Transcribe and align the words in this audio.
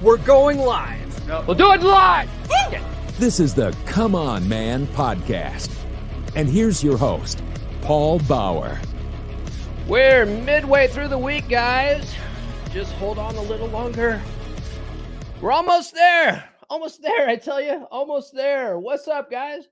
We're 0.00 0.16
going 0.16 0.58
live. 0.58 1.28
We'll 1.46 1.54
do 1.54 1.72
it 1.72 1.82
live. 1.82 2.30
This 3.18 3.38
is 3.38 3.54
the 3.54 3.76
Come 3.84 4.14
On 4.14 4.48
Man 4.48 4.86
podcast. 4.88 5.70
And 6.34 6.48
here's 6.48 6.82
your 6.82 6.96
host, 6.96 7.42
Paul 7.82 8.18
Bauer. 8.20 8.80
We're 9.86 10.24
midway 10.24 10.88
through 10.88 11.08
the 11.08 11.18
week, 11.18 11.50
guys. 11.50 12.14
Just 12.70 12.92
hold 12.92 13.18
on 13.18 13.34
a 13.34 13.42
little 13.42 13.68
longer. 13.68 14.22
We're 15.42 15.52
almost 15.52 15.92
there. 15.92 16.48
Almost 16.70 17.02
there, 17.02 17.28
I 17.28 17.36
tell 17.36 17.60
you. 17.60 17.86
Almost 17.90 18.34
there. 18.34 18.78
What's 18.78 19.06
up, 19.06 19.30
guys? 19.30 19.64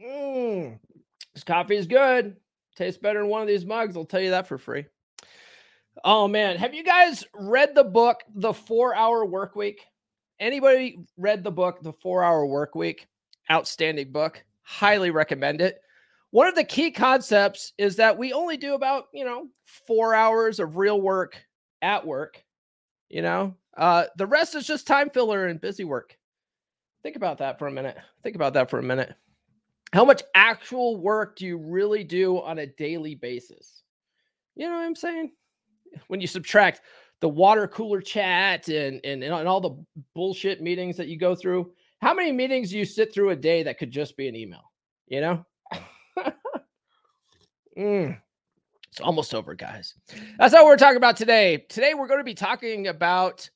Mmm. 0.00 0.78
This 1.34 1.42
coffee 1.42 1.76
is 1.76 1.88
good. 1.88 2.36
Tastes 2.76 3.00
better 3.00 3.18
than 3.18 3.28
one 3.28 3.42
of 3.42 3.48
these 3.48 3.66
mugs. 3.66 3.96
I'll 3.96 4.04
tell 4.04 4.20
you 4.20 4.30
that 4.30 4.46
for 4.46 4.58
free. 4.58 4.84
Oh 6.04 6.26
man, 6.26 6.56
have 6.56 6.74
you 6.74 6.82
guys 6.82 7.24
read 7.34 7.74
the 7.74 7.84
book 7.84 8.22
The 8.34 8.52
4-Hour 8.52 9.26
Work 9.26 9.54
Week? 9.54 9.84
Anybody 10.38 10.98
read 11.18 11.44
the 11.44 11.50
book 11.50 11.82
The 11.82 11.92
4-Hour 11.92 12.46
Work 12.46 12.74
Week? 12.74 13.06
Outstanding 13.50 14.10
book. 14.10 14.42
Highly 14.62 15.10
recommend 15.10 15.60
it. 15.60 15.80
One 16.30 16.46
of 16.46 16.54
the 16.54 16.64
key 16.64 16.90
concepts 16.90 17.72
is 17.76 17.96
that 17.96 18.16
we 18.16 18.32
only 18.32 18.56
do 18.56 18.74
about, 18.74 19.06
you 19.12 19.24
know, 19.24 19.48
4 19.86 20.14
hours 20.14 20.60
of 20.60 20.76
real 20.76 21.00
work 21.00 21.36
at 21.82 22.06
work, 22.06 22.42
you 23.08 23.22
know? 23.22 23.54
Uh 23.76 24.04
the 24.16 24.26
rest 24.26 24.54
is 24.54 24.66
just 24.66 24.86
time 24.86 25.10
filler 25.10 25.46
and 25.46 25.60
busy 25.60 25.84
work. 25.84 26.16
Think 27.02 27.16
about 27.16 27.38
that 27.38 27.58
for 27.58 27.66
a 27.66 27.72
minute. 27.72 27.96
Think 28.22 28.36
about 28.36 28.54
that 28.54 28.70
for 28.70 28.78
a 28.78 28.82
minute. 28.82 29.14
How 29.92 30.04
much 30.04 30.22
actual 30.34 30.96
work 30.96 31.36
do 31.36 31.46
you 31.46 31.58
really 31.58 32.04
do 32.04 32.40
on 32.40 32.58
a 32.58 32.66
daily 32.66 33.14
basis? 33.14 33.82
You 34.54 34.68
know 34.68 34.74
what 34.76 34.84
I'm 34.84 34.96
saying? 34.96 35.32
When 36.08 36.20
you 36.20 36.26
subtract 36.26 36.82
the 37.20 37.28
water 37.28 37.68
cooler 37.68 38.00
chat 38.00 38.68
and, 38.68 39.00
and, 39.04 39.22
and 39.22 39.48
all 39.48 39.60
the 39.60 39.76
bullshit 40.14 40.62
meetings 40.62 40.96
that 40.96 41.08
you 41.08 41.18
go 41.18 41.34
through, 41.34 41.72
how 42.00 42.14
many 42.14 42.32
meetings 42.32 42.70
do 42.70 42.78
you 42.78 42.84
sit 42.84 43.12
through 43.12 43.30
a 43.30 43.36
day 43.36 43.62
that 43.62 43.78
could 43.78 43.90
just 43.90 44.16
be 44.16 44.28
an 44.28 44.36
email? 44.36 44.72
You 45.06 45.20
know? 45.20 45.46
Mm. 47.78 48.20
It's 48.90 49.00
almost 49.00 49.34
over, 49.34 49.54
guys. 49.54 49.94
That's 50.38 50.52
what 50.52 50.64
we're 50.64 50.76
talking 50.76 50.96
about 50.96 51.16
today. 51.16 51.64
Today, 51.68 51.94
we're 51.94 52.08
going 52.08 52.20
to 52.20 52.24
be 52.24 52.34
talking 52.34 52.88
about 52.88 53.48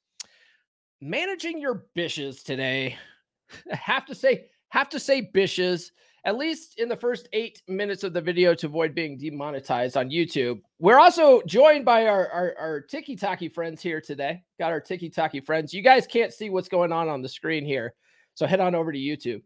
managing 1.00 1.60
your 1.60 1.86
bishes 1.96 2.42
today. 2.42 2.96
Have 3.70 4.06
to 4.06 4.14
say, 4.14 4.46
have 4.70 4.88
to 4.88 4.98
say 4.98 5.30
bishes 5.32 5.90
at 6.24 6.38
least 6.38 6.78
in 6.78 6.88
the 6.88 6.96
first 6.96 7.28
eight 7.34 7.62
minutes 7.68 8.02
of 8.02 8.14
the 8.14 8.20
video 8.20 8.54
to 8.54 8.66
avoid 8.66 8.94
being 8.94 9.18
demonetized 9.18 9.96
on 9.96 10.08
YouTube. 10.08 10.60
We're 10.78 10.98
also 10.98 11.42
joined 11.42 11.84
by 11.84 12.06
our, 12.06 12.28
our, 12.28 12.54
our 12.58 12.80
Tiki 12.80 13.16
friends 13.48 13.82
here 13.82 14.00
today. 14.00 14.42
Got 14.58 14.72
our 14.72 14.80
Tiki 14.80 15.10
Taki 15.10 15.40
friends. 15.40 15.74
You 15.74 15.82
guys 15.82 16.06
can't 16.06 16.32
see 16.32 16.48
what's 16.48 16.68
going 16.68 16.92
on 16.92 17.08
on 17.08 17.20
the 17.20 17.28
screen 17.28 17.66
here. 17.66 17.94
So 18.34 18.46
head 18.46 18.60
on 18.60 18.74
over 18.74 18.90
to 18.90 18.98
YouTube. 18.98 19.42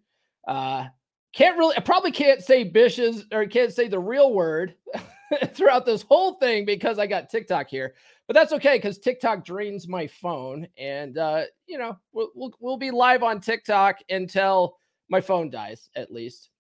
Uh, 0.47 0.87
can't 1.35 1.59
really, 1.59 1.77
I 1.77 1.81
probably 1.81 2.13
can't 2.13 2.43
say 2.43 2.69
bishes 2.69 3.25
or 3.33 3.45
can't 3.47 3.73
say 3.73 3.89
the 3.89 3.99
real 3.99 4.33
word 4.33 4.75
throughout 5.55 5.85
this 5.85 6.03
whole 6.03 6.35
thing 6.35 6.65
because 6.65 6.99
I 6.99 7.07
got 7.07 7.29
TikTok 7.29 7.69
here. 7.69 7.95
But 8.29 8.35
that's 8.35 8.53
okay 8.53 8.77
because 8.77 8.99
TikTok 8.99 9.45
drains 9.45 9.89
my 9.89 10.07
phone. 10.07 10.69
And, 10.79 11.19
uh, 11.19 11.43
you 11.67 11.79
know, 11.79 11.99
we'll, 12.13 12.31
we'll, 12.35 12.53
we'll 12.61 12.77
be 12.77 12.93
live 12.93 13.23
on 13.23 13.41
TikTok 13.41 13.97
until 14.11 14.79
my 15.09 15.21
phone 15.21 15.51
dies, 15.51 15.91
at 15.97 16.13
least. 16.13 16.51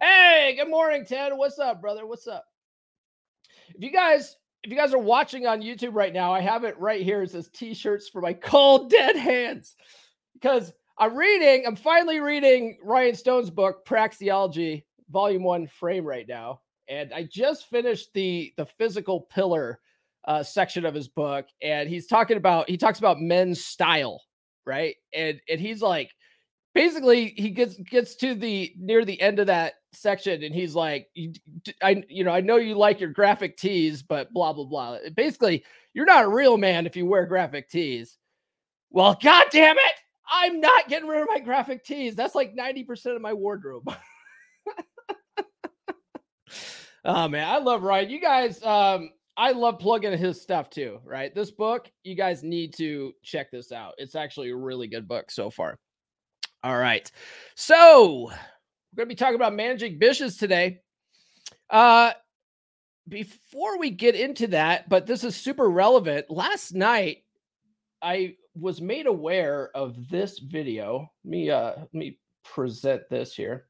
Hey, 0.00 0.54
good 0.56 0.70
morning, 0.70 1.04
Ted. 1.04 1.32
What's 1.34 1.58
up, 1.58 1.82
brother? 1.82 2.06
What's 2.06 2.26
up? 2.26 2.46
If 3.74 3.82
you 3.82 3.92
guys, 3.92 4.36
if 4.62 4.70
you 4.70 4.76
guys 4.76 4.94
are 4.94 4.98
watching 4.98 5.46
on 5.46 5.60
YouTube 5.60 5.94
right 5.94 6.14
now, 6.14 6.32
I 6.32 6.40
have 6.40 6.64
it 6.64 6.78
right 6.78 7.02
here. 7.02 7.22
It 7.22 7.30
says 7.30 7.50
t-shirts 7.52 8.08
for 8.08 8.22
my 8.22 8.32
cold 8.42 8.90
dead 8.90 9.16
hands. 9.16 9.76
Because 10.32 10.72
I'm 10.98 11.14
reading, 11.14 11.66
I'm 11.66 11.76
finally 11.76 12.20
reading 12.20 12.78
Rian 12.84 13.14
Stone's 13.16 13.50
book, 13.50 13.86
Praxeology, 13.86 14.84
volume 15.10 15.42
one 15.42 15.66
frame 15.66 16.06
right 16.06 16.26
now. 16.26 16.60
And 16.88 17.12
I 17.12 17.24
just 17.30 17.68
finished 17.68 18.10
the 18.14 18.54
the 18.56 18.66
physical 18.78 19.22
pillar 19.22 19.80
uh, 20.24 20.42
section 20.42 20.86
of 20.86 20.94
his 20.94 21.08
book, 21.08 21.46
and 21.60 21.88
he's 21.88 22.06
talking 22.06 22.36
about 22.36 22.70
he 22.70 22.76
talks 22.76 22.98
about 22.98 23.20
men's 23.20 23.64
style, 23.64 24.22
right? 24.64 24.94
And 25.12 25.40
and 25.50 25.60
he's 25.60 25.82
like, 25.82 26.12
basically 26.76 27.32
he 27.38 27.48
gets 27.48 27.76
gets 27.76 28.14
to 28.16 28.34
the 28.34 28.74
near 28.78 29.02
the 29.02 29.18
end 29.18 29.38
of 29.38 29.46
that 29.46 29.76
section 29.94 30.42
and 30.42 30.54
he's 30.54 30.74
like 30.74 31.08
i 31.82 32.04
you 32.10 32.22
know 32.22 32.30
i 32.30 32.40
know 32.42 32.56
you 32.56 32.74
like 32.74 33.00
your 33.00 33.08
graphic 33.08 33.56
tees 33.56 34.02
but 34.02 34.30
blah 34.34 34.52
blah 34.52 34.66
blah. 34.66 34.98
Basically 35.14 35.64
you're 35.94 36.04
not 36.04 36.26
a 36.26 36.28
real 36.28 36.58
man 36.58 36.84
if 36.84 36.94
you 36.94 37.06
wear 37.06 37.24
graphic 37.24 37.70
tees. 37.70 38.18
Well 38.90 39.16
god 39.22 39.46
damn 39.50 39.78
it! 39.78 39.94
I'm 40.30 40.60
not 40.60 40.88
getting 40.88 41.08
rid 41.08 41.22
of 41.22 41.28
my 41.28 41.38
graphic 41.38 41.82
tees. 41.82 42.14
That's 42.14 42.34
like 42.34 42.54
90% 42.54 43.16
of 43.16 43.22
my 43.22 43.32
wardrobe. 43.32 43.90
Oh 47.08 47.28
man 47.28 47.48
i 47.48 47.58
love 47.58 47.84
ryan. 47.84 48.10
You 48.10 48.20
guys 48.20 48.60
um 48.64 49.10
i 49.36 49.52
love 49.52 49.78
plugging 49.78 50.18
his 50.18 50.42
stuff 50.42 50.68
too 50.70 50.98
right? 51.04 51.32
This 51.34 51.52
book 51.52 51.88
you 52.02 52.16
guys 52.16 52.42
need 52.42 52.74
to 52.74 53.12
check 53.22 53.50
this 53.52 53.70
out. 53.70 53.94
It's 53.96 54.16
actually 54.16 54.50
a 54.50 54.56
really 54.56 54.88
good 54.88 55.06
book 55.06 55.30
so 55.30 55.48
far 55.48 55.78
all 56.62 56.76
right. 56.76 57.10
So 57.54 58.30
we're 58.96 58.96
going 58.96 59.08
to 59.08 59.14
be 59.14 59.14
talking 59.14 59.36
about 59.36 59.54
managing 59.54 59.98
bishes 59.98 60.38
today. 60.38 60.80
Uh, 61.70 62.12
before 63.08 63.78
we 63.78 63.90
get 63.90 64.14
into 64.14 64.48
that, 64.48 64.88
but 64.88 65.06
this 65.06 65.22
is 65.24 65.36
super 65.36 65.68
relevant. 65.68 66.30
Last 66.30 66.74
night, 66.74 67.18
I 68.02 68.36
was 68.54 68.80
made 68.80 69.06
aware 69.06 69.70
of 69.74 70.08
this 70.08 70.38
video. 70.38 71.10
Let 71.24 71.30
me 71.30 71.50
uh, 71.50 71.72
let 71.76 71.94
me 71.94 72.18
present 72.44 73.02
this 73.10 73.34
here, 73.34 73.66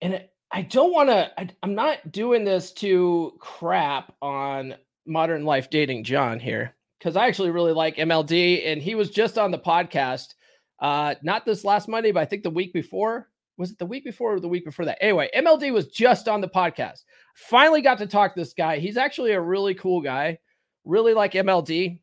and 0.00 0.24
I 0.50 0.62
don't 0.62 0.92
want 0.92 1.08
to. 1.10 1.30
I'm 1.62 1.74
not 1.74 2.10
doing 2.10 2.44
this 2.44 2.72
to 2.74 3.34
crap 3.38 4.14
on 4.20 4.74
modern 5.06 5.44
life 5.44 5.70
dating 5.70 6.04
John 6.04 6.40
here 6.40 6.74
because 6.98 7.16
I 7.16 7.26
actually 7.26 7.50
really 7.50 7.72
like 7.72 7.96
MLD, 7.96 8.66
and 8.66 8.82
he 8.82 8.94
was 8.94 9.10
just 9.10 9.38
on 9.38 9.50
the 9.50 9.58
podcast 9.58 10.34
uh, 10.82 11.14
not 11.22 11.46
this 11.46 11.64
last 11.64 11.88
Monday, 11.88 12.10
but 12.10 12.20
I 12.20 12.26
think 12.26 12.42
the 12.42 12.50
week 12.50 12.72
before. 12.74 13.28
Was 13.58 13.70
it 13.70 13.78
the 13.78 13.86
week 13.86 14.04
before 14.04 14.34
or 14.34 14.40
the 14.40 14.48
week 14.48 14.64
before 14.64 14.84
that? 14.86 14.98
Anyway, 15.00 15.30
MLD 15.36 15.72
was 15.72 15.88
just 15.88 16.26
on 16.26 16.40
the 16.40 16.48
podcast. 16.48 17.04
Finally 17.34 17.82
got 17.82 17.98
to 17.98 18.06
talk 18.06 18.34
to 18.34 18.40
this 18.40 18.54
guy. 18.54 18.78
He's 18.78 18.96
actually 18.96 19.32
a 19.32 19.40
really 19.40 19.74
cool 19.74 20.00
guy. 20.00 20.38
Really 20.84 21.14
like 21.14 21.32
MLD. 21.34 22.00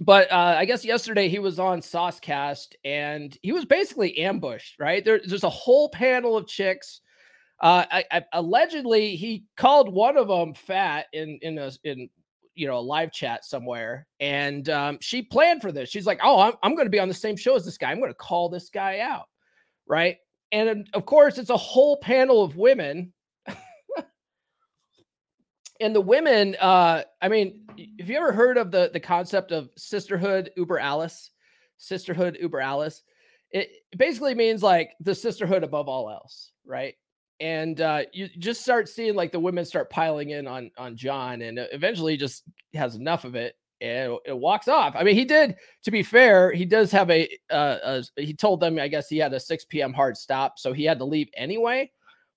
But 0.00 0.32
uh, 0.32 0.54
I 0.56 0.64
guess 0.64 0.84
yesterday 0.84 1.28
he 1.28 1.38
was 1.38 1.58
on 1.58 1.80
Saucecast 1.80 2.74
and 2.84 3.36
he 3.42 3.52
was 3.52 3.64
basically 3.64 4.18
ambushed, 4.18 4.80
right? 4.80 5.04
There, 5.04 5.20
there's 5.24 5.44
a 5.44 5.50
whole 5.50 5.88
panel 5.90 6.36
of 6.36 6.46
chicks. 6.46 7.00
Uh, 7.60 7.84
I, 7.90 8.04
I, 8.10 8.24
allegedly, 8.32 9.14
he 9.16 9.44
called 9.56 9.92
one 9.92 10.16
of 10.16 10.28
them 10.28 10.54
fat 10.54 11.06
in 11.12 11.38
in 11.42 11.58
a 11.58 11.70
in 11.82 12.08
you 12.58 12.66
know 12.66 12.78
a 12.78 12.80
live 12.80 13.12
chat 13.12 13.44
somewhere 13.44 14.06
and 14.20 14.68
um, 14.68 14.98
she 15.00 15.22
planned 15.22 15.62
for 15.62 15.70
this. 15.70 15.88
She's 15.88 16.06
like 16.06 16.20
oh 16.22 16.40
i'm, 16.40 16.54
I'm 16.62 16.74
going 16.74 16.86
to 16.86 16.90
be 16.90 16.98
on 16.98 17.08
the 17.08 17.14
same 17.14 17.36
show 17.36 17.54
as 17.54 17.64
this 17.64 17.78
guy. 17.78 17.90
I'm 17.90 18.00
going 18.00 18.10
to 18.10 18.14
call 18.14 18.48
this 18.48 18.68
guy 18.68 18.98
out. 18.98 19.26
Right? 19.86 20.16
And 20.50 20.88
of 20.92 21.06
course 21.06 21.38
it's 21.38 21.50
a 21.50 21.56
whole 21.56 21.96
panel 21.98 22.42
of 22.42 22.56
women. 22.56 23.12
And 25.80 25.94
the 25.94 26.00
women 26.00 26.56
uh 26.60 27.04
i 27.22 27.28
mean 27.28 27.64
have 28.00 28.10
you 28.10 28.16
ever 28.16 28.32
heard 28.32 28.58
of 28.58 28.72
the 28.72 28.90
the 28.92 28.98
concept 28.98 29.52
of 29.52 29.70
sisterhood 29.76 30.50
uber 30.56 30.80
alles? 30.80 31.30
Sisterhood 31.76 32.36
uber 32.40 32.60
alles? 32.60 33.04
It 33.52 33.70
basically 33.96 34.34
means 34.34 34.60
like 34.60 34.90
the 34.98 35.14
sisterhood 35.14 35.62
above 35.62 35.88
all 35.88 36.10
else 36.10 36.50
right 36.66 36.96
and 37.40 37.80
uh, 37.80 38.02
you 38.12 38.28
just 38.38 38.62
start 38.62 38.88
seeing 38.88 39.14
like 39.14 39.32
the 39.32 39.40
women 39.40 39.64
start 39.64 39.90
piling 39.90 40.30
in 40.30 40.46
on 40.46 40.70
on 40.76 40.96
John, 40.96 41.42
and 41.42 41.58
eventually 41.72 42.12
he 42.12 42.18
just 42.18 42.44
has 42.74 42.94
enough 42.94 43.24
of 43.24 43.34
it 43.34 43.54
and 43.80 44.18
it 44.24 44.36
walks 44.36 44.68
off. 44.68 44.94
I 44.96 45.04
mean, 45.04 45.14
he 45.14 45.24
did. 45.24 45.56
To 45.84 45.90
be 45.90 46.02
fair, 46.02 46.50
he 46.52 46.64
does 46.64 46.90
have 46.92 47.10
a, 47.10 47.28
uh, 47.50 48.02
a. 48.16 48.22
He 48.22 48.34
told 48.34 48.60
them, 48.60 48.78
I 48.78 48.88
guess 48.88 49.08
he 49.08 49.18
had 49.18 49.32
a 49.32 49.40
6 49.40 49.64
p.m. 49.66 49.92
hard 49.92 50.16
stop, 50.16 50.58
so 50.58 50.72
he 50.72 50.84
had 50.84 50.98
to 50.98 51.04
leave 51.04 51.28
anyway. 51.36 51.90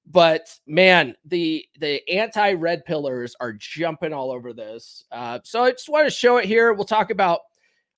But 0.08 0.54
man, 0.68 1.16
the 1.26 1.66
the 1.80 2.08
anti 2.10 2.54
red 2.54 2.86
pillars 2.86 3.36
are 3.40 3.54
jumping 3.54 4.14
all 4.14 4.32
over 4.32 4.54
this. 4.54 5.06
Uh, 5.12 5.40
so 5.44 5.64
I 5.64 5.72
just 5.72 5.90
want 5.90 6.08
to 6.08 6.12
show 6.12 6.38
it 6.38 6.46
here. 6.46 6.74
We'll 6.74 6.86
talk 6.86 7.12
about, 7.12 7.42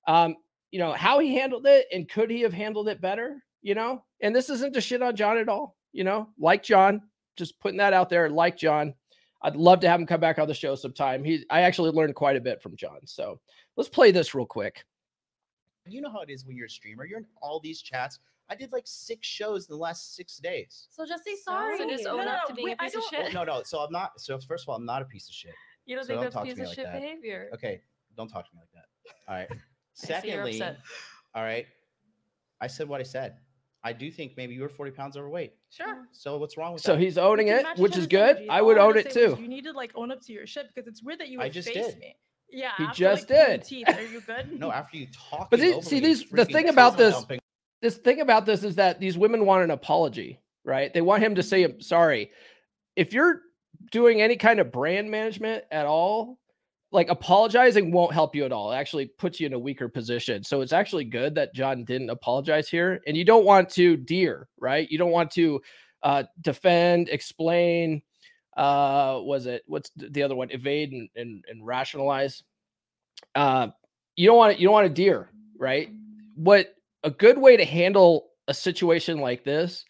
um, 0.07 0.35
you 0.71 0.79
know, 0.79 0.91
how 0.91 1.19
he 1.19 1.35
handled 1.35 1.65
it 1.65 1.87
and 1.93 2.09
could 2.09 2.29
he 2.29 2.41
have 2.41 2.53
handled 2.53 2.89
it 2.89 3.01
better. 3.01 3.43
You 3.61 3.75
know, 3.75 4.03
and 4.21 4.35
this 4.35 4.49
isn't 4.49 4.73
to 4.73 4.81
shit 4.81 5.01
on 5.01 5.15
John 5.15 5.37
at 5.37 5.47
all 5.47 5.77
you 5.93 6.03
know, 6.03 6.27
like 6.37 6.63
John, 6.63 7.01
just 7.37 7.59
putting 7.59 7.77
that 7.77 7.93
out 7.93 8.09
there, 8.09 8.29
like 8.29 8.57
John. 8.57 8.93
I'd 9.45 9.55
love 9.57 9.81
to 9.81 9.89
have 9.89 9.99
him 9.99 10.05
come 10.05 10.21
back 10.21 10.39
on 10.39 10.47
the 10.47 10.53
show 10.53 10.73
sometime. 10.73 11.21
He, 11.23 11.43
I 11.49 11.61
actually 11.61 11.91
learned 11.91 12.15
quite 12.15 12.37
a 12.37 12.41
bit 12.41 12.61
from 12.61 12.77
John. 12.77 12.99
So 13.05 13.41
let's 13.75 13.89
play 13.89 14.09
this 14.11 14.33
real 14.33 14.45
quick. 14.45 14.85
You 15.85 15.99
know 15.99 16.09
how 16.09 16.21
it 16.21 16.29
is 16.29 16.45
when 16.45 16.55
you're 16.55 16.67
a 16.67 16.69
streamer. 16.69 17.05
You're 17.05 17.19
in 17.19 17.25
all 17.41 17.59
these 17.59 17.81
chats. 17.81 18.19
I 18.49 18.55
did 18.55 18.71
like 18.71 18.83
six 18.85 19.27
shows 19.27 19.67
in 19.67 19.73
the 19.73 19.77
last 19.81 20.15
six 20.15 20.37
days. 20.37 20.87
So 20.89 21.05
just 21.05 21.25
say 21.25 21.35
sorry. 21.35 21.77
So 21.77 21.89
just 21.89 22.07
own 22.07 22.19
no, 22.19 22.23
no, 22.23 22.31
up 22.31 22.47
to 22.47 22.53
being 22.53 22.69
wait, 22.69 22.77
a 22.79 22.83
piece 22.83 22.95
I 22.95 22.99
of 23.17 23.23
don't- 23.25 23.33
No, 23.33 23.43
no. 23.43 23.63
So 23.63 23.79
I'm 23.79 23.91
not. 23.91 24.11
So 24.19 24.39
first 24.39 24.63
of 24.63 24.69
all, 24.69 24.75
I'm 24.77 24.85
not 24.85 25.01
a 25.01 25.05
piece 25.05 25.27
of 25.27 25.33
shit. 25.35 25.51
You 25.85 25.95
don't 25.97 26.05
So 26.05 26.07
think 26.07 26.17
don't 26.17 26.23
that's 26.25 26.35
talk 26.35 26.43
to 26.43 26.49
piece 26.49 26.57
me 26.57 26.63
of 26.63 26.67
like 26.69 26.75
shit 26.75 26.85
that. 26.85 27.01
behavior? 27.01 27.49
Okay, 27.53 27.81
don't 28.15 28.29
talk 28.29 28.45
to 28.49 28.55
me 28.55 28.61
like 28.61 28.71
that. 28.73 28.85
All 29.27 29.35
right. 29.35 29.47
I 29.51 29.57
see 29.95 30.13
you're 30.13 30.21
Secondly, 30.21 30.51
upset. 30.53 30.77
all 31.35 31.43
right, 31.43 31.67
I 32.61 32.67
said 32.67 32.87
what 32.87 33.01
I 33.01 33.03
said. 33.03 33.35
I 33.83 33.91
do 33.93 34.09
think 34.09 34.37
maybe 34.37 34.53
you 34.53 34.61
were 34.61 34.69
40 34.69 34.91
pounds 34.91 35.17
overweight. 35.17 35.53
Sure. 35.69 36.07
So 36.11 36.37
what's 36.37 36.57
wrong 36.57 36.73
with 36.73 36.81
So 36.81 36.93
that? 36.93 36.97
So 36.97 37.01
he's 37.01 37.17
owning 37.17 37.49
it, 37.49 37.65
which 37.77 37.97
is 37.97 38.07
good. 38.07 38.37
energy. 38.37 38.49
I 38.49 38.61
would 38.61 38.77
I'm 38.77 38.87
own 38.89 38.97
it 38.97 39.11
too. 39.11 39.37
You 39.39 39.47
need 39.47 39.65
to 39.65 39.71
like 39.73 39.91
own 39.95 40.11
up 40.11 40.21
to 40.21 40.33
your 40.33 40.47
shit 40.47 40.67
because 40.73 40.87
it's 40.87 41.03
weird 41.03 41.19
that 41.19 41.27
you 41.29 41.41
I 41.41 41.45
would 41.45 41.53
just 41.53 41.67
face 41.67 41.87
did. 41.87 41.99
me. 41.99 42.15
Yeah, 42.49 42.71
He 42.77 42.83
after, 42.85 42.95
just 42.97 43.29
like, 43.29 43.47
did. 43.47 43.63
Teeth. 43.63 43.89
Are 43.89 44.01
you 44.01 44.21
good? 44.21 44.59
no, 44.59 44.71
after 44.71 44.97
you 44.97 45.07
talk. 45.31 45.49
But 45.49 45.59
see- 45.59 45.81
see, 45.81 45.99
these- 45.99 46.29
the 46.29 46.45
thing 46.45 46.69
about 46.69 46.97
this- 46.97 47.25
This 47.81 47.97
thing 47.97 48.21
about 48.21 48.45
this 48.45 48.63
is 48.63 48.75
that 48.75 49.01
these 49.01 49.17
women 49.17 49.45
want 49.45 49.65
an 49.65 49.71
apology, 49.71 50.39
right? 50.63 50.93
They 50.93 51.01
want 51.01 51.21
him 51.21 51.35
to 51.35 51.41
mm-hmm. 51.41 51.49
say, 51.49 51.63
I'm 51.63 51.81
sorry. 51.81 52.31
If 52.95 53.11
you're 53.11 53.41
doing 53.91 54.21
any 54.21 54.37
kind 54.37 54.61
of 54.61 54.71
brand 54.71 55.11
management 55.11 55.65
at 55.69 55.85
all, 55.85 56.39
like 56.93 57.09
apologizing 57.09 57.91
won't 57.91 58.13
help 58.13 58.35
you 58.35 58.45
at 58.45 58.51
all. 58.51 58.71
It 58.71 58.75
actually 58.75 59.07
puts 59.07 59.39
you 59.39 59.47
in 59.47 59.53
a 59.53 59.59
weaker 59.59 59.89
position. 59.89 60.43
So 60.43 60.61
it's 60.61 60.71
actually 60.71 61.05
good 61.05 61.33
that 61.35 61.53
John 61.53 61.83
didn't 61.83 62.11
apologize 62.11 62.69
here. 62.69 63.01
And 63.07 63.17
you 63.17 63.25
don't 63.25 63.45
want 63.45 63.67
to 63.71 63.97
deer, 63.97 64.47
right? 64.59 64.89
You 64.89 64.99
don't 64.99 65.11
want 65.11 65.31
to 65.31 65.59
uh, 66.03 66.23
defend, 66.41 67.09
explain. 67.09 68.03
Uh, 68.55 69.19
was 69.23 69.47
it 69.47 69.63
what's 69.65 69.89
the 69.95 70.21
other 70.21 70.35
one? 70.35 70.51
Evade 70.51 70.91
and, 70.91 71.09
and, 71.15 71.43
and 71.49 71.65
rationalize. 71.65 72.43
Uh, 73.33 73.69
you 74.15 74.27
don't 74.27 74.37
want 74.37 74.55
to, 74.55 74.61
you 74.61 74.67
don't 74.67 74.73
want 74.73 74.87
to 74.87 74.93
deer, 74.93 75.31
right? 75.57 75.89
What 76.35 76.75
a 77.03 77.09
good 77.09 77.39
way 77.39 77.57
to 77.57 77.65
handle 77.65 78.29
a 78.47 78.53
situation 78.53 79.17
like 79.17 79.43
this 79.43 79.83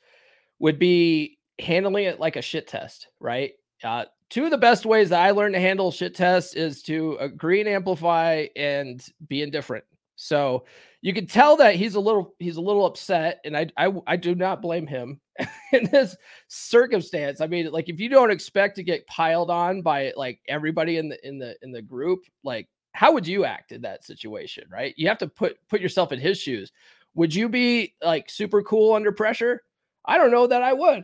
would 0.59 0.79
be 0.79 1.37
handling 1.59 2.05
it 2.05 2.21
like 2.21 2.37
a 2.37 2.41
shit 2.41 2.67
test, 2.67 3.09
right? 3.19 3.51
Uh, 3.83 4.05
two 4.33 4.45
of 4.45 4.49
the 4.49 4.57
best 4.57 4.83
ways 4.83 5.09
that 5.09 5.21
I 5.21 5.29
learned 5.29 5.53
to 5.53 5.61
handle 5.61 5.91
shit 5.91 6.15
tests 6.15 6.55
is 6.55 6.81
to 6.83 7.19
uh, 7.19 7.25
agree 7.25 7.59
and 7.59 7.69
amplify 7.69 8.47
and 8.55 9.05
be 9.27 9.43
indifferent. 9.43 9.85
So 10.15 10.65
you 11.01 11.13
can 11.13 11.27
tell 11.27 11.55
that 11.57 11.75
he's 11.75 11.93
a 11.93 11.99
little 11.99 12.33
he's 12.39 12.57
a 12.57 12.61
little 12.61 12.87
upset, 12.87 13.41
and 13.45 13.55
I 13.55 13.67
I, 13.77 13.93
I 14.07 14.15
do 14.15 14.33
not 14.33 14.59
blame 14.59 14.87
him 14.87 15.21
in 15.71 15.87
this 15.91 16.15
circumstance. 16.47 17.41
I 17.41 17.47
mean, 17.47 17.71
like 17.71 17.89
if 17.89 17.99
you 17.99 18.09
don't 18.09 18.31
expect 18.31 18.75
to 18.77 18.83
get 18.83 19.05
piled 19.05 19.51
on 19.51 19.83
by 19.83 20.13
like 20.17 20.39
everybody 20.47 20.97
in 20.97 21.09
the 21.09 21.27
in 21.27 21.37
the 21.37 21.55
in 21.61 21.71
the 21.71 21.81
group, 21.83 22.21
like 22.43 22.67
how 22.93 23.11
would 23.11 23.27
you 23.27 23.45
act 23.45 23.71
in 23.71 23.83
that 23.83 24.03
situation, 24.03 24.63
right? 24.71 24.95
You 24.97 25.07
have 25.09 25.19
to 25.19 25.27
put 25.27 25.57
put 25.69 25.79
yourself 25.79 26.11
in 26.11 26.19
his 26.19 26.39
shoes. 26.39 26.71
Would 27.13 27.35
you 27.35 27.49
be 27.49 27.93
like 28.01 28.31
super 28.31 28.63
cool 28.63 28.95
under 28.95 29.11
pressure? 29.11 29.61
I 30.05 30.17
don't 30.17 30.31
know 30.31 30.47
that 30.47 30.63
I 30.63 30.73
would. 30.73 31.03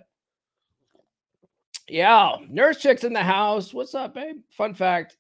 Yeah, 1.90 2.36
nurse 2.48 2.78
chick's 2.78 3.04
in 3.04 3.14
the 3.14 3.24
house. 3.24 3.74
What's 3.74 3.96
up, 3.96 4.14
babe? 4.14 4.38
Fun 4.52 4.74
fact: 4.74 5.18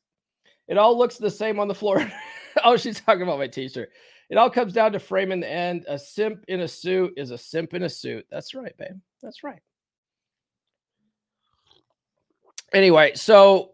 it 0.67 0.77
all 0.77 0.97
looks 0.97 1.17
the 1.17 1.29
same 1.29 1.59
on 1.59 1.67
the 1.67 1.75
floor. 1.75 2.09
oh, 2.63 2.77
she's 2.77 3.01
talking 3.01 3.23
about 3.23 3.39
my 3.39 3.47
t-shirt. 3.47 3.89
It 4.29 4.37
all 4.37 4.49
comes 4.49 4.73
down 4.73 4.91
to 4.91 4.99
frame 4.99 5.31
in 5.31 5.39
the 5.39 5.49
end. 5.49 5.85
A 5.87 5.97
simp 5.97 6.45
in 6.47 6.61
a 6.61 6.67
suit 6.67 7.13
is 7.17 7.31
a 7.31 7.37
simp 7.37 7.73
in 7.73 7.83
a 7.83 7.89
suit. 7.89 8.27
That's 8.29 8.53
right, 8.53 8.77
babe. 8.77 8.99
That's 9.21 9.43
right. 9.43 9.59
Anyway, 12.71 13.13
so 13.15 13.71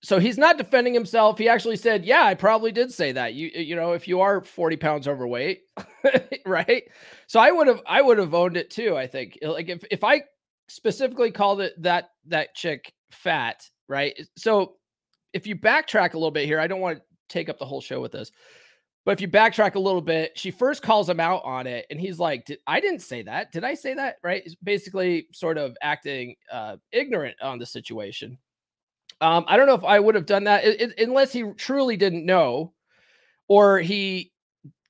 so 0.00 0.18
he's 0.18 0.38
not 0.38 0.56
defending 0.56 0.94
himself. 0.94 1.36
He 1.38 1.48
actually 1.48 1.76
said, 1.76 2.04
"Yeah, 2.04 2.24
I 2.24 2.34
probably 2.34 2.72
did 2.72 2.92
say 2.92 3.12
that. 3.12 3.34
You 3.34 3.48
you 3.48 3.76
know, 3.76 3.92
if 3.92 4.08
you 4.08 4.20
are 4.20 4.40
40 4.42 4.76
pounds 4.76 5.08
overweight, 5.08 5.62
right? 6.46 6.84
So 7.26 7.40
I 7.40 7.50
would 7.50 7.66
have 7.66 7.82
I 7.86 8.00
would 8.00 8.18
have 8.18 8.32
owned 8.32 8.56
it 8.56 8.70
too, 8.70 8.96
I 8.96 9.06
think. 9.06 9.38
Like 9.42 9.68
if 9.68 9.84
if 9.90 10.04
I 10.04 10.22
specifically 10.68 11.30
called 11.30 11.60
it 11.60 11.80
that 11.82 12.10
that 12.26 12.54
chick 12.54 12.92
fat, 13.10 13.68
right? 13.88 14.14
So 14.36 14.76
if 15.32 15.46
you 15.46 15.56
backtrack 15.56 16.14
a 16.14 16.18
little 16.18 16.30
bit 16.30 16.46
here, 16.46 16.60
I 16.60 16.66
don't 16.66 16.80
want 16.80 16.98
to 16.98 17.04
take 17.28 17.48
up 17.48 17.58
the 17.58 17.66
whole 17.66 17.80
show 17.80 18.00
with 18.00 18.12
this. 18.12 18.30
But 19.04 19.12
if 19.12 19.20
you 19.22 19.28
backtrack 19.28 19.74
a 19.74 19.78
little 19.80 20.02
bit, 20.02 20.36
she 20.38 20.50
first 20.50 20.82
calls 20.82 21.08
him 21.08 21.20
out 21.20 21.42
on 21.44 21.66
it, 21.66 21.86
and 21.90 21.98
he's 21.98 22.18
like, 22.18 22.44
Did, 22.44 22.58
"I 22.66 22.78
didn't 22.80 23.00
say 23.00 23.22
that. 23.22 23.52
Did 23.52 23.64
I 23.64 23.72
say 23.74 23.94
that?" 23.94 24.16
Right? 24.22 24.46
Basically, 24.62 25.28
sort 25.32 25.56
of 25.56 25.76
acting 25.80 26.34
uh, 26.52 26.76
ignorant 26.92 27.36
on 27.40 27.58
the 27.58 27.64
situation. 27.66 28.36
Um, 29.20 29.44
I 29.48 29.56
don't 29.56 29.66
know 29.66 29.74
if 29.74 29.84
I 29.84 29.98
would 29.98 30.14
have 30.14 30.26
done 30.26 30.44
that 30.44 30.64
i- 30.64 30.84
i- 30.84 31.02
unless 31.02 31.32
he 31.32 31.42
truly 31.56 31.96
didn't 31.96 32.26
know, 32.26 32.72
or 33.48 33.78
he, 33.80 34.30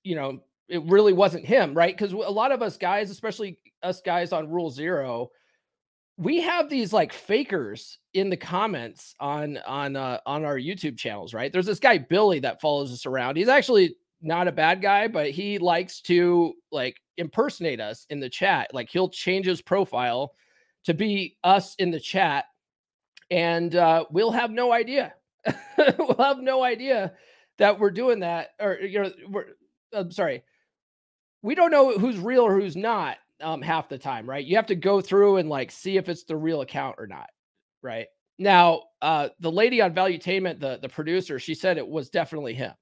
you 0.03 0.17
know, 0.17 0.43
it 0.69 0.83
really 0.83 1.13
wasn't 1.13 1.47
him, 1.47 1.73
right? 1.75 1.97
Because 1.97 2.13
a 2.13 2.17
lot 2.17 2.53
of 2.53 2.61
us 2.61 2.77
guys, 2.77 3.11
especially 3.11 3.59
us 3.83 4.01
guys 4.03 4.33
on 4.33 4.51
Rule 4.51 4.71
Zero, 4.71 5.31
we 6.19 6.41
have 6.41 6.69
these 6.69 6.93
like 6.93 7.13
fakers 7.13 7.99
in 8.13 8.29
the 8.29 8.37
comments 8.37 9.15
on 9.21 9.57
on 9.59 9.95
uh, 9.95 10.19
on 10.27 10.45
our 10.45 10.59
YouTube 10.59 10.99
channels, 10.99 11.33
right? 11.33 11.53
There's 11.53 11.65
this 11.65 11.79
guy 11.79 11.97
Billy 11.97 12.41
that 12.41 12.61
follows 12.61 12.93
us 12.93 13.07
around. 13.07 13.37
He's 13.37 13.49
actually 13.49 13.95
not 14.21 14.49
a 14.49 14.53
bad 14.53 14.83
guy, 14.83 15.07
but 15.07 15.31
he 15.31 15.59
likes 15.59 16.01
to 16.03 16.55
like 16.73 16.97
impersonate 17.19 17.81
us 17.81 18.05
in 18.11 18.19
the 18.19 18.29
chat. 18.29 18.75
Like 18.75 18.91
he'll 18.91 19.09
change 19.09 19.47
his 19.47 19.63
profile 19.63 20.33
to 20.85 20.93
be 20.93 21.37
us 21.45 21.77
in 21.77 21.93
the 21.93 22.01
chat, 22.01 22.47
and 23.31 23.77
uh, 23.77 24.05
we'll 24.11 24.33
have 24.33 24.51
no 24.51 24.73
idea. 24.73 25.15
we'll 25.79 26.17
have 26.19 26.41
no 26.41 26.65
idea 26.65 27.13
that 27.59 27.79
we're 27.79 27.93
doing 27.93 28.21
that, 28.21 28.49
or 28.61 28.75
you 28.81 29.03
know, 29.03 29.13
we're. 29.31 29.45
I'm 29.93 30.11
sorry, 30.11 30.43
we 31.43 31.55
don't 31.55 31.71
know 31.71 31.97
who's 31.97 32.19
real 32.19 32.43
or 32.43 32.59
who's 32.59 32.77
not 32.77 33.19
um, 33.43 33.63
half 33.63 33.89
the 33.89 33.99
time, 33.99 34.29
right? 34.29 34.45
You 34.45 34.57
have 34.57 34.67
to 34.67 34.75
go 34.75 35.01
through 35.01 35.37
and 35.39 35.49
like 35.49 35.71
see 35.71 35.97
if 35.97 36.09
it's 36.09 36.25
the 36.25 36.37
real 36.37 36.61
account 36.63 36.97
or 36.99 37.07
not, 37.07 37.31
right? 37.83 38.07
Now, 38.39 38.85
uh, 39.03 39.29
the 39.41 39.51
lady 39.53 39.81
on 39.81 39.95
Valuetainment, 39.95 40.61
the 40.61 40.79
the 40.81 40.89
producer, 40.89 41.39
she 41.39 41.55
said 41.55 41.79
it 41.79 41.87
was 41.89 42.11
definitely 42.11 42.55
him. 42.55 42.73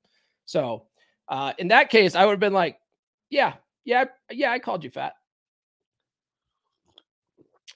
So, 0.46 0.86
uh, 1.28 1.52
in 1.58 1.68
that 1.68 1.90
case, 1.90 2.14
I 2.14 2.24
would 2.24 2.32
have 2.32 2.40
been 2.40 2.52
like, 2.52 2.78
yeah, 3.30 3.54
yeah, 3.84 4.04
yeah, 4.30 4.50
I 4.52 4.58
called 4.58 4.84
you 4.84 4.90
fat. 4.90 5.14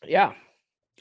Yeah. 0.07 0.33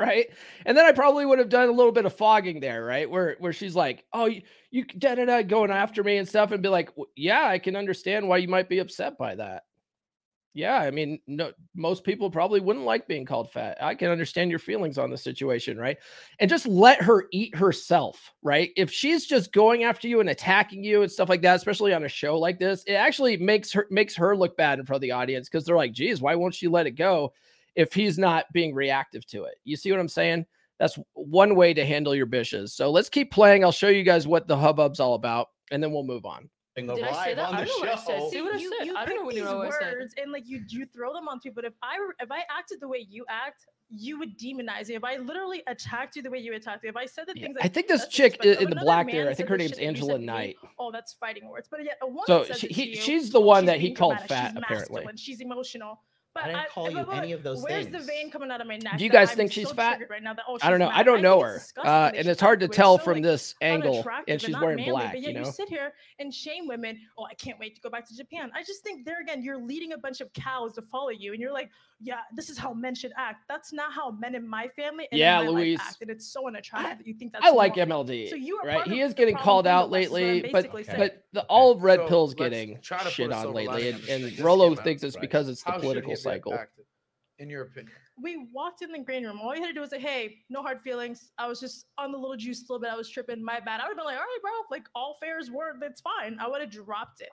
right. 0.00 0.26
And 0.66 0.76
then 0.76 0.84
I 0.86 0.92
probably 0.92 1.26
would 1.26 1.38
have 1.38 1.48
done 1.48 1.68
a 1.68 1.72
little 1.72 1.92
bit 1.92 2.06
of 2.06 2.14
fogging 2.14 2.60
there, 2.60 2.84
right? 2.84 3.10
Where 3.10 3.36
where 3.40 3.52
she's 3.52 3.74
like, 3.76 4.04
"Oh, 4.12 4.26
you, 4.26 4.42
you 4.70 4.84
da 4.84 5.14
da 5.16 5.24
da 5.24 5.42
going 5.42 5.70
after 5.70 6.04
me 6.04 6.18
and 6.18 6.28
stuff," 6.28 6.52
and 6.52 6.62
be 6.62 6.68
like, 6.68 6.90
"Yeah, 7.16 7.46
I 7.46 7.58
can 7.58 7.76
understand 7.76 8.28
why 8.28 8.38
you 8.38 8.48
might 8.48 8.68
be 8.68 8.78
upset 8.80 9.18
by 9.18 9.34
that." 9.36 9.64
Yeah, 10.58 10.78
I 10.78 10.90
mean, 10.90 11.20
no, 11.28 11.52
most 11.76 12.02
people 12.02 12.32
probably 12.32 12.58
wouldn't 12.58 12.84
like 12.84 13.06
being 13.06 13.24
called 13.24 13.48
fat. 13.52 13.78
I 13.80 13.94
can 13.94 14.10
understand 14.10 14.50
your 14.50 14.58
feelings 14.58 14.98
on 14.98 15.08
the 15.08 15.16
situation, 15.16 15.78
right? 15.78 15.96
And 16.40 16.50
just 16.50 16.66
let 16.66 17.00
her 17.00 17.28
eat 17.30 17.54
herself, 17.54 18.32
right? 18.42 18.70
If 18.76 18.90
she's 18.90 19.24
just 19.24 19.52
going 19.52 19.84
after 19.84 20.08
you 20.08 20.18
and 20.18 20.30
attacking 20.30 20.82
you 20.82 21.02
and 21.02 21.12
stuff 21.12 21.28
like 21.28 21.42
that, 21.42 21.54
especially 21.54 21.94
on 21.94 22.02
a 22.02 22.08
show 22.08 22.36
like 22.36 22.58
this, 22.58 22.82
it 22.88 22.94
actually 22.94 23.36
makes 23.36 23.70
her 23.70 23.86
makes 23.88 24.16
her 24.16 24.36
look 24.36 24.56
bad 24.56 24.80
in 24.80 24.84
front 24.84 24.96
of 24.96 25.02
the 25.02 25.12
audience 25.12 25.48
because 25.48 25.64
they're 25.64 25.76
like, 25.76 25.92
"Geez, 25.92 26.20
why 26.20 26.34
won't 26.34 26.56
she 26.56 26.66
let 26.66 26.88
it 26.88 26.96
go?" 26.96 27.32
If 27.76 27.94
he's 27.94 28.18
not 28.18 28.46
being 28.52 28.74
reactive 28.74 29.24
to 29.26 29.44
it, 29.44 29.58
you 29.62 29.76
see 29.76 29.92
what 29.92 30.00
I'm 30.00 30.08
saying? 30.08 30.44
That's 30.80 30.98
one 31.12 31.54
way 31.54 31.72
to 31.72 31.86
handle 31.86 32.16
your 32.16 32.26
bitches. 32.26 32.70
So 32.70 32.90
let's 32.90 33.08
keep 33.08 33.30
playing. 33.30 33.62
I'll 33.62 33.70
show 33.70 33.90
you 33.90 34.02
guys 34.02 34.26
what 34.26 34.48
the 34.48 34.56
hubbub's 34.56 34.98
all 34.98 35.14
about, 35.14 35.50
and 35.70 35.80
then 35.80 35.92
we'll 35.92 36.02
move 36.02 36.26
on. 36.26 36.50
Did 36.86 37.04
I 37.04 37.24
say 37.24 37.34
that? 37.34 37.48
on 37.48 37.54
I 37.54 37.58
don't 37.64 37.68
know 37.68 37.74
what 37.78 37.88
I 37.88 37.96
said. 37.96 38.18
show. 38.20 38.30
See 38.30 38.42
what 38.42 38.54
I 38.54 38.58
you, 38.58 38.72
said? 38.78 38.86
You 38.86 38.96
I 38.96 39.04
don't 39.04 39.06
pick 39.08 39.16
know 39.16 39.24
what 39.24 39.34
you 39.34 39.40
these 39.42 39.50
know 39.50 39.56
what 39.58 39.66
I 39.68 39.78
said. 39.78 39.92
words 39.94 40.14
and 40.20 40.32
like 40.32 40.44
you 40.46 40.62
you 40.68 40.86
throw 40.86 41.12
them 41.12 41.28
on 41.28 41.40
people. 41.40 41.62
But 41.62 41.64
if 41.66 41.74
I 41.82 41.98
were- 41.98 42.16
if 42.20 42.30
I 42.30 42.40
acted 42.56 42.80
the 42.80 42.88
way 42.88 43.06
you 43.08 43.24
act, 43.28 43.66
you 43.90 44.18
would 44.18 44.38
demonize 44.38 44.88
me. 44.88 44.94
If 44.96 45.04
I 45.04 45.16
literally 45.16 45.62
attacked 45.66 46.14
you 46.16 46.22
the 46.22 46.30
way 46.30 46.38
you 46.38 46.54
attacked 46.54 46.82
me, 46.82 46.90
if 46.90 46.96
I 46.96 47.06
said 47.06 47.26
the 47.26 47.32
Yeah, 47.34 47.46
things 47.46 47.56
I 47.60 47.68
think 47.68 47.88
this 47.88 48.06
chick 48.08 48.36
i- 48.42 48.46
in 48.46 48.68
the 48.70 48.76
black 48.76 49.06
man 49.06 49.14
there, 49.16 49.28
I 49.30 49.34
think 49.34 49.48
her 49.48 49.56
name's 49.56 49.70
shit 49.70 49.80
Angela 49.80 50.12
said 50.12 50.14
to 50.16 50.20
me, 50.20 50.26
Knight. 50.26 50.56
Oh, 50.78 50.90
that's 50.92 51.14
fighting 51.14 51.48
words. 51.48 51.68
But 51.70 51.82
yet 51.84 51.96
a 52.02 52.06
woman 52.06 52.22
So 52.26 52.44
says 52.44 52.60
she, 52.60 52.66
it 52.66 52.68
to 52.70 52.74
he, 52.74 52.88
you, 52.90 52.96
she's 52.96 53.30
the 53.30 53.40
one 53.40 53.62
she's 53.62 53.66
that 53.68 53.80
he 53.80 53.86
being 53.88 53.96
called 53.96 54.12
dramatic, 54.18 54.28
fat, 54.28 54.50
she's 54.50 54.58
apparently. 54.62 55.06
She's 55.16 55.40
emotional. 55.40 56.00
But 56.40 56.50
I 56.50 56.52
didn't 56.52 56.70
call 56.70 56.90
you 56.90 57.04
but 57.04 57.16
any 57.16 57.32
of 57.32 57.42
those 57.42 57.62
Where's 57.62 57.86
things. 57.86 58.06
the 58.06 58.12
vein 58.12 58.30
coming 58.30 58.50
out 58.50 58.60
of 58.60 58.66
my 58.66 58.76
neck? 58.76 58.98
Do 58.98 59.04
you 59.04 59.10
guys 59.10 59.32
think 59.32 59.52
she's 59.52 59.68
so 59.68 59.74
fat? 59.74 60.00
Right 60.08 60.22
now 60.22 60.34
that, 60.34 60.44
oh, 60.48 60.58
I 60.62 60.70
don't 60.70 60.80
she's 60.80 60.88
know. 60.88 60.94
I 60.94 61.02
don't 61.02 61.22
know 61.22 61.40
her, 61.40 61.60
uh, 61.78 62.10
and 62.14 62.28
it's 62.28 62.40
hard 62.40 62.60
to 62.60 62.66
acted 62.66 62.70
the 62.76 62.80
way 62.80 62.84
tell 62.84 62.98
so, 62.98 63.04
from 63.04 63.14
like, 63.14 63.22
this 63.24 63.54
angle. 63.60 64.06
And 64.28 64.40
she's 64.40 64.58
wearing 64.58 64.76
manly, 64.76 64.92
black, 64.92 65.12
But 65.12 65.20
you 65.20 65.28
yet 65.28 65.34
know. 65.34 65.46
you 65.46 65.52
sit 65.52 65.68
here 65.68 65.92
and 66.18 66.32
shame 66.32 66.66
women. 66.66 66.98
Oh, 67.18 67.24
I 67.24 67.34
can't 67.34 67.58
wait 67.58 67.74
to 67.76 67.80
go 67.80 67.90
back 67.90 68.06
to 68.08 68.16
Japan. 68.16 68.50
I 68.54 68.62
just 68.62 68.82
think 68.82 69.04
there 69.04 69.20
again, 69.20 69.42
you're 69.42 69.58
leading 69.58 69.92
a 69.92 69.98
bunch 69.98 70.20
of 70.20 70.32
cows 70.32 70.74
to 70.74 70.82
follow 70.82 71.10
you, 71.10 71.32
and 71.32 71.40
you're 71.40 71.52
like, 71.52 71.70
yeah, 72.00 72.18
this 72.32 72.48
is 72.48 72.56
how 72.58 72.72
men 72.72 72.94
should 72.94 73.12
act. 73.16 73.44
That's 73.48 73.72
not 73.72 73.92
how 73.92 74.12
men 74.12 74.34
in 74.34 74.46
my 74.46 74.68
family 74.68 75.08
and 75.10 75.18
Yeah, 75.18 75.40
in 75.40 75.46
my 75.46 75.50
Louise. 75.52 75.78
life 75.78 75.88
act, 75.88 76.02
and 76.02 76.10
it's 76.10 76.26
so 76.32 76.46
unattractive 76.46 76.98
that 76.98 77.06
you 77.06 77.14
think 77.14 77.32
that's. 77.32 77.44
I 77.44 77.50
like 77.50 77.76
normal. 77.76 78.04
MLD, 78.04 78.30
So 78.30 78.36
you 78.36 78.58
are 78.58 78.66
right? 78.66 78.86
He 78.86 79.00
is 79.00 79.14
getting 79.14 79.36
called 79.36 79.66
out 79.66 79.90
West, 79.90 80.06
is 80.06 80.10
what 80.12 80.18
I'm 80.20 80.24
lately, 80.26 80.40
but 80.50 80.52
basically 80.62 80.84
saying. 80.84 80.98
but 80.98 81.24
the 81.32 81.42
all 81.46 81.72
of 81.72 81.82
Red 81.82 81.98
So 82.00 82.08
Pill's 82.08 82.34
getting 82.34 82.80
try 82.80 83.02
to 83.02 83.10
shit 83.10 83.32
on 83.32 83.52
lately, 83.52 83.88
and, 83.90 84.02
on 84.04 84.10
and 84.28 84.38
Rollo 84.40 84.70
out, 84.72 84.84
thinks 84.84 85.02
it's 85.02 85.16
right? 85.16 85.20
because 85.20 85.48
it's 85.48 85.62
the 85.62 85.70
How 85.72 85.76
should 85.78 85.82
political 85.82 86.14
cycle. 86.16 86.54
acted, 86.54 86.84
in 87.38 87.50
your 87.50 87.62
opinion? 87.62 87.92
we 88.20 88.48
walked 88.52 88.82
in 88.82 88.90
the 88.90 88.98
green 88.98 89.24
room. 89.24 89.40
All 89.40 89.54
you 89.54 89.62
had 89.62 89.68
to 89.68 89.74
do 89.74 89.80
was 89.80 89.90
say, 89.90 90.00
"Hey, 90.00 90.38
no 90.50 90.60
hard 90.60 90.80
feelings. 90.80 91.30
I 91.38 91.46
was 91.46 91.60
just 91.60 91.86
on 91.98 92.10
the 92.10 92.18
little 92.18 92.36
juice 92.36 92.60
a 92.60 92.72
little 92.72 92.80
bit. 92.80 92.90
I 92.92 92.96
was 92.96 93.08
tripping. 93.08 93.44
My 93.44 93.60
bad." 93.60 93.80
I 93.80 93.84
would 93.84 93.90
have 93.90 93.96
been 93.96 94.04
like, 94.06 94.16
"All 94.16 94.22
right, 94.22 94.38
bro. 94.42 94.50
Like 94.72 94.86
all 94.94 95.16
fairs 95.20 95.50
were. 95.50 95.74
That's 95.80 96.00
fine." 96.00 96.36
I 96.40 96.48
would 96.48 96.60
have 96.60 96.70
dropped 96.70 97.20
it. 97.20 97.28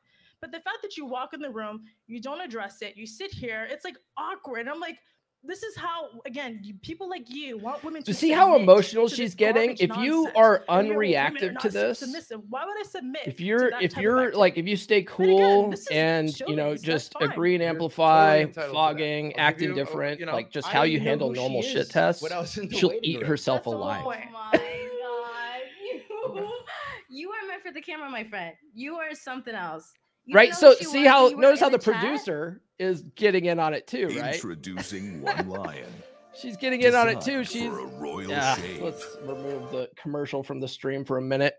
But 0.46 0.52
the 0.52 0.60
fact 0.60 0.84
that 0.84 0.96
you 0.96 1.08
walk 1.08 1.34
in 1.34 1.40
the 1.40 1.50
room, 1.50 1.82
you 2.06 2.22
don't 2.22 2.40
address 2.40 2.84
it, 2.84 2.96
you 2.96 3.08
sit 3.08 3.32
here, 3.34 3.68
it's 3.68 3.84
like 3.84 3.98
awkward. 4.16 4.60
And 4.60 4.70
I'm 4.70 4.80
like, 4.80 5.00
this 5.44 5.64
is 5.64 5.76
how 5.76 6.10
again 6.28 6.62
people 6.84 7.10
like 7.10 7.28
you 7.34 7.58
want 7.58 7.84
women 7.84 8.04
to 8.04 8.12
To 8.12 8.14
see 8.14 8.30
how 8.30 8.56
emotional 8.56 9.08
she's 9.08 9.34
getting, 9.34 9.72
if 9.80 9.90
you 9.98 10.26
nonsense, 10.26 10.34
are 10.36 10.64
you're, 10.70 10.84
unreactive 10.84 11.60
to 11.62 11.70
this, 11.70 12.00
submissive. 12.00 12.42
why 12.50 12.64
would 12.64 12.76
I 12.80 12.84
submit? 12.84 13.24
if 13.26 13.40
you're 13.40 13.72
if 13.82 13.98
you're 13.98 14.34
like 14.34 14.56
if 14.58 14.68
you 14.68 14.76
stay 14.78 15.02
cool 15.02 15.72
this 15.72 15.82
is 15.82 15.88
and 15.88 16.40
you 16.42 16.56
know 16.56 16.76
just 16.76 17.14
fine. 17.14 17.32
agree 17.32 17.56
and 17.56 17.64
amplify 17.64 18.44
totally 18.44 18.44
entitled 18.44 18.54
to 18.54 18.60
that. 18.60 18.74
fogging 18.74 19.34
I'll 19.40 19.46
acting 19.48 19.70
you, 19.70 19.76
different 19.76 20.20
you 20.20 20.26
know, 20.28 20.34
like 20.34 20.52
just 20.52 20.68
how 20.68 20.82
don't 20.82 20.92
you 20.92 21.00
handle 21.00 21.30
who 21.30 21.36
she 21.36 21.42
normal 21.42 21.62
shit 21.64 21.76
is, 21.78 21.88
tests 21.90 22.22
When 22.22 22.34
I 22.34 22.40
was 22.40 22.56
in 22.58 22.68
the 22.70 22.76
she'll 22.78 22.94
eat 23.02 23.20
room. 23.22 23.28
herself 23.30 23.64
That's 23.64 23.68
alive. 23.68 24.02
Oh 24.06 24.10
my 24.10 24.52
god. 24.52 24.60
You, 27.10 27.22
you 27.22 27.30
are 27.30 27.48
meant 27.48 27.62
for 27.64 27.72
the 27.72 27.82
camera, 27.82 28.10
my 28.10 28.24
friend. 28.24 28.56
You 28.74 28.96
are 28.96 29.14
something 29.14 29.54
else. 29.54 29.94
You 30.26 30.36
right 30.36 30.54
so 30.56 30.74
see 30.76 31.00
was 31.04 31.08
how 31.08 31.24
when 31.24 31.32
you 31.32 31.38
were 31.38 31.42
notice 31.44 31.60
how 31.60 31.70
the, 31.70 31.78
chat? 31.78 31.94
producer 32.00 32.62
is 32.80 33.04
getting 33.16 33.46
in 33.46 33.60
on 33.60 33.74
it 33.74 33.88
too 33.88 34.08
right 34.08 34.34
She's 34.36 34.44
Introducing 34.44 35.22
one 35.22 35.48
lion. 35.50 35.88
she's 36.36 36.58
getting 36.58 36.82
in 36.82 36.96
on 36.96 37.10
it 37.10 37.22
too 37.22 37.44
she's 37.44 37.68
for 37.70 37.80
a 37.80 37.86
royal 37.86 38.30
yeah 38.30 38.56
shave. 38.56 38.82
let's 38.82 39.06
remove 39.22 39.72
the 39.72 39.90
commercial 39.96 40.44
from 40.44 40.60
the 40.60 40.68
stream 40.68 41.06
for 41.06 41.18
a 41.18 41.22
minute 41.22 41.56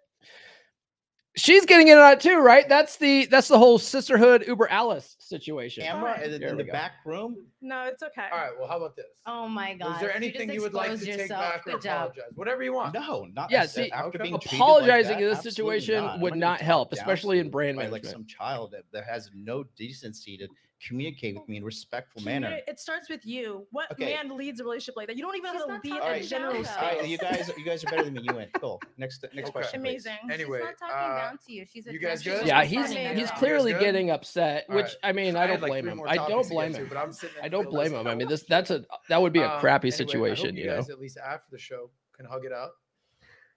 she's 1.37 1.67
getting 1.67 1.89
in 1.89 1.99
on 1.99 2.13
it 2.13 2.21
too 2.21 2.39
right 2.39 2.69
that's 2.69 2.97
the 2.97 3.27
that's 3.27 3.49
the 3.49 3.59
whole 3.59 3.79
sisterhood 3.79 4.45
uber 4.47 4.69
alles 4.71 5.17
situation 5.19 5.85
Camera 5.85 6.15
Fine. 6.15 6.25
in 6.25 6.31
the, 6.33 6.39
There 6.39 6.49
in 6.51 6.57
we 6.57 6.63
the 6.63 6.67
go. 6.67 6.73
back 6.73 6.93
room. 7.05 7.37
No, 7.61 7.85
it's 7.87 8.03
okay. 8.03 8.27
All 8.33 8.39
right. 8.39 8.53
Well, 8.57 8.69
how 8.69 8.77
about 8.77 8.95
this? 8.95 9.07
Oh 9.27 9.49
my 9.49 9.75
god. 9.75 9.95
Is 9.97 10.01
there 10.01 10.15
anything 10.15 10.47
just 10.49 10.55
you 10.55 10.63
would 10.63 10.73
like 10.73 10.87
to 10.89 10.93
exposed 10.95 11.11
take 11.11 11.19
yourself. 11.23 11.41
back 11.43 11.67
or 11.67 11.73
Good 11.73 11.83
job. 11.83 11.95
apologize? 12.13 12.33
Whatever 12.37 12.63
you 12.63 12.73
want. 12.75 12.95
No, 12.95 13.27
not 13.35 13.51
Yeah, 13.51 13.67
see, 13.67 13.91
after 13.91 14.19
being 14.19 14.39
treated 14.39 14.53
like 14.53 14.61
apologizing 14.61 15.17
that, 15.17 15.23
in 15.23 15.29
this 15.29 15.39
absolutely 15.39 15.81
situation 15.81 16.05
not. 16.05 16.15
I'm 16.15 16.21
would 16.21 16.29
gonna 16.31 16.37
be 16.37 16.41
not 16.41 16.61
help, 16.61 16.91
talked 16.91 16.97
down 16.97 17.03
especially 17.03 17.39
in 17.41 17.47
to 17.47 17.51
brand 17.51 17.77
by 17.77 17.83
like 17.85 18.05
management. 18.05 18.13
some 18.13 18.27
child 18.27 18.71
that, 18.73 18.85
that 18.93 19.05
has 19.05 19.31
no 19.35 19.65
decency 19.77 20.37
to 20.39 20.47
communicate 20.87 21.35
with 21.35 21.49
me 21.49 21.57
in 21.57 21.63
a 21.63 21.67
respectful 21.67 22.23
manner. 22.23 22.49
Communi- 22.51 22.69
It 22.69 22.79
starts 22.81 23.09
with 23.09 23.25
you. 23.25 23.67
What 23.71 23.91
Okay. 23.93 24.15
man 24.15 24.37
leads 24.37 24.61
a 24.61 24.65
relationship 24.65 24.97
like 24.97 25.07
that? 25.09 25.17
You 25.17 25.23
don't 25.23 25.37
even 25.37 25.53
She's 25.53 25.61
know 25.61 25.67
to 25.67 25.73
not 25.73 25.83
be 25.83 25.89
in 25.91 25.95
talking 25.97 26.09
a 26.09 26.13
Alright, 26.13 26.29
general 26.29 26.65
space. 26.65 26.75
though. 26.77 26.81
All 26.87 26.97
right, 26.99 27.09
you 27.09 27.19
guys, 27.19 27.51
you 27.57 27.65
guys 27.65 27.85
are 27.85 27.87
better 27.91 28.05
than 28.05 28.15
me. 28.15 28.21
You 28.23 28.35
win. 28.37 28.49
Cool. 28.61 28.81
Next, 28.99 29.23
next 29.23 29.37
Okay. 29.39 29.51
question. 29.53 29.81
please. 29.81 30.07
Amazing. 30.07 30.31
Anyway, 30.31 30.59
She's 30.59 30.67
not 30.67 30.79
talking 30.79 31.13
uh, 31.13 31.17
down 31.29 31.39
to 31.47 31.53
you. 31.53 31.65
She's 31.73 31.87
a 31.87 31.93
you 31.93 31.99
guys 31.99 32.23
she's 32.23 32.33
good? 32.33 32.47
yeah 32.47 32.65
he's 32.65 32.91
he's 32.91 33.31
clearly 33.33 33.71
You 33.71 33.77
guys 33.77 33.81
good? 33.81 33.87
getting 33.87 34.11
upset 34.11 34.65
which 34.69 34.85
right. 34.85 34.95
i 35.03 35.13
mean 35.13 35.37
i 35.37 35.47
don't 35.47 35.61
like, 35.63 35.71
blame 35.71 35.85
three 35.85 35.93
him 35.93 36.01
i 36.07 36.17
don't 36.17 36.49
blame 36.49 36.73
get 36.73 36.79
to, 36.79 36.83
him 36.85 36.89
but 36.89 36.99
I'm 36.99 37.13
sitting 37.13 37.37
i 37.43 37.49
don't 37.49 37.71
blame 37.71 37.93
list 37.93 38.01
him 38.03 38.07
i 38.07 38.15
mean 38.15 38.29
this 38.29 38.45
that's 38.49 38.71
a 38.71 38.85
that 39.09 39.21
would 39.21 39.33
be 39.33 39.41
a 39.41 39.49
Um, 39.51 39.61
crappy 39.61 39.89
anyway, 39.89 39.91
situation 39.97 40.57
you 40.57 40.67
know 40.67 40.77
guys 40.77 40.91
at 40.91 40.99
least 41.01 41.17
after 41.19 41.47
the 41.51 41.59
show 41.59 41.91
can 42.17 42.27
hug 42.27 42.45
it 42.45 42.53
out. 42.53 42.71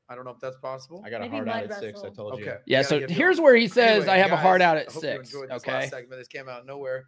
I 0.10 0.16
don't 0.16 0.26
know 0.26 0.32
if 0.32 0.40
that's 0.40 0.58
possible. 0.58 1.04
I 1.06 1.10
got 1.10 1.18
a 1.18 1.26
Maybe 1.26 1.36
hard 1.36 1.50
out 1.50 1.68
blood 1.68 1.72
at 1.72 1.80
six. 1.80 2.00
I 2.00 2.10
vessel. 2.10 2.30
told 2.30 2.40
you. 2.40 2.46
Okay. 2.50 2.58
yeah 2.66 2.80
we 2.80 2.84
so 2.84 3.00
here's 3.08 3.38
going. 3.38 3.44
where 3.46 3.56
he 3.56 3.68
says 3.68 4.04
Anyway, 4.04 4.14
i 4.14 4.18
have 4.18 4.32
a 4.32 4.38
heart 4.38 4.60
guys, 4.62 4.68
out 4.68 4.78
I 4.78 4.80
at 4.82 4.92
hope 4.92 5.04
you 5.04 5.10
six 5.10 5.34
enjoyed 5.34 5.50
this 5.50 5.58
okay 5.58 5.72
last 5.74 5.90
segment. 5.92 6.20
This 6.20 6.28
came 6.28 6.50
out 6.50 6.62
of 6.62 6.66
nowhere. 6.66 7.06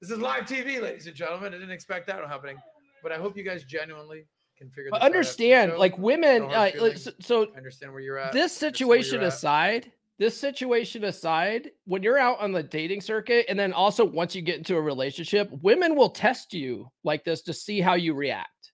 This 0.00 0.10
is 0.10 0.18
live 0.18 0.44
TV, 0.44 0.82
ladies 0.82 1.06
and 1.06 1.16
gentlemen. 1.16 1.54
I 1.54 1.58
didn't 1.58 1.70
expect 1.70 2.06
that 2.08 2.22
happening, 2.28 2.58
but 3.02 3.10
I 3.12 3.16
hope 3.16 3.36
you 3.36 3.42
guys 3.44 3.64
genuinely 3.64 4.26
can 4.58 4.68
figure 4.70 4.90
but 4.90 4.98
this 4.98 5.02
out 5.02 5.06
after 5.06 5.12
the 5.12 5.18
understand 5.18 5.72
show. 5.72 5.78
like 5.78 5.98
women 5.98 6.42
No 6.42 6.48
uh, 6.48 6.70
like, 6.78 6.98
so, 6.98 7.10
feelings. 7.10 7.26
so 7.26 7.46
I 7.54 7.56
understand 7.56 7.92
where 7.92 8.02
you're 8.02 8.18
at. 8.18 8.32
this 8.32 8.62
understand 8.62 8.88
where 8.88 8.98
situation 8.98 9.14
you're 9.20 9.28
at. 9.28 9.34
aside 9.34 9.92
this 10.18 10.38
situation 10.38 11.04
aside 11.04 11.70
when 11.86 12.02
you're 12.02 12.18
out 12.18 12.38
on 12.38 12.52
the 12.52 12.62
dating 12.62 13.00
circuit 13.00 13.46
and 13.48 13.58
then 13.58 13.72
also 13.72 14.04
once 14.04 14.34
you 14.34 14.42
get 14.42 14.58
into 14.58 14.76
a 14.76 14.80
relationship 14.80 15.50
women 15.62 15.96
will 15.96 16.10
test 16.10 16.54
you 16.54 16.86
like 17.02 17.24
this 17.24 17.42
to 17.42 17.52
see 17.52 17.80
how 17.80 17.94
you 17.94 18.14
react 18.14 18.72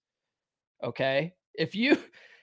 okay 0.85 1.33
if 1.55 1.75
you 1.75 1.97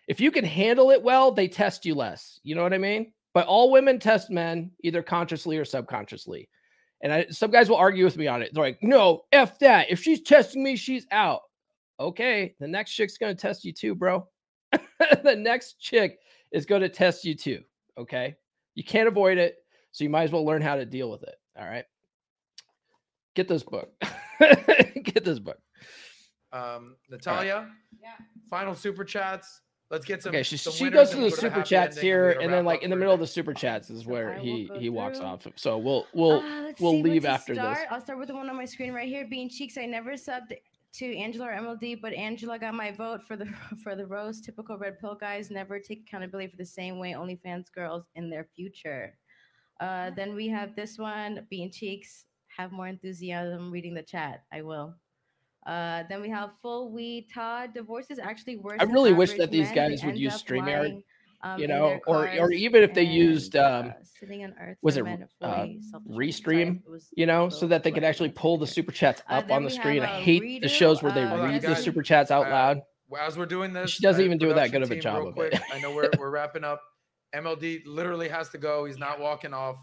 if 0.08 0.20
you 0.20 0.32
can 0.32 0.46
handle 0.46 0.92
it 0.92 1.02
well 1.02 1.32
they 1.32 1.48
test 1.48 1.86
you 1.86 1.96
less 1.96 2.40
you 2.44 2.56
know 2.56 2.64
what 2.64 2.74
i 2.74 2.78
mean 2.78 3.12
but 3.34 3.46
all 3.48 3.72
women 3.72 4.00
test 4.00 4.30
men 4.30 4.72
either 4.84 5.04
consciously 5.04 5.58
or 5.58 5.66
subconsciously 5.66 6.50
and 7.02 7.14
I, 7.14 7.28
some 7.30 7.52
guys 7.52 7.70
will 7.70 7.76
argue 7.78 8.04
with 8.06 8.18
me 8.18 8.28
on 8.28 8.42
it 8.42 8.52
they're 8.54 8.64
like 8.64 8.80
no 8.82 9.24
f 9.32 9.60
that 9.60 9.92
if 9.92 10.02
she's 10.02 10.22
testing 10.22 10.64
me 10.64 10.76
she's 10.76 11.06
out 11.12 11.42
okay 12.00 12.56
the 12.60 12.68
next 12.68 12.94
chick's 12.94 13.18
gonna 13.18 13.36
test 13.36 13.64
you 13.66 13.74
too 13.74 13.94
bro 13.96 14.28
the 15.24 15.36
next 15.36 15.80
chick 15.80 16.20
is 16.52 16.66
going 16.66 16.82
to 16.82 16.90
test 16.90 17.24
you 17.26 17.36
too. 17.36 17.62
Okay. 17.98 18.36
You 18.76 18.84
can't 18.84 19.08
avoid 19.08 19.38
it. 19.38 19.56
So 19.92 20.04
you 20.04 20.10
might 20.10 20.24
as 20.24 20.32
well 20.32 20.46
learn 20.46 20.62
how 20.62 20.76
to 20.76 20.86
deal 20.86 21.10
with 21.10 21.24
it. 21.24 21.36
All 21.58 21.66
right. 21.66 21.86
Get 23.36 23.48
this 23.48 23.64
book. 23.64 23.92
Get 24.40 25.24
this 25.24 25.40
book. 25.40 25.58
Um, 26.52 26.96
Natalia, 27.10 27.70
Yeah. 28.02 28.14
final 28.50 28.74
super 28.76 29.04
chats. 29.04 29.62
Let's 29.90 30.06
get 30.06 30.22
some. 30.22 30.32
Okay. 30.32 30.44
She, 30.44 30.58
some 30.58 30.74
she 30.74 30.90
goes 30.90 31.12
and 31.14 31.20
through 31.20 31.24
the 31.26 31.30
go 31.30 31.36
to 31.36 31.42
super 31.42 31.62
chats 31.64 31.98
here. 31.98 32.36
we're 32.36 32.42
And 32.42 32.54
then, 32.54 32.66
like, 32.66 32.84
in 32.84 32.90
the 32.90 32.96
middle 32.96 33.14
of 33.14 33.22
the 33.22 33.28
super 33.28 33.54
chats 33.54 33.90
is 33.90 34.06
where 34.06 34.34
I 34.34 34.40
he 34.40 34.70
he 34.78 34.90
walks 34.90 35.20
through. 35.20 35.28
off. 35.28 35.48
So 35.56 35.78
we'll, 35.78 36.06
we'll, 36.14 36.42
Uh, 36.42 36.74
we'll 36.80 37.00
leave 37.00 37.22
to 37.24 37.30
after 37.30 37.56
this. 37.56 37.78
I'll 37.90 38.02
start 38.02 38.20
with 38.20 38.28
the 38.28 38.36
one 38.36 38.50
on 38.50 38.58
my 38.58 38.66
screen 38.66 38.94
right 38.94 39.08
here. 39.08 39.26
Being 39.30 39.50
cheeks, 39.50 39.78
I 39.78 39.86
never 39.86 40.14
subbed 40.14 40.54
to 40.96 41.18
Angela 41.18 41.48
or 41.48 41.52
MLD, 41.52 42.02
but 42.02 42.14
Angela 42.14 42.60
got 42.60 42.74
my 42.74 42.92
vote 42.92 43.22
for 43.26 43.38
the 43.38 43.46
for 43.84 43.96
the 43.96 44.06
rose. 44.06 44.42
Typical 44.42 44.78
red 44.78 45.00
pill 45.00 45.16
guys 45.16 45.50
never 45.50 45.80
take 45.80 46.02
accountability 46.08 46.50
for 46.50 46.58
the 46.58 46.66
same 46.66 47.00
way 47.00 47.14
Only 47.14 47.40
fans 47.42 47.70
girls 47.70 48.08
in 48.16 48.30
their 48.30 48.48
future. 48.56 49.18
Uh, 49.80 50.10
then 50.16 50.36
we 50.36 50.50
have 50.50 50.76
this 50.76 50.98
one. 50.98 51.46
Being 51.50 51.72
cheeks, 51.72 52.26
have 52.58 52.72
more 52.74 52.88
enthusiasm 52.88 53.72
reading 53.72 53.94
the 53.94 54.04
chat. 54.04 54.44
I 54.52 54.64
will. 54.64 54.96
Uh, 55.68 56.04
then 56.10 56.22
we 56.22 56.30
have 56.30 56.52
full 56.62 56.92
weed 56.92 57.28
Todd. 57.34 57.74
Divorce 57.74 58.10
is 58.10 58.20
actually 58.20 58.56
worse. 58.56 58.78
I 58.80 58.84
really 58.86 59.12
wish 59.14 59.34
that 59.34 59.52
these 59.52 59.70
guys 59.74 60.04
would 60.06 60.18
use 60.18 60.34
up 60.36 60.42
StreamYard, 60.46 60.80
lying, 60.80 61.04
um, 61.44 61.60
you 61.60 61.68
know, 61.68 62.00
or, 62.08 62.28
or 62.40 62.52
even 62.52 62.84
if 62.84 62.94
they 62.94 63.04
used, 63.04 63.56
um, 63.58 63.88
uh, 63.90 63.92
sitting 64.20 64.44
on 64.46 64.54
earth 64.62 64.78
was 64.82 64.96
it, 64.96 65.04
men 65.04 65.28
uh. 65.42 65.66
Restream, 66.10 66.42
Sorry, 66.42 66.62
it 66.86 66.90
was 66.90 67.10
you 67.16 67.26
know, 67.26 67.50
so 67.50 67.68
that 67.68 67.84
they 67.84 67.92
could 67.92 68.06
actually 68.06 68.30
pull 68.30 68.58
the 68.58 68.66
super 68.66 68.92
chats 68.94 69.22
Uh, 69.30 69.34
up 69.36 69.48
then 69.50 69.58
on 69.58 69.64
the 69.64 69.70
screen. 69.70 70.02
I 70.04 70.22
hate 70.22 70.62
the 70.62 70.70
shows 70.70 71.04
where 71.04 71.12
they 71.12 71.24
uh, 71.24 71.28
Hold 71.30 71.42
on, 71.42 71.50
read 71.52 71.62
the 71.62 71.68
guys. 71.68 71.84
super 71.84 72.02
chats 72.02 72.32
out 72.32 72.48
Uh, 72.48 72.52
loud. 72.52 72.82
Well, 73.10 73.26
as 73.28 73.38
we're 73.38 73.46
doing 73.46 73.74
this, 73.74 73.92
She 73.92 74.02
doesn't 74.04 74.22
uh, 74.22 74.26
even 74.26 74.38
do 74.38 74.54
that 74.54 74.72
good 74.72 74.84
of 74.84 74.92
a 74.92 75.00
job 75.00 75.18
real 75.20 75.28
of 75.30 75.38
it. 75.38 75.60
I 75.74 75.80
know 75.80 75.94
we're, 75.94 76.10
we're 76.18 76.30
wrapping 76.30 76.64
up. 76.64 76.82
MLD 77.36 77.82
literally 77.86 78.30
has 78.30 78.48
to 78.50 78.58
go. 78.58 78.86
He's 78.86 78.98
not 78.98 79.20
walking 79.20 79.54
off. 79.54 79.76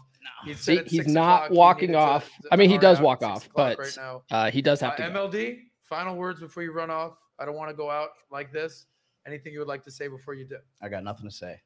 He 0.45 0.55
See, 0.55 0.81
he's 0.87 1.05
not 1.07 1.45
o'clock 1.45 1.51
he 1.51 1.55
walking 1.57 1.87
needed 1.89 1.99
to- 1.99 2.05
off. 2.05 2.29
to 2.41 2.47
I 2.51 2.55
mean, 2.55 2.71
he 2.71 2.79
does 2.79 2.99
walk 2.99 3.21
off, 3.21 3.47
but 3.55 3.77
right 3.77 3.97
uh, 4.31 4.49
he 4.49 4.63
does 4.63 4.81
have 4.81 4.93
Uh, 4.93 4.95
to. 4.97 5.03
go. 5.11 5.27
MLD, 5.29 5.59
final 5.85 6.15
words 6.15 6.39
before 6.39 6.63
you 6.63 6.71
run 6.71 6.89
off. 6.89 7.17
I 7.39 7.45
don't 7.45 7.55
want 7.55 7.69
to 7.69 7.75
go 7.75 7.89
out 7.89 8.09
like 8.31 8.51
this. 8.51 8.85
Anything 9.27 9.53
you 9.53 9.59
would 9.59 9.67
like 9.67 9.83
to 9.83 9.91
say 9.91 10.07
before 10.07 10.33
you 10.33 10.45
do? 10.45 10.57
I 10.81 10.89
got 10.89 11.03
nothing 11.03 11.27
to 11.29 11.35
say. 11.35 11.59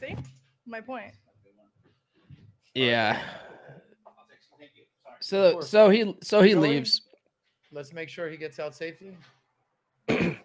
See, 0.00 0.16
my 0.66 0.80
point. 0.80 1.12
Yeah. 2.74 3.20
Thank 4.58 4.70
you. 4.74 4.84
Sorry. 5.04 5.16
So 5.20 5.60
so 5.60 5.90
he 5.90 6.16
so 6.22 6.42
he 6.42 6.52
Joey? 6.52 6.68
leaves. 6.68 7.02
Let's 7.70 7.92
make 7.92 8.08
sure 8.08 8.28
he 8.28 8.36
gets 8.36 8.58
out 8.58 8.74
safely. 8.74 9.16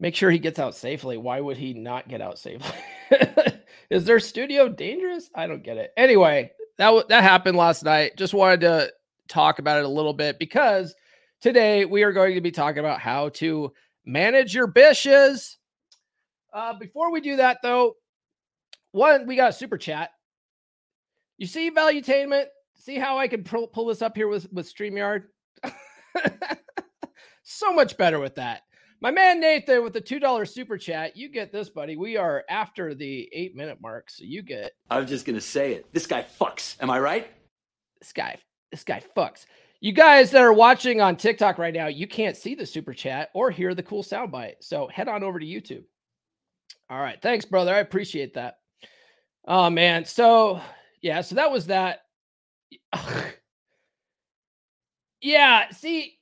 Make 0.00 0.16
sure 0.16 0.30
he 0.30 0.38
gets 0.38 0.58
out 0.58 0.74
safely. 0.74 1.16
Why 1.16 1.40
would 1.40 1.56
he 1.56 1.72
not 1.72 2.08
get 2.08 2.20
out 2.20 2.38
safely? 2.38 2.76
Is 3.90 4.04
their 4.04 4.20
studio 4.20 4.68
dangerous? 4.68 5.30
I 5.34 5.46
don't 5.46 5.62
get 5.62 5.76
it. 5.76 5.92
Anyway, 5.96 6.50
that 6.78 6.92
wa- 6.92 7.04
that 7.08 7.22
happened 7.22 7.56
last 7.56 7.84
night. 7.84 8.16
Just 8.16 8.34
wanted 8.34 8.60
to 8.62 8.90
talk 9.28 9.58
about 9.58 9.78
it 9.78 9.84
a 9.84 9.88
little 9.88 10.12
bit 10.12 10.38
because 10.38 10.94
today 11.40 11.84
we 11.84 12.02
are 12.02 12.12
going 12.12 12.34
to 12.34 12.40
be 12.40 12.50
talking 12.50 12.80
about 12.80 13.00
how 13.00 13.30
to 13.30 13.72
manage 14.04 14.54
your 14.54 14.66
bishes. 14.66 15.56
Uh, 16.52 16.74
before 16.78 17.10
we 17.10 17.20
do 17.20 17.36
that, 17.36 17.58
though, 17.62 17.94
one 18.92 19.26
we 19.26 19.36
got 19.36 19.50
a 19.50 19.52
super 19.52 19.78
chat. 19.78 20.10
You 21.36 21.46
see 21.46 21.70
Valuetainment? 21.70 22.46
See 22.76 22.98
how 22.98 23.18
I 23.18 23.28
can 23.28 23.42
pull, 23.42 23.66
pull 23.66 23.86
this 23.86 24.02
up 24.02 24.16
here 24.16 24.28
with 24.28 24.52
with 24.52 24.72
Streamyard? 24.72 25.24
so 27.42 27.72
much 27.72 27.96
better 27.96 28.20
with 28.20 28.36
that. 28.36 28.62
My 29.00 29.10
man 29.10 29.40
Nathan 29.40 29.82
with 29.82 29.92
the 29.92 30.00
$2 30.00 30.48
super 30.48 30.78
chat. 30.78 31.16
You 31.16 31.28
get 31.28 31.52
this, 31.52 31.68
buddy. 31.68 31.96
We 31.96 32.16
are 32.16 32.44
after 32.48 32.94
the 32.94 33.28
eight 33.32 33.54
minute 33.54 33.78
mark. 33.80 34.10
So 34.10 34.24
you 34.24 34.42
get 34.42 34.72
I 34.90 35.00
was 35.00 35.08
just 35.08 35.26
gonna 35.26 35.40
say 35.40 35.74
it. 35.74 35.92
This 35.92 36.06
guy 36.06 36.24
fucks. 36.40 36.80
Am 36.80 36.90
I 36.90 37.00
right? 37.00 37.28
this 38.04 38.12
guy. 38.12 38.36
This 38.74 38.82
guy 38.82 39.00
fucks. 39.16 39.46
You 39.78 39.92
guys 39.92 40.32
that 40.32 40.42
are 40.42 40.52
watching 40.52 41.00
on 41.00 41.14
TikTok 41.14 41.58
right 41.58 41.72
now, 41.72 41.86
you 41.86 42.08
can't 42.08 42.36
see 42.36 42.56
the 42.56 42.66
super 42.66 42.92
chat 42.92 43.30
or 43.32 43.48
hear 43.48 43.72
the 43.72 43.84
cool 43.84 44.02
soundbite. 44.02 44.54
So 44.62 44.88
head 44.88 45.06
on 45.06 45.22
over 45.22 45.38
to 45.38 45.46
YouTube. 45.46 45.84
All 46.90 46.98
right. 46.98 47.22
Thanks, 47.22 47.44
brother. 47.44 47.72
I 47.72 47.78
appreciate 47.78 48.34
that. 48.34 48.56
Oh, 49.46 49.70
man. 49.70 50.04
So, 50.04 50.60
yeah. 51.02 51.20
So 51.20 51.36
that 51.36 51.52
was 51.52 51.66
that. 51.66 52.00
yeah. 55.20 55.70
See, 55.70 56.18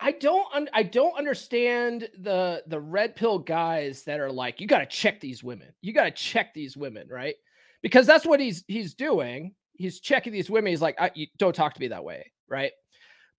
I 0.00 0.10
don't 0.10 0.68
I 0.72 0.82
don't 0.82 1.16
understand 1.16 2.08
the 2.18 2.64
the 2.66 2.80
red 2.80 3.14
pill 3.14 3.38
guys 3.38 4.02
that 4.02 4.18
are 4.18 4.32
like 4.32 4.60
you 4.60 4.66
got 4.66 4.80
to 4.80 4.86
check 4.86 5.20
these 5.20 5.44
women. 5.44 5.68
You 5.80 5.92
got 5.92 6.04
to 6.04 6.10
check 6.10 6.54
these 6.54 6.76
women, 6.76 7.06
right? 7.08 7.36
Because 7.82 8.04
that's 8.04 8.26
what 8.26 8.40
he's 8.40 8.64
he's 8.66 8.94
doing. 8.94 9.54
He's 9.74 10.00
checking 10.00 10.32
these 10.32 10.50
women. 10.50 10.70
He's 10.70 10.82
like, 10.82 10.98
don't 11.38 11.54
talk 11.54 11.74
to 11.74 11.80
me 11.80 11.88
that 11.88 12.04
way, 12.04 12.30
right? 12.48 12.72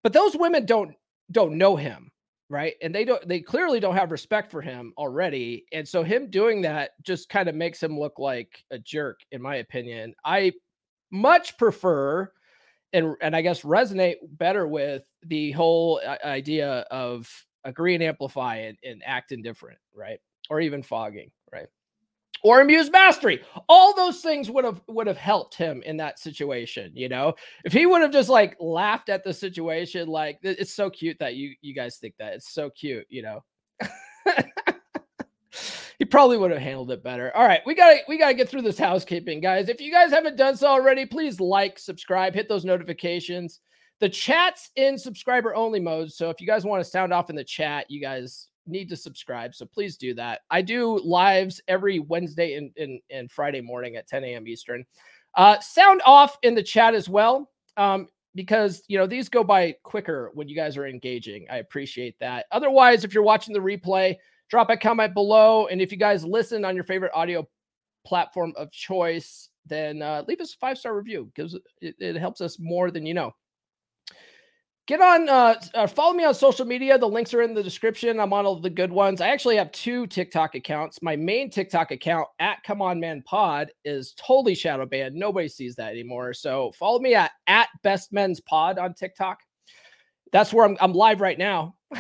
But 0.04 0.14
those 0.14 0.36
women 0.36 0.66
don't 0.66 0.94
don't 1.32 1.58
know 1.58 1.76
him, 1.76 2.12
right? 2.50 2.76
And 2.82 2.94
they 2.94 3.06
don't 3.06 3.28
they 3.28 3.40
clearly 3.40 3.80
don't 3.80 3.96
have 3.96 4.12
respect 4.12 4.52
for 4.52 4.62
him 4.62 4.94
already. 4.98 5.66
And 5.72 5.88
so 5.88 6.04
him 6.04 6.30
doing 6.30 6.62
that 6.62 6.92
just 7.04 7.30
kind 7.30 7.50
of 7.50 7.56
makes 7.56 7.82
him 7.82 8.00
look 8.00 8.20
like 8.20 8.64
a 8.72 8.78
jerk 8.78 9.20
in 9.32 9.42
my 9.42 9.56
opinion. 9.56 10.14
I 10.24 10.52
much 11.12 11.58
prefer 11.58 12.32
and 12.94 13.16
and 13.22 13.36
I 13.36 13.42
guess 13.42 13.62
resonate 13.62 14.16
better 14.24 14.68
with 14.68 15.04
the 15.24 15.52
whole 15.52 16.02
uh, 16.06 16.18
idea 16.24 16.86
of 16.92 17.30
agree 17.64 17.96
and 17.96 18.04
amplify 18.04 18.58
and, 18.58 18.78
and 18.84 19.02
act 19.06 19.32
indifferent, 19.32 19.80
right? 19.94 20.20
Or 20.50 20.62
even 20.62 20.84
fogging, 20.84 21.32
right? 21.52 21.68
Or 22.44 22.62
amuse 22.62 22.92
mastery. 22.92 23.42
All 23.68 23.96
those 23.96 24.22
things 24.22 24.52
would 24.52 24.66
have 24.66 24.82
would 24.88 25.08
have 25.08 25.18
helped 25.18 25.56
him 25.56 25.82
in 25.84 25.98
that 25.98 26.20
situation, 26.20 26.92
you 26.94 27.10
know. 27.10 27.34
If 27.64 27.74
he 27.74 27.86
would 27.86 28.02
have 28.02 28.12
just 28.12 28.30
like 28.30 28.56
laughed 28.60 29.10
at 29.10 29.24
the 29.24 29.34
situation, 29.34 30.08
like 30.08 30.40
it's 30.44 30.74
so 30.74 30.90
cute 30.90 31.18
that 31.20 31.36
you 31.36 31.56
you 31.62 31.74
guys 31.74 31.98
think 31.98 32.16
that 32.20 32.34
it's 32.34 32.54
so 32.54 32.70
cute, 32.70 33.08
you 33.10 33.24
know. 33.24 33.44
he 36.00 36.06
probably 36.06 36.38
would 36.38 36.52
have 36.52 36.62
handled 36.62 36.92
it 36.92 37.04
better. 37.04 37.36
All 37.36 37.48
right, 37.48 37.62
we 37.66 37.74
got 37.74 37.92
to 37.92 38.00
we 38.08 38.18
got 38.18 38.30
to 38.30 38.34
get 38.34 38.50
through 38.50 38.64
this 38.64 38.78
housekeeping, 38.78 39.42
guys. 39.42 39.70
If 39.70 39.82
you 39.82 39.92
guys 39.92 40.12
haven't 40.12 40.38
done 40.38 40.58
so 40.58 40.68
already, 40.68 41.06
please 41.06 41.40
like, 41.40 41.80
subscribe, 41.80 42.34
hit 42.34 42.50
those 42.50 42.66
notifications. 42.66 43.60
The 44.00 44.10
chat's 44.10 44.72
in 44.76 44.98
subscriber 44.98 45.56
only 45.56 45.80
mode, 45.80 46.12
so 46.12 46.30
if 46.30 46.42
you 46.42 46.48
guys 46.48 46.66
want 46.66 46.84
to 46.84 46.90
sound 46.90 47.14
off 47.14 47.30
in 47.30 47.36
the 47.36 47.44
chat, 47.44 47.90
you 47.90 48.02
guys 48.02 48.48
need 48.68 48.90
to 48.90 48.96
subscribe. 48.96 49.56
So 49.56 49.66
please 49.66 49.98
do 49.98 50.14
that. 50.16 50.42
I 50.50 50.62
do 50.62 51.00
lives 51.00 51.62
every 51.68 52.00
Wednesday 52.00 52.56
and 52.56 52.72
and, 52.78 53.00
and 53.10 53.32
Friday 53.32 53.62
morning 53.62 53.96
at 53.96 54.08
10 54.08 54.24
a.m. 54.24 54.48
Eastern. 54.48 54.86
Uh, 55.36 55.60
sound 55.60 56.02
off 56.06 56.38
in 56.44 56.56
the 56.56 56.64
chat 56.64 56.96
as 56.96 57.10
well. 57.10 57.52
Um, 57.78 58.08
because 58.36 58.84
you 58.88 58.98
know 58.98 59.08
these 59.08 59.30
go 59.30 59.44
by 59.44 59.76
quicker 59.84 60.30
when 60.34 60.48
you 60.48 60.56
guys 60.56 60.78
are 60.78 60.86
engaging. 60.86 61.48
I 61.50 61.58
appreciate 61.58 62.20
that. 62.20 62.46
Otherwise, 62.52 63.04
if 63.04 63.14
you're 63.14 63.24
watching 63.24 63.54
the 63.54 63.60
replay, 63.60 64.18
drop 64.50 64.70
a 64.70 64.78
comment 64.78 65.14
below. 65.14 65.68
And 65.68 65.82
if 65.82 65.92
you 65.92 65.98
guys 65.98 66.24
listen 66.24 66.66
on 66.66 66.76
your 66.76 66.84
favorite 66.84 67.12
audio 67.16 67.48
platform 68.06 68.54
of 68.58 68.72
choice, 68.72 69.50
then 69.66 70.02
uh, 70.02 70.24
leave 70.28 70.42
us 70.42 70.54
a 70.54 70.58
five 70.58 70.78
star 70.78 70.96
review. 70.96 71.32
Gives 71.36 71.56
it, 71.82 71.96
it 72.00 72.16
helps 72.18 72.42
us 72.42 72.60
more 72.60 72.92
than 72.92 73.06
you 73.06 73.14
know. 73.14 73.32
Get 74.88 75.02
on, 75.02 75.28
uh, 75.28 75.56
uh, 75.74 75.88
follow 75.88 76.14
me 76.14 76.26
on 76.26 76.36
social 76.36 76.64
media. 76.64 76.96
The 77.00 77.10
links 77.10 77.34
are 77.34 77.42
in 77.42 77.56
the 77.56 77.64
description. 77.64 78.20
I'm 78.20 78.34
on 78.34 78.46
all 78.46 78.60
the 78.60 78.70
good 78.70 78.92
ones. 78.92 79.20
I 79.20 79.30
actually 79.30 79.56
have 79.56 79.72
two 79.72 80.06
TikTok 80.06 80.54
accounts. 80.54 81.02
My 81.02 81.16
main 81.16 81.50
TikTok 81.50 81.90
account 81.90 82.28
at 82.40 82.62
Come 82.64 82.84
On 82.84 83.00
Man 83.00 83.24
Pod 83.24 83.72
is 83.84 84.14
totally 84.14 84.54
shadow 84.54 84.86
banned. 84.86 85.16
Nobody 85.16 85.48
sees 85.48 85.76
that 85.78 85.92
anymore. 85.92 86.36
So 86.36 86.72
follow 86.78 87.00
me 87.00 87.16
at 87.16 87.32
at 87.48 87.70
Best 87.82 88.14
Men's 88.14 88.40
Pod 88.42 88.78
on 88.78 88.94
TikTok. 88.94 89.40
That's 90.32 90.54
where 90.54 90.66
I'm. 90.66 90.78
I'm 90.80 90.94
live 90.94 91.20
right 91.20 91.38
now. 91.38 91.76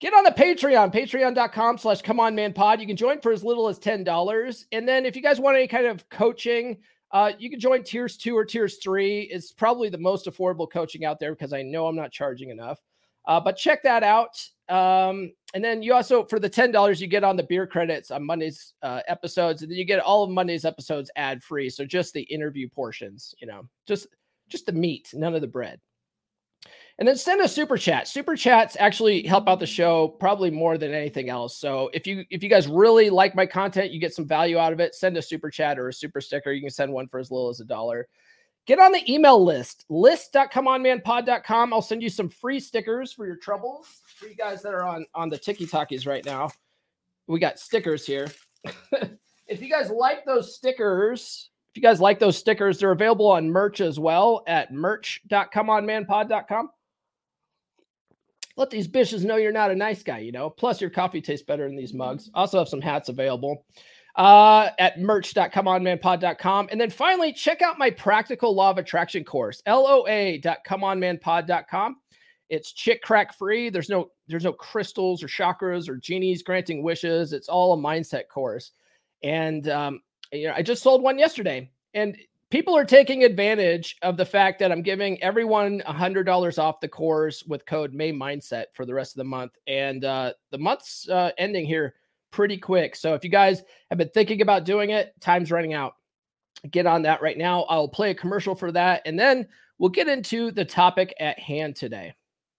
Get 0.00 0.14
on 0.14 0.24
the 0.24 0.30
Patreon, 0.30 0.92
patreon.com 0.92 1.78
slash 1.78 2.00
come 2.00 2.18
on 2.18 2.34
man 2.34 2.54
pod. 2.54 2.80
You 2.80 2.86
can 2.86 2.96
join 2.96 3.20
for 3.20 3.32
as 3.32 3.44
little 3.44 3.68
as 3.68 3.78
$10. 3.78 4.64
And 4.72 4.88
then 4.88 5.04
if 5.04 5.14
you 5.14 5.20
guys 5.20 5.38
want 5.38 5.58
any 5.58 5.68
kind 5.68 5.86
of 5.86 6.08
coaching, 6.08 6.78
uh, 7.12 7.32
you 7.38 7.50
can 7.50 7.58
join 7.58 7.82
tiers 7.82 8.16
two 8.16 8.36
or 8.36 8.44
tiers 8.44 8.78
three. 8.82 9.22
It's 9.22 9.52
probably 9.52 9.88
the 9.88 9.98
most 9.98 10.26
affordable 10.26 10.70
coaching 10.70 11.04
out 11.04 11.18
there 11.18 11.32
because 11.32 11.52
I 11.52 11.62
know 11.62 11.86
I'm 11.86 11.96
not 11.96 12.12
charging 12.12 12.50
enough. 12.50 12.78
Uh, 13.26 13.40
but 13.40 13.56
check 13.56 13.82
that 13.82 14.02
out. 14.02 14.42
Um, 14.68 15.32
and 15.52 15.62
then 15.62 15.82
you 15.82 15.94
also, 15.94 16.24
for 16.24 16.38
the 16.38 16.48
$10, 16.48 17.00
you 17.00 17.06
get 17.06 17.24
on 17.24 17.36
the 17.36 17.42
beer 17.42 17.66
credits 17.66 18.10
on 18.10 18.24
Monday's 18.24 18.74
uh, 18.82 19.00
episodes. 19.08 19.62
And 19.62 19.70
then 19.70 19.78
you 19.78 19.84
get 19.84 20.00
all 20.00 20.22
of 20.22 20.30
Monday's 20.30 20.64
episodes 20.64 21.10
ad 21.16 21.42
free. 21.42 21.68
So 21.68 21.84
just 21.84 22.14
the 22.14 22.22
interview 22.22 22.68
portions, 22.68 23.34
you 23.40 23.46
know, 23.46 23.68
just 23.86 24.06
just 24.48 24.66
the 24.66 24.72
meat, 24.72 25.10
none 25.14 25.34
of 25.34 25.42
the 25.42 25.46
bread. 25.46 25.80
And 27.00 27.08
then 27.08 27.16
send 27.16 27.40
a 27.40 27.48
super 27.48 27.78
chat. 27.78 28.06
Super 28.06 28.36
chats 28.36 28.76
actually 28.78 29.22
help 29.22 29.48
out 29.48 29.58
the 29.58 29.66
show 29.66 30.06
probably 30.06 30.50
more 30.50 30.76
than 30.76 30.92
anything 30.92 31.30
else. 31.30 31.56
So 31.56 31.88
if 31.94 32.06
you 32.06 32.26
if 32.28 32.42
you 32.42 32.50
guys 32.50 32.68
really 32.68 33.08
like 33.08 33.34
my 33.34 33.46
content, 33.46 33.90
you 33.90 33.98
get 33.98 34.12
some 34.12 34.26
value 34.26 34.58
out 34.58 34.74
of 34.74 34.80
it, 34.80 34.94
send 34.94 35.16
a 35.16 35.22
super 35.22 35.48
chat 35.48 35.78
or 35.78 35.88
a 35.88 35.94
super 35.94 36.20
sticker. 36.20 36.52
You 36.52 36.60
can 36.60 36.68
send 36.68 36.92
one 36.92 37.08
for 37.08 37.18
as 37.18 37.30
little 37.30 37.48
as 37.48 37.60
a 37.60 37.64
dollar. 37.64 38.06
Get 38.66 38.78
on 38.78 38.92
the 38.92 39.10
email 39.10 39.42
list, 39.42 39.86
list.comeonmanpod.com. 39.88 41.72
I'll 41.72 41.80
send 41.80 42.02
you 42.02 42.10
some 42.10 42.28
free 42.28 42.60
stickers 42.60 43.14
for 43.14 43.24
your 43.26 43.36
troubles. 43.36 44.02
For 44.18 44.26
you 44.28 44.36
guys 44.36 44.60
that 44.60 44.74
are 44.74 44.84
on 44.84 45.06
on 45.14 45.30
the 45.30 45.38
Tiki 45.38 45.66
Talkies 45.66 46.06
right 46.06 46.26
now, 46.26 46.50
we 47.26 47.40
got 47.40 47.58
stickers 47.58 48.04
here. 48.04 48.28
if 49.46 49.62
you 49.62 49.70
guys 49.70 49.88
like 49.88 50.26
those 50.26 50.54
stickers, 50.54 51.48
if 51.72 51.78
you 51.78 51.82
guys 51.82 51.98
like 51.98 52.18
those 52.18 52.36
stickers, 52.36 52.78
they're 52.78 52.92
available 52.92 53.30
on 53.30 53.48
merch 53.48 53.80
as 53.80 53.98
well 53.98 54.42
at 54.46 54.70
merch.comeonmanpod.com 54.70 56.68
let 58.56 58.70
these 58.70 58.88
bitches 58.88 59.24
know 59.24 59.36
you're 59.36 59.52
not 59.52 59.70
a 59.70 59.76
nice 59.76 60.02
guy, 60.02 60.18
you 60.18 60.32
know. 60.32 60.50
Plus, 60.50 60.80
your 60.80 60.90
coffee 60.90 61.20
tastes 61.20 61.46
better 61.46 61.66
in 61.66 61.76
these 61.76 61.94
mugs. 61.94 62.28
Also, 62.34 62.58
have 62.58 62.68
some 62.68 62.80
hats 62.80 63.08
available 63.08 63.64
uh, 64.16 64.70
at 64.78 65.00
merch.comeonmanpod.com. 65.00 66.68
And 66.70 66.80
then 66.80 66.90
finally, 66.90 67.32
check 67.32 67.62
out 67.62 67.78
my 67.78 67.90
practical 67.90 68.54
law 68.54 68.70
of 68.70 68.78
attraction 68.78 69.24
course, 69.24 69.60
loa.comeonmanpod.com. 69.66 71.96
It's 72.48 72.72
chick 72.72 73.02
crack 73.02 73.36
free. 73.36 73.70
There's 73.70 73.88
no 73.88 74.10
there's 74.26 74.44
no 74.44 74.52
crystals 74.52 75.22
or 75.22 75.28
chakras 75.28 75.88
or 75.88 75.96
genies 75.96 76.42
granting 76.42 76.82
wishes. 76.82 77.32
It's 77.32 77.48
all 77.48 77.74
a 77.74 77.76
mindset 77.76 78.26
course. 78.28 78.72
And 79.22 79.68
um, 79.68 80.00
you 80.32 80.48
know, 80.48 80.54
I 80.56 80.62
just 80.62 80.82
sold 80.82 81.00
one 81.02 81.18
yesterday, 81.18 81.70
and 81.94 82.16
people 82.50 82.76
are 82.76 82.84
taking 82.84 83.24
advantage 83.24 83.96
of 84.02 84.16
the 84.16 84.24
fact 84.24 84.58
that 84.58 84.72
I'm 84.72 84.82
giving 84.82 85.22
everyone 85.22 85.82
$100 85.86 86.58
off 86.58 86.80
the 86.80 86.88
course 86.88 87.44
with 87.44 87.64
code 87.64 87.94
May 87.94 88.12
Mindset 88.12 88.66
for 88.74 88.84
the 88.84 88.94
rest 88.94 89.12
of 89.12 89.18
the 89.18 89.24
month. 89.24 89.52
And 89.66 90.04
uh, 90.04 90.32
the 90.50 90.58
month's 90.58 91.08
uh, 91.08 91.30
ending 91.38 91.64
here 91.64 91.94
pretty 92.32 92.58
quick. 92.58 92.96
So 92.96 93.14
if 93.14 93.24
you 93.24 93.30
guys 93.30 93.62
have 93.90 93.98
been 93.98 94.10
thinking 94.10 94.42
about 94.42 94.64
doing 94.64 94.90
it, 94.90 95.14
time's 95.20 95.52
running 95.52 95.74
out. 95.74 95.94
Get 96.70 96.86
on 96.86 97.02
that 97.02 97.22
right 97.22 97.38
now. 97.38 97.62
I'll 97.62 97.88
play 97.88 98.10
a 98.10 98.14
commercial 98.14 98.54
for 98.54 98.72
that. 98.72 99.02
And 99.06 99.18
then 99.18 99.46
we'll 99.78 99.90
get 99.90 100.08
into 100.08 100.50
the 100.50 100.64
topic 100.64 101.14
at 101.20 101.38
hand 101.38 101.76
today. 101.76 102.14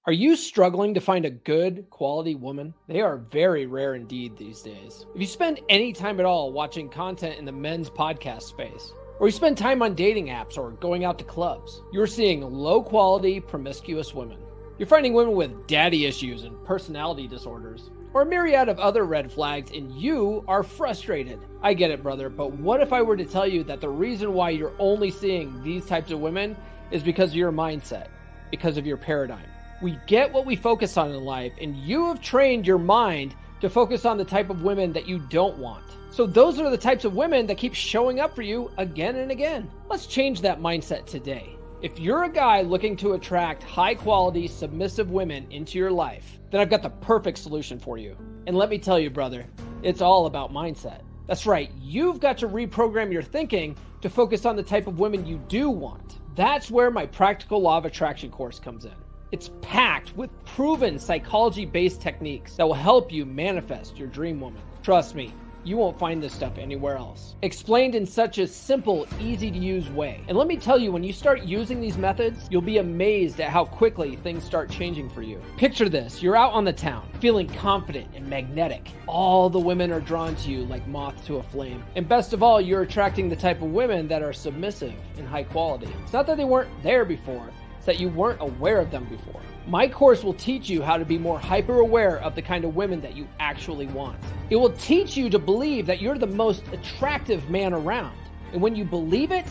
Are 0.08 0.13
you 0.13 0.36
struggling 0.36 0.95
to 0.95 0.99
find 0.99 1.25
a 1.25 1.30
good 1.30 1.88
quality 1.91 2.34
woman? 2.34 2.73
They 2.88 3.01
are 3.01 3.17
very 3.17 3.67
rare 3.67 3.93
indeed 3.93 4.36
these 4.36 4.62
days. 4.62 5.06
If 5.13 5.21
you 5.21 5.27
spend 5.27 5.60
any 5.69 5.93
time 5.93 6.19
at 6.19 6.25
all 6.25 6.51
watching 6.51 6.89
content 6.89 7.38
in 7.38 7.45
the 7.45 7.51
men's 7.51 7.88
podcast 7.88 8.43
space, 8.43 8.93
or 9.22 9.28
you 9.28 9.32
spend 9.32 9.56
time 9.56 9.84
on 9.84 9.94
dating 9.94 10.30
apps 10.30 10.58
or 10.58 10.72
going 10.72 11.06
out 11.06 11.20
to 11.20 11.24
clubs, 11.24 11.84
you're 11.94 12.08
seeing 12.08 12.42
low 12.42 12.82
quality, 12.82 13.40
promiscuous 13.40 14.16
women. 14.16 14.40
You're 14.80 14.88
finding 14.88 15.14
women 15.14 15.36
with 15.36 15.68
daddy 15.68 16.08
issues 16.08 16.44
and 16.44 16.66
personality 16.66 17.28
disorders, 17.28 17.92
or 18.16 18.24
a 18.24 18.26
myriad 18.26 18.68
of 18.68 18.80
other 18.80 19.06
red 19.06 19.32
flags, 19.32 19.70
and 19.70 19.92
you 19.92 20.44
are 20.48 20.64
frustrated. 20.64 21.40
I 21.62 21.76
get 21.76 21.92
it, 21.92 22.02
brother, 22.02 22.30
but 22.30 22.52
what 22.54 22.82
if 22.82 22.92
I 22.92 23.04
were 23.04 23.16
to 23.16 23.24
tell 23.24 23.46
you 23.46 23.64
that 23.66 23.80
the 23.80 23.90
reason 23.90 24.34
why 24.34 24.50
you're 24.50 24.74
only 24.80 25.12
seeing 25.12 25.62
these 25.62 25.86
types 25.86 26.10
of 26.10 26.20
women 26.20 26.58
is 26.90 27.04
because 27.04 27.30
of 27.30 27.36
your 27.36 27.52
mindset, 27.52 28.08
because 28.50 28.76
of 28.76 28.88
your 28.88 28.98
paradigm? 28.98 29.46
We 29.84 30.00
get 30.08 30.34
what 30.34 30.48
we 30.48 30.56
focus 30.56 30.98
on 30.98 31.12
in 31.12 31.24
life, 31.24 31.54
and 31.62 31.76
you 31.76 32.08
have 32.08 32.24
trained 32.24 32.66
your 32.66 32.80
mind 32.80 33.36
to 33.60 33.70
focus 33.70 34.04
on 34.04 34.18
the 34.18 34.26
type 34.26 34.50
of 34.50 34.64
women 34.64 34.92
that 34.94 35.08
you 35.08 35.20
don't 35.30 35.60
want. 35.60 35.86
So 36.12 36.28
those 36.28 36.60
are 36.60 36.69
the 36.69 36.78
types 36.78 37.06
of 37.06 37.15
women 37.15 37.47
that 37.47 37.58
keep 37.58 37.74
showing 37.74 38.19
up 38.19 38.36
for 38.36 38.41
you 38.41 38.69
again 38.78 39.15
and 39.15 39.32
again. 39.32 39.71
Let's 39.89 40.08
change 40.08 40.41
that 40.41 40.60
mindset 40.60 41.06
today. 41.06 41.56
If 41.82 42.00
you're 42.00 42.26
a 42.26 42.30
guy 42.30 42.63
looking 42.63 42.97
to 42.97 43.13
attract 43.13 43.63
high 43.63 43.95
quality, 43.95 44.50
submissive 44.50 45.10
women 45.10 45.47
into 45.52 45.80
your 45.80 45.89
life, 45.89 46.38
then 46.52 46.60
I've 46.60 46.69
got 46.69 46.84
the 46.84 46.89
perfect 46.89 47.38
solution 47.38 47.80
for 47.80 47.97
you. 47.97 48.17
And 48.45 48.58
let 48.58 48.69
me 48.69 48.78
tell 48.78 49.00
you, 49.00 49.10
brother, 49.10 49.47
it's 49.84 50.02
all 50.02 50.26
about 50.26 50.52
mindset. 50.52 51.00
That's 51.28 51.45
right, 51.45 51.71
you've 51.80 52.19
got 52.19 52.38
to 52.39 52.50
reprogram 52.50 53.10
your 53.10 53.24
thinking 53.24 53.78
to 54.02 54.10
focus 54.10 54.45
on 54.45 54.58
the 54.58 54.63
type 54.63 54.88
of 54.88 55.00
women 55.00 55.26
you 55.26 55.38
do 55.47 55.69
want. 55.69 56.19
That's 56.36 56.69
where 56.69 56.91
my 56.91 57.06
practical 57.06 57.62
law 57.62 57.78
of 57.78 57.86
attraction 57.86 58.30
course 58.30 58.60
comes 58.60 58.84
in. 58.84 58.95
It's 59.32 59.52
packed 59.62 60.13
with 60.17 60.30
proven 60.43 61.00
psychology 61.00 61.65
based 61.65 62.02
techniques 62.02 62.58
that 62.58 62.67
will 62.67 62.74
help 62.74 63.13
you 63.13 63.26
manifest 63.26 63.97
your 63.97 64.10
dream 64.10 64.41
woman. 64.41 64.62
Trust 64.84 65.15
me, 65.15 65.34
you 65.63 65.78
won't 65.78 66.00
find 66.00 66.21
this 66.21 66.34
stuff 66.34 66.58
anywhere 66.58 66.95
else. 66.95 67.36
Explained 67.41 67.95
in 67.95 68.06
such 68.06 68.38
a 68.38 68.47
simple, 68.47 69.08
easy 69.19 69.52
to 69.52 69.58
use 69.58 69.89
way. 69.89 70.24
And 70.28 70.38
let 70.38 70.47
me 70.47 70.58
tell 70.58 70.80
you, 70.80 70.91
when 70.91 71.04
you 71.04 71.13
start 71.13 71.43
using 71.43 71.80
these 71.80 71.97
methods, 71.97 72.47
you'll 72.50 72.62
be 72.62 72.80
amazed 72.80 73.39
at 73.39 73.50
how 73.50 73.65
quickly 73.65 74.15
things 74.17 74.43
start 74.43 74.69
changing 74.69 75.10
for 75.10 75.21
you. 75.21 75.41
Picture 75.58 75.89
this 75.89 76.24
you're 76.24 76.38
out 76.38 76.54
on 76.54 76.65
the 76.65 76.74
town, 76.74 77.08
feeling 77.19 77.47
confident 77.47 78.08
and 78.15 78.28
magnetic. 78.28 78.89
All 79.08 79.50
the 79.50 79.60
women 79.60 79.91
are 79.91 80.02
drawn 80.02 80.36
to 80.38 80.52
you 80.52 80.65
like 80.65 80.88
moth 80.88 81.26
to 81.26 81.38
a 81.38 81.43
flame. 81.43 81.84
And 81.95 82.08
best 82.08 82.34
of 82.34 82.41
all, 82.41 82.60
you're 82.60 82.82
attracting 82.82 83.30
the 83.30 83.36
type 83.36 83.62
of 83.62 83.71
women 83.71 84.08
that 84.08 84.24
are 84.24 84.34
submissive 84.34 84.93
and 85.17 85.28
high 85.28 85.43
quality. 85.43 85.88
It's 86.04 86.13
not 86.13 86.26
that 86.28 86.38
they 86.38 86.45
weren't 86.45 86.69
there 86.84 87.06
before, 87.06 87.52
that 87.86 88.00
you 88.00 88.10
weren't 88.10 88.41
aware 88.41 88.80
of 88.80 88.91
them 88.91 89.06
before. 89.06 89.41
My 89.67 89.88
course 89.88 90.24
will 90.24 90.34
teach 90.34 90.70
you 90.70 90.82
how 90.82 90.98
to 90.98 91.06
be 91.06 91.17
more 91.17 91.39
hyper 91.39 91.80
aware 91.80 92.20
of 92.20 92.36
the 92.36 92.41
kind 92.41 92.65
of 92.65 92.76
women 92.76 93.00
that 93.02 93.15
you 93.15 93.28
actually 93.39 93.88
want. 93.88 94.17
It 94.50 94.56
will 94.56 94.74
teach 94.74 95.15
you 95.15 95.30
to 95.30 95.39
believe 95.39 95.86
that 95.86 96.02
you're 96.02 96.17
the 96.17 96.28
most 96.28 96.63
attractive 96.72 97.50
man 97.50 97.74
around. 97.74 98.17
And 98.54 98.62
when 98.62 98.76
you 98.76 98.84
believe 98.84 99.32
it, 99.32 99.46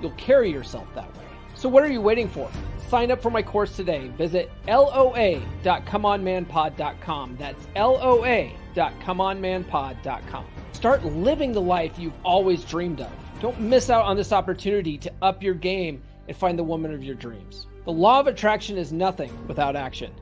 you'll 0.00 0.12
carry 0.12 0.50
yourself 0.50 0.86
that 0.94 1.14
way. 1.16 1.24
So, 1.54 1.68
what 1.68 1.82
are 1.82 1.90
you 1.90 2.00
waiting 2.00 2.28
for? 2.28 2.50
Sign 2.88 3.10
up 3.10 3.20
for 3.20 3.30
my 3.30 3.42
course 3.42 3.74
today. 3.74 4.06
Visit 4.16 4.52
loa.comeonmanpod.com. 4.68 7.36
That's 7.36 7.66
loa.comeonmanpod.com. 7.74 10.44
Start 10.72 11.04
living 11.04 11.52
the 11.52 11.60
life 11.60 11.98
you've 11.98 12.12
always 12.22 12.64
dreamed 12.64 13.00
of. 13.00 13.10
Don't 13.40 13.60
miss 13.60 13.90
out 13.90 14.04
on 14.04 14.16
this 14.16 14.32
opportunity 14.32 14.96
to 14.98 15.10
up 15.22 15.42
your 15.42 15.54
game 15.54 16.00
and 16.28 16.36
find 16.36 16.58
the 16.58 16.64
woman 16.64 16.92
of 16.92 17.04
your 17.04 17.14
dreams. 17.14 17.66
The 17.84 17.92
law 17.92 18.20
of 18.20 18.26
attraction 18.26 18.76
is 18.76 18.92
nothing 18.92 19.32
without 19.46 19.76
action. 19.76 20.12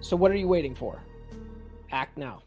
So, 0.00 0.16
what 0.16 0.30
are 0.30 0.36
you 0.36 0.48
waiting 0.48 0.74
for? 0.74 1.02
Act 1.90 2.16
now. 2.16 2.42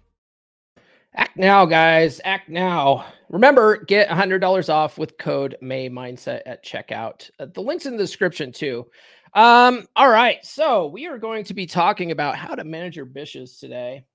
Act 1.16 1.38
now, 1.38 1.66
guys. 1.66 2.20
Act 2.24 2.50
now. 2.50 3.06
Remember, 3.30 3.78
get 3.78 4.10
$100 4.10 4.70
off 4.74 4.98
with 4.98 5.18
code 5.18 5.58
May 5.62 5.89
Mindset 5.89 6.42
at 6.46 6.66
checkout. 6.66 7.30
Uh, 7.39 7.48
the 7.54 7.62
link's 7.62 7.86
in 7.86 7.98
the 7.98 8.04
description 8.04 8.52
too. 8.52 8.88
Um, 9.36 9.88
all 9.96 10.10
right. 10.10 10.44
So, 10.46 10.88
we 10.88 11.08
are 11.08 11.18
going 11.18 11.44
to 11.46 11.54
be 11.54 11.66
talking 11.66 12.12
about 12.12 12.36
how 12.36 12.56
to 12.56 12.63
manage 12.63 12.96
your 12.96 13.06
bitches 13.06 13.60
today. 13.60 14.06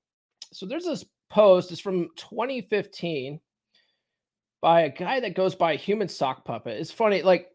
So, 0.53 0.67
there's 0.67 0.85
this 0.85 1.05
post, 1.31 1.71
it's 1.71 1.81
from 1.81 2.09
2015 2.17 3.39
by 4.61 4.83
a 4.83 4.89
guy 4.91 5.21
that 5.21 5.35
goes 5.35 5.55
by 5.55 5.77
Human 5.77 6.09
Sock 6.09 6.45
Puppet. 6.45 6.81
It's 6.81 6.91
funny, 6.91 7.23
like 7.23 7.49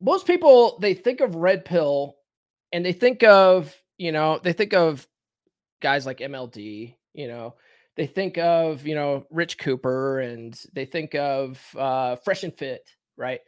most 0.00 0.26
people, 0.26 0.78
they 0.80 0.94
think 0.94 1.20
of 1.20 1.34
Red 1.34 1.64
Pill 1.64 2.16
and 2.72 2.84
they 2.84 2.92
think 2.92 3.22
of, 3.22 3.74
you 3.96 4.12
know, 4.12 4.40
they 4.42 4.52
think 4.52 4.74
of 4.74 5.06
guys 5.80 6.06
like 6.06 6.18
MLD, 6.18 6.94
you 7.14 7.28
know, 7.28 7.54
they 7.96 8.06
think 8.06 8.38
of, 8.38 8.86
you 8.86 8.94
know, 8.94 9.26
Rich 9.30 9.58
Cooper 9.58 10.20
and 10.20 10.58
they 10.72 10.84
think 10.84 11.14
of 11.14 11.60
uh, 11.76 12.16
Fresh 12.16 12.44
and 12.44 12.56
Fit, 12.56 12.88
right? 13.16 13.40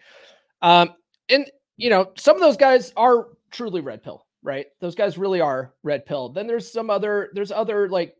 Um, 0.60 0.94
and, 1.28 1.48
you 1.76 1.88
know, 1.88 2.12
some 2.16 2.34
of 2.34 2.42
those 2.42 2.56
guys 2.56 2.92
are 2.96 3.28
truly 3.52 3.80
Red 3.80 4.02
Pill, 4.02 4.26
right? 4.42 4.66
Those 4.80 4.96
guys 4.96 5.16
really 5.16 5.40
are 5.40 5.72
Red 5.84 6.04
Pill. 6.04 6.30
Then 6.30 6.48
there's 6.48 6.70
some 6.70 6.90
other, 6.90 7.30
there's 7.32 7.52
other 7.52 7.88
like 7.88 8.16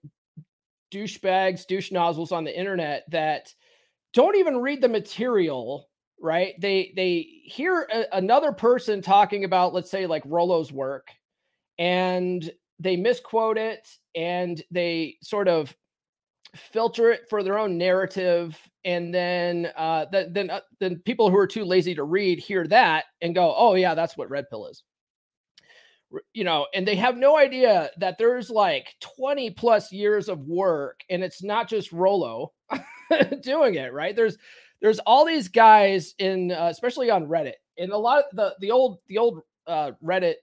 douchebags, 0.92 1.66
douche 1.66 1.90
nozzles 1.90 2.32
on 2.32 2.44
the 2.44 2.56
internet 2.56 3.04
that 3.10 3.52
don't 4.12 4.36
even 4.36 4.58
read 4.58 4.80
the 4.80 4.88
material 4.88 5.89
right 6.20 6.54
they 6.61 6.92
they 6.96 7.26
hear 7.44 7.87
a, 7.92 8.04
another 8.12 8.52
person 8.52 9.00
talking 9.00 9.44
about 9.44 9.72
let's 9.72 9.90
say 9.90 10.06
like 10.06 10.22
Rollo's 10.24 10.72
work 10.72 11.09
and 11.78 12.50
they 12.78 12.96
misquote 12.96 13.59
it 13.59 13.88
and 14.14 14.62
they 14.70 15.16
sort 15.22 15.48
of 15.48 15.74
filter 16.54 17.11
it 17.12 17.22
for 17.30 17.42
their 17.42 17.59
own 17.59 17.78
narrative 17.78 18.59
and 18.85 19.14
then 19.14 19.70
uh 19.76 20.04
th- 20.06 20.28
then 20.33 20.50
uh, 20.50 20.61
then 20.80 20.96
people 21.04 21.30
who 21.30 21.37
are 21.37 21.46
too 21.46 21.64
lazy 21.64 21.94
to 21.94 22.02
read 22.04 22.38
hear 22.38 22.66
that 22.66 23.04
and 23.22 23.35
go 23.35 23.54
oh 23.56 23.74
yeah 23.74 23.94
that's 23.94 24.16
what 24.16 24.30
red 24.30 24.48
pill 24.50 24.66
is 24.66 24.83
you 26.33 26.44
know, 26.44 26.66
and 26.74 26.87
they 26.87 26.96
have 26.96 27.16
no 27.16 27.37
idea 27.37 27.90
that 27.98 28.18
there's 28.18 28.50
like 28.50 28.94
20 29.00 29.50
plus 29.50 29.92
years 29.92 30.28
of 30.28 30.40
work 30.40 31.00
and 31.09 31.22
it's 31.22 31.42
not 31.42 31.68
just 31.68 31.92
Rollo 31.92 32.52
doing 33.42 33.76
it, 33.76 33.92
right? 33.92 34.14
There's 34.16 34.37
there's 34.80 34.98
all 35.00 35.24
these 35.24 35.48
guys 35.48 36.14
in 36.18 36.52
uh, 36.52 36.68
especially 36.70 37.10
on 37.10 37.26
Reddit. 37.26 37.54
And 37.78 37.92
a 37.92 37.98
lot 37.98 38.18
of 38.18 38.24
the 38.36 38.54
the 38.60 38.70
old 38.70 38.98
the 39.08 39.18
old 39.18 39.42
uh 39.66 39.92
Reddit 40.02 40.36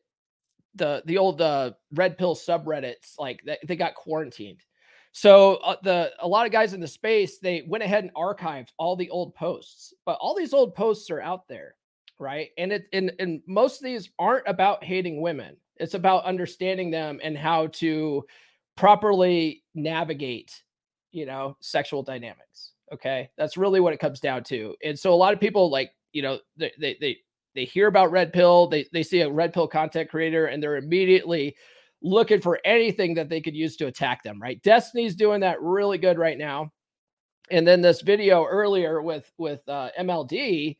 the 0.75 1.03
the 1.05 1.17
old 1.17 1.41
uh 1.41 1.71
red 1.93 2.17
pill 2.17 2.35
subreddits 2.35 3.17
like 3.17 3.41
they, 3.45 3.57
they 3.67 3.75
got 3.75 3.95
quarantined. 3.95 4.61
So 5.11 5.55
uh, 5.55 5.77
the 5.83 6.11
a 6.19 6.27
lot 6.27 6.45
of 6.45 6.51
guys 6.51 6.73
in 6.73 6.79
the 6.79 6.87
space 6.87 7.39
they 7.39 7.63
went 7.67 7.83
ahead 7.83 8.03
and 8.03 8.13
archived 8.13 8.69
all 8.77 8.95
the 8.95 9.09
old 9.09 9.33
posts. 9.35 9.93
But 10.05 10.17
all 10.21 10.35
these 10.35 10.53
old 10.53 10.75
posts 10.75 11.09
are 11.09 11.21
out 11.21 11.47
there 11.47 11.75
right? 12.19 12.49
And 12.57 12.71
it 12.71 12.87
and 12.93 13.11
and 13.19 13.41
most 13.47 13.79
of 13.79 13.85
these 13.85 14.09
aren't 14.19 14.47
about 14.47 14.83
hating 14.83 15.21
women. 15.21 15.57
It's 15.77 15.93
about 15.93 16.25
understanding 16.25 16.91
them 16.91 17.19
and 17.23 17.37
how 17.37 17.67
to 17.67 18.25
properly 18.75 19.63
navigate, 19.75 20.63
you 21.11 21.25
know, 21.25 21.57
sexual 21.59 22.03
dynamics. 22.03 22.71
Okay, 22.93 23.29
that's 23.37 23.57
really 23.57 23.79
what 23.79 23.93
it 23.93 23.99
comes 23.99 24.19
down 24.19 24.43
to. 24.45 24.75
And 24.83 24.97
so 24.97 25.13
a 25.13 25.15
lot 25.15 25.33
of 25.33 25.39
people 25.39 25.69
like, 25.69 25.91
you 26.13 26.21
know, 26.21 26.39
they 26.57 26.71
they 26.79 27.17
they, 27.55 27.65
hear 27.65 27.87
about 27.87 28.11
red 28.11 28.31
pill, 28.31 28.67
they 28.67 28.85
they 28.93 29.03
see 29.03 29.21
a 29.21 29.29
red 29.29 29.53
pill 29.53 29.67
content 29.67 30.09
creator, 30.09 30.45
and 30.45 30.61
they're 30.61 30.77
immediately 30.77 31.55
looking 32.01 32.39
for 32.39 32.59
anything 32.63 33.15
that 33.15 33.29
they 33.29 33.41
could 33.41 33.55
use 33.55 33.75
to 33.77 33.87
attack 33.87 34.23
them. 34.23 34.41
Right? 34.41 34.61
Destiny's 34.61 35.15
doing 35.15 35.41
that 35.41 35.61
really 35.61 35.97
good 35.97 36.17
right 36.17 36.37
now. 36.37 36.71
And 37.49 37.65
then 37.65 37.81
this 37.81 38.01
video 38.01 38.45
earlier 38.45 39.01
with 39.01 39.31
with 39.37 39.67
uh, 39.67 39.89
MLD 39.99 40.77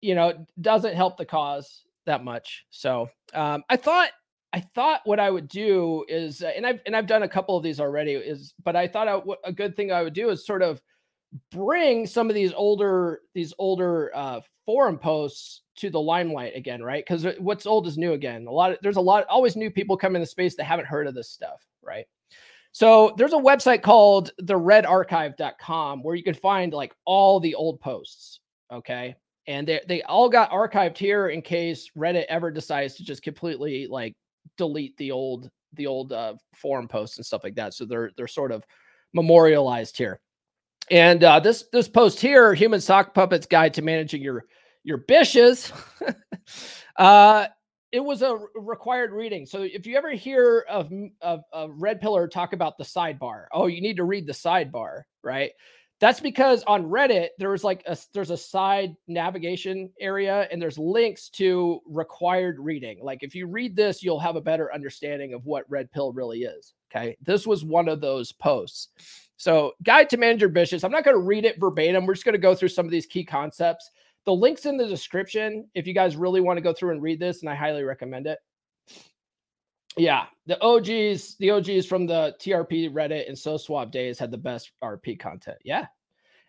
you 0.00 0.14
know, 0.14 0.46
doesn't 0.60 0.94
help 0.94 1.16
the 1.16 1.24
cause 1.24 1.84
that 2.06 2.24
much. 2.24 2.64
So 2.70 3.08
um, 3.34 3.62
I 3.68 3.76
thought 3.76 4.10
I 4.52 4.60
thought 4.60 5.02
what 5.04 5.20
I 5.20 5.30
would 5.30 5.46
do 5.46 6.04
is, 6.08 6.42
uh, 6.42 6.50
and 6.56 6.66
I've 6.66 6.80
and 6.86 6.96
I've 6.96 7.06
done 7.06 7.22
a 7.22 7.28
couple 7.28 7.56
of 7.56 7.62
these 7.62 7.80
already, 7.80 8.12
is 8.12 8.54
but 8.64 8.76
I 8.76 8.88
thought 8.88 9.24
a 9.44 9.52
good 9.52 9.76
thing 9.76 9.92
I 9.92 10.02
would 10.02 10.14
do 10.14 10.30
is 10.30 10.46
sort 10.46 10.62
of 10.62 10.80
bring 11.50 12.06
some 12.06 12.28
of 12.28 12.34
these 12.34 12.52
older 12.52 13.20
these 13.34 13.52
older 13.58 14.10
uh, 14.14 14.40
forum 14.66 14.98
posts 14.98 15.62
to 15.76 15.90
the 15.90 16.00
limelight 16.00 16.56
again, 16.56 16.82
right? 16.82 17.04
Because 17.06 17.26
what's 17.38 17.66
old 17.66 17.86
is 17.86 17.98
new 17.98 18.12
again. 18.12 18.46
A 18.46 18.50
lot 18.50 18.72
of 18.72 18.78
there's 18.82 18.96
a 18.96 19.00
lot 19.00 19.26
always 19.28 19.56
new 19.56 19.70
people 19.70 19.96
come 19.96 20.16
in 20.16 20.22
the 20.22 20.26
space 20.26 20.56
that 20.56 20.64
haven't 20.64 20.86
heard 20.86 21.06
of 21.06 21.14
this 21.14 21.30
stuff, 21.30 21.66
right? 21.82 22.06
So 22.72 23.14
there's 23.16 23.32
a 23.32 23.36
website 23.36 23.82
called 23.82 24.30
theredarchive.com 24.42 26.02
where 26.02 26.14
you 26.14 26.22
can 26.22 26.34
find 26.34 26.72
like 26.72 26.94
all 27.04 27.40
the 27.40 27.54
old 27.54 27.80
posts. 27.80 28.40
Okay 28.72 29.16
and 29.50 29.66
they 29.66 29.80
they 29.88 30.02
all 30.02 30.28
got 30.28 30.50
archived 30.50 30.96
here 30.96 31.28
in 31.28 31.42
case 31.42 31.90
Reddit 31.96 32.24
ever 32.28 32.50
decides 32.50 32.94
to 32.94 33.04
just 33.04 33.22
completely 33.22 33.86
like 33.88 34.14
delete 34.56 34.96
the 34.96 35.10
old 35.10 35.50
the 35.74 35.86
old 35.86 36.12
uh, 36.12 36.34
forum 36.54 36.88
posts 36.88 37.16
and 37.16 37.26
stuff 37.26 37.42
like 37.42 37.56
that. 37.56 37.74
So 37.74 37.84
they're 37.84 38.12
they're 38.16 38.28
sort 38.28 38.52
of 38.52 38.64
memorialized 39.12 39.96
here. 39.96 40.20
And 40.90 41.22
uh, 41.22 41.40
this 41.40 41.64
this 41.72 41.88
post 41.88 42.20
here, 42.20 42.54
Human 42.54 42.80
Sock 42.80 43.14
Puppets 43.14 43.46
Guide 43.46 43.74
to 43.74 43.82
Managing 43.82 44.22
Your 44.22 44.44
Your 44.82 44.98
Bishes, 44.98 45.72
uh, 46.96 47.46
it 47.92 48.00
was 48.00 48.22
a 48.22 48.38
required 48.54 49.12
reading. 49.12 49.46
So 49.46 49.62
if 49.62 49.86
you 49.86 49.96
ever 49.96 50.12
hear 50.12 50.64
of, 50.68 50.92
of, 51.20 51.42
of 51.52 51.70
Red 51.76 52.00
Pillar 52.00 52.28
talk 52.28 52.52
about 52.52 52.78
the 52.78 52.84
sidebar, 52.84 53.46
oh, 53.52 53.66
you 53.66 53.80
need 53.80 53.96
to 53.96 54.04
read 54.04 54.26
the 54.26 54.32
sidebar, 54.32 55.02
right? 55.22 55.50
That's 55.98 56.20
because 56.20 56.62
on 56.64 56.84
Reddit 56.84 57.28
there 57.38 57.50
was 57.50 57.62
like 57.62 57.82
a 57.86 57.96
there's 58.14 58.30
a 58.30 58.36
side 58.36 58.96
navigation 59.06 59.90
area 60.00 60.48
and 60.50 60.60
there's 60.60 60.78
links 60.78 61.28
to 61.30 61.80
required 61.84 62.58
reading. 62.58 63.00
Like 63.02 63.22
if 63.22 63.34
you 63.34 63.46
read 63.46 63.76
this, 63.76 64.02
you'll 64.02 64.20
have 64.20 64.36
a 64.36 64.40
better 64.40 64.72
understanding 64.72 65.34
of 65.34 65.44
what 65.44 65.68
red 65.68 65.92
pill 65.92 66.12
really 66.12 66.40
is. 66.40 66.72
Okay. 66.90 67.18
This 67.20 67.46
was 67.46 67.64
one 67.64 67.86
of 67.86 68.00
those 68.00 68.32
posts. 68.32 68.88
So, 69.40 69.72
guide 69.82 70.10
to 70.10 70.18
manage 70.18 70.42
your 70.42 70.50
bishes. 70.50 70.84
I'm 70.84 70.90
not 70.90 71.02
going 71.02 71.16
to 71.16 71.22
read 71.22 71.46
it 71.46 71.58
verbatim. 71.58 72.04
We're 72.04 72.12
just 72.12 72.26
going 72.26 72.34
to 72.34 72.38
go 72.38 72.54
through 72.54 72.68
some 72.68 72.84
of 72.84 72.90
these 72.90 73.06
key 73.06 73.24
concepts. 73.24 73.90
The 74.26 74.34
link's 74.34 74.66
in 74.66 74.76
the 74.76 74.86
description 74.86 75.66
if 75.74 75.86
you 75.86 75.94
guys 75.94 76.14
really 76.14 76.42
want 76.42 76.58
to 76.58 76.60
go 76.60 76.74
through 76.74 76.90
and 76.90 77.00
read 77.00 77.18
this, 77.18 77.40
and 77.40 77.48
I 77.48 77.54
highly 77.54 77.82
recommend 77.82 78.26
it. 78.26 78.38
Yeah, 79.96 80.26
the 80.44 80.60
OGs, 80.60 81.36
the 81.38 81.52
OGs 81.52 81.86
from 81.86 82.06
the 82.06 82.36
TRP 82.38 82.92
Reddit 82.92 83.28
and 83.28 83.38
So 83.38 83.56
Suave 83.56 83.90
days 83.90 84.18
had 84.18 84.30
the 84.30 84.36
best 84.36 84.72
RP 84.84 85.18
content. 85.18 85.56
Yeah. 85.64 85.86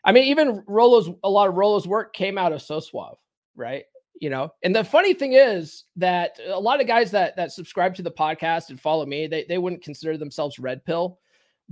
I 0.03 0.11
mean, 0.11 0.25
even 0.25 0.61
Rollo's, 0.67 1.09
a 1.23 1.29
lot 1.29 1.47
of 1.47 1.55
Rollo's 1.55 1.87
work 1.87 2.13
came 2.13 2.37
out 2.37 2.51
of 2.51 2.61
So 2.61 2.81
Suave, 2.81 3.15
right? 3.55 3.85
You 4.19 4.31
know, 4.31 4.51
and 4.63 4.75
the 4.75 4.83
funny 4.83 5.13
thing 5.13 5.31
is 5.31 5.85
that 5.95 6.37
a 6.45 6.59
lot 6.59 6.81
of 6.81 6.87
guys 6.87 7.09
that 7.11 7.37
that 7.37 7.53
subscribe 7.53 7.95
to 7.95 8.01
the 8.01 8.11
podcast 8.11 8.69
and 8.69 8.81
follow 8.81 9.05
me, 9.05 9.27
they 9.27 9.45
they 9.47 9.57
wouldn't 9.57 9.81
consider 9.81 10.17
themselves 10.17 10.59
red 10.59 10.83
pill. 10.83 11.19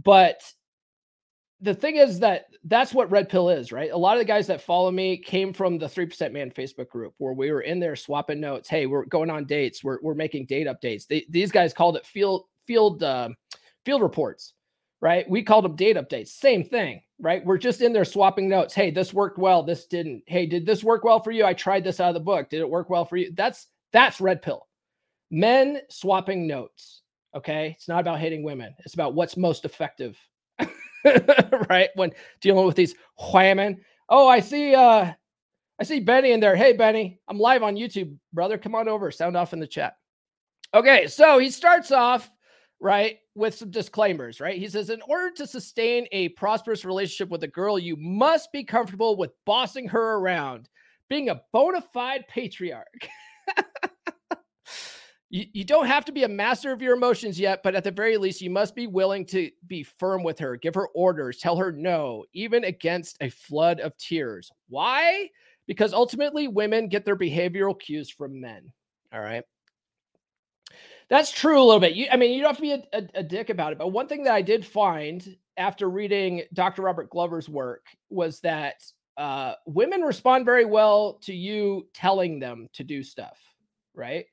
But 0.01 0.41
the 1.61 1.73
thing 1.73 1.97
is 1.97 2.19
that 2.19 2.45
that's 2.65 2.93
what 2.93 3.11
red 3.11 3.29
pill 3.29 3.49
is, 3.49 3.71
right? 3.71 3.91
A 3.91 3.97
lot 3.97 4.15
of 4.15 4.19
the 4.19 4.25
guys 4.25 4.47
that 4.47 4.61
follow 4.61 4.91
me 4.91 5.17
came 5.17 5.53
from 5.53 5.77
the 5.77 5.87
3% 5.87 6.31
man 6.31 6.51
Facebook 6.51 6.89
group 6.89 7.13
where 7.17 7.33
we 7.33 7.51
were 7.51 7.61
in 7.61 7.79
there 7.79 7.95
swapping 7.95 8.39
notes. 8.39 8.69
Hey, 8.69 8.85
we're 8.85 9.05
going 9.05 9.29
on 9.29 9.45
dates. 9.45 9.83
We're, 9.83 9.99
we're 10.01 10.13
making 10.13 10.45
date 10.45 10.67
updates. 10.67 11.07
They, 11.07 11.25
these 11.29 11.51
guys 11.51 11.73
called 11.73 11.97
it 11.97 12.05
field, 12.05 12.45
field, 12.65 13.03
uh, 13.03 13.29
field 13.85 14.01
reports, 14.01 14.53
right? 15.01 15.29
We 15.29 15.43
called 15.43 15.65
them 15.65 15.75
date 15.75 15.97
updates. 15.97 16.29
Same 16.29 16.63
thing, 16.63 17.01
right? 17.19 17.45
We're 17.45 17.57
just 17.57 17.81
in 17.81 17.91
there 17.91 18.05
swapping 18.05 18.47
notes. 18.47 18.73
Hey, 18.73 18.91
this 18.91 19.13
worked 19.13 19.37
well. 19.37 19.63
This 19.63 19.85
didn't. 19.85 20.23
Hey, 20.27 20.45
did 20.45 20.65
this 20.65 20.83
work 20.83 21.03
well 21.03 21.21
for 21.21 21.31
you? 21.31 21.45
I 21.45 21.53
tried 21.53 21.83
this 21.83 21.99
out 21.99 22.09
of 22.09 22.13
the 22.13 22.19
book. 22.21 22.49
Did 22.49 22.61
it 22.61 22.69
work 22.69 22.89
well 22.89 23.05
for 23.05 23.17
you? 23.17 23.31
That's 23.33 23.67
that's 23.91 24.21
red 24.21 24.41
pill. 24.41 24.67
Men 25.31 25.81
swapping 25.89 26.47
notes. 26.47 27.01
Okay. 27.35 27.75
It's 27.77 27.87
not 27.87 27.99
about 28.01 28.19
hitting 28.19 28.43
women. 28.43 28.73
It's 28.79 28.93
about 28.93 29.13
what's 29.13 29.37
most 29.37 29.65
effective 29.65 30.17
right? 31.69 31.89
When 31.95 32.11
dealing 32.41 32.65
with 32.65 32.75
these 32.75 32.95
whamming. 33.19 33.77
Oh, 34.09 34.27
I 34.27 34.39
see 34.39 34.75
uh 34.75 35.11
I 35.79 35.83
see 35.83 35.99
Benny 35.99 36.31
in 36.31 36.39
there. 36.39 36.55
Hey 36.55 36.73
Benny, 36.73 37.19
I'm 37.27 37.39
live 37.39 37.63
on 37.63 37.75
YouTube, 37.75 38.15
brother. 38.33 38.57
Come 38.57 38.75
on 38.75 38.89
over. 38.89 39.11
Sound 39.11 39.37
off 39.37 39.53
in 39.53 39.59
the 39.59 39.67
chat. 39.67 39.95
Okay, 40.73 41.07
so 41.07 41.39
he 41.39 41.49
starts 41.49 41.91
off 41.91 42.29
right 42.79 43.17
with 43.35 43.55
some 43.55 43.71
disclaimers, 43.71 44.39
right? 44.39 44.59
He 44.59 44.67
says, 44.67 44.89
in 44.89 45.01
order 45.03 45.31
to 45.35 45.47
sustain 45.47 46.07
a 46.11 46.29
prosperous 46.29 46.85
relationship 46.85 47.29
with 47.29 47.43
a 47.43 47.47
girl, 47.47 47.79
you 47.79 47.95
must 47.95 48.51
be 48.51 48.63
comfortable 48.63 49.15
with 49.17 49.31
bossing 49.45 49.87
her 49.87 50.15
around, 50.15 50.69
being 51.09 51.29
a 51.29 51.41
bona 51.53 51.81
fide 51.93 52.25
patriarch. 52.27 53.07
You, 55.29 55.45
you 55.53 55.63
don't 55.63 55.85
have 55.85 56.05
to 56.05 56.11
be 56.11 56.23
a 56.23 56.27
master 56.27 56.71
of 56.71 56.81
your 56.81 56.95
emotions 56.95 57.39
yet, 57.39 57.61
but 57.63 57.75
at 57.75 57.83
the 57.83 57.91
very 57.91 58.17
least, 58.17 58.41
you 58.41 58.49
must 58.49 58.75
be 58.75 58.87
willing 58.87 59.25
to 59.27 59.51
be 59.67 59.83
firm 59.83 60.23
with 60.23 60.39
her, 60.39 60.55
give 60.55 60.75
her 60.75 60.87
orders, 60.89 61.37
tell 61.37 61.55
her 61.57 61.71
no, 61.71 62.25
even 62.33 62.63
against 62.63 63.17
a 63.21 63.29
flood 63.29 63.79
of 63.79 63.95
tears. 63.97 64.51
Why? 64.69 65.29
Because 65.67 65.93
ultimately, 65.93 66.47
women 66.47 66.87
get 66.87 67.05
their 67.05 67.15
behavioral 67.15 67.79
cues 67.79 68.09
from 68.09 68.41
men. 68.41 68.71
All 69.13 69.21
right. 69.21 69.43
That's 71.09 71.31
true 71.31 71.61
a 71.61 71.65
little 71.65 71.79
bit. 71.79 71.93
You, 71.93 72.07
I 72.11 72.17
mean, 72.17 72.33
you 72.33 72.41
don't 72.41 72.49
have 72.49 72.57
to 72.57 72.61
be 72.61 72.71
a, 72.71 72.83
a, 72.93 73.19
a 73.19 73.23
dick 73.23 73.49
about 73.49 73.71
it. 73.71 73.79
But 73.79 73.89
one 73.89 74.07
thing 74.07 74.23
that 74.23 74.33
I 74.33 74.43
did 74.43 74.65
find 74.65 75.35
after 75.57 75.89
reading 75.89 76.43
Dr. 76.53 76.83
Robert 76.83 77.09
Glover's 77.09 77.49
work 77.49 77.85
was 78.09 78.39
that 78.41 78.83
uh, 79.17 79.53
women 79.65 80.01
respond 80.01 80.45
very 80.45 80.65
well 80.65 81.19
to 81.23 81.33
you 81.33 81.87
telling 81.93 82.39
them 82.39 82.69
to 82.73 82.83
do 82.83 83.03
stuff, 83.03 83.37
right? 83.93 84.25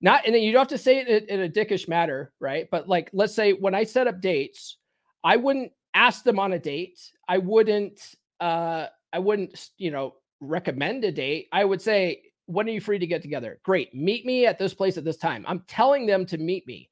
Not, 0.00 0.26
and 0.26 0.34
then 0.34 0.42
you 0.42 0.52
don't 0.52 0.60
have 0.60 0.68
to 0.68 0.78
say 0.78 0.98
it 0.98 1.28
in, 1.28 1.40
a 1.40 1.48
dickish 1.48 1.88
matter, 1.88 2.32
right? 2.40 2.68
But 2.70 2.88
like, 2.88 3.10
let's 3.12 3.34
say 3.34 3.52
when 3.52 3.74
I 3.74 3.84
set 3.84 4.06
up 4.06 4.20
dates, 4.20 4.76
I 5.22 5.36
wouldn't 5.36 5.72
ask 5.94 6.24
them 6.24 6.38
on 6.38 6.52
a 6.52 6.58
date. 6.58 7.00
I 7.28 7.38
wouldn't, 7.38 8.14
uh, 8.40 8.86
I 9.12 9.18
wouldn't, 9.18 9.70
you 9.78 9.90
know, 9.90 10.14
recommend 10.40 11.04
a 11.04 11.12
date. 11.12 11.48
I 11.52 11.64
would 11.64 11.80
say, 11.80 12.22
when 12.46 12.68
are 12.68 12.72
you 12.72 12.80
free 12.80 12.98
to 12.98 13.06
get 13.06 13.22
together? 13.22 13.60
Great. 13.62 13.94
Meet 13.94 14.26
me 14.26 14.44
at 14.46 14.58
this 14.58 14.74
place 14.74 14.98
at 14.98 15.04
this 15.04 15.16
time. 15.16 15.44
I'm 15.48 15.64
telling 15.66 16.04
them 16.04 16.26
to 16.26 16.36
meet 16.38 16.66
me. 16.66 16.90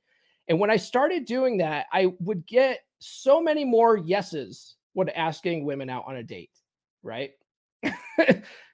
And 0.48 0.58
when 0.58 0.70
I 0.70 0.76
started 0.76 1.26
doing 1.26 1.58
that, 1.58 1.86
I 1.92 2.14
would 2.20 2.46
get 2.46 2.80
so 2.98 3.42
many 3.42 3.64
more 3.64 3.96
yeses 3.96 4.76
when 4.94 5.08
asking 5.10 5.64
women 5.64 5.90
out 5.90 6.04
on 6.06 6.16
a 6.16 6.22
date, 6.22 6.50
right? 7.02 7.32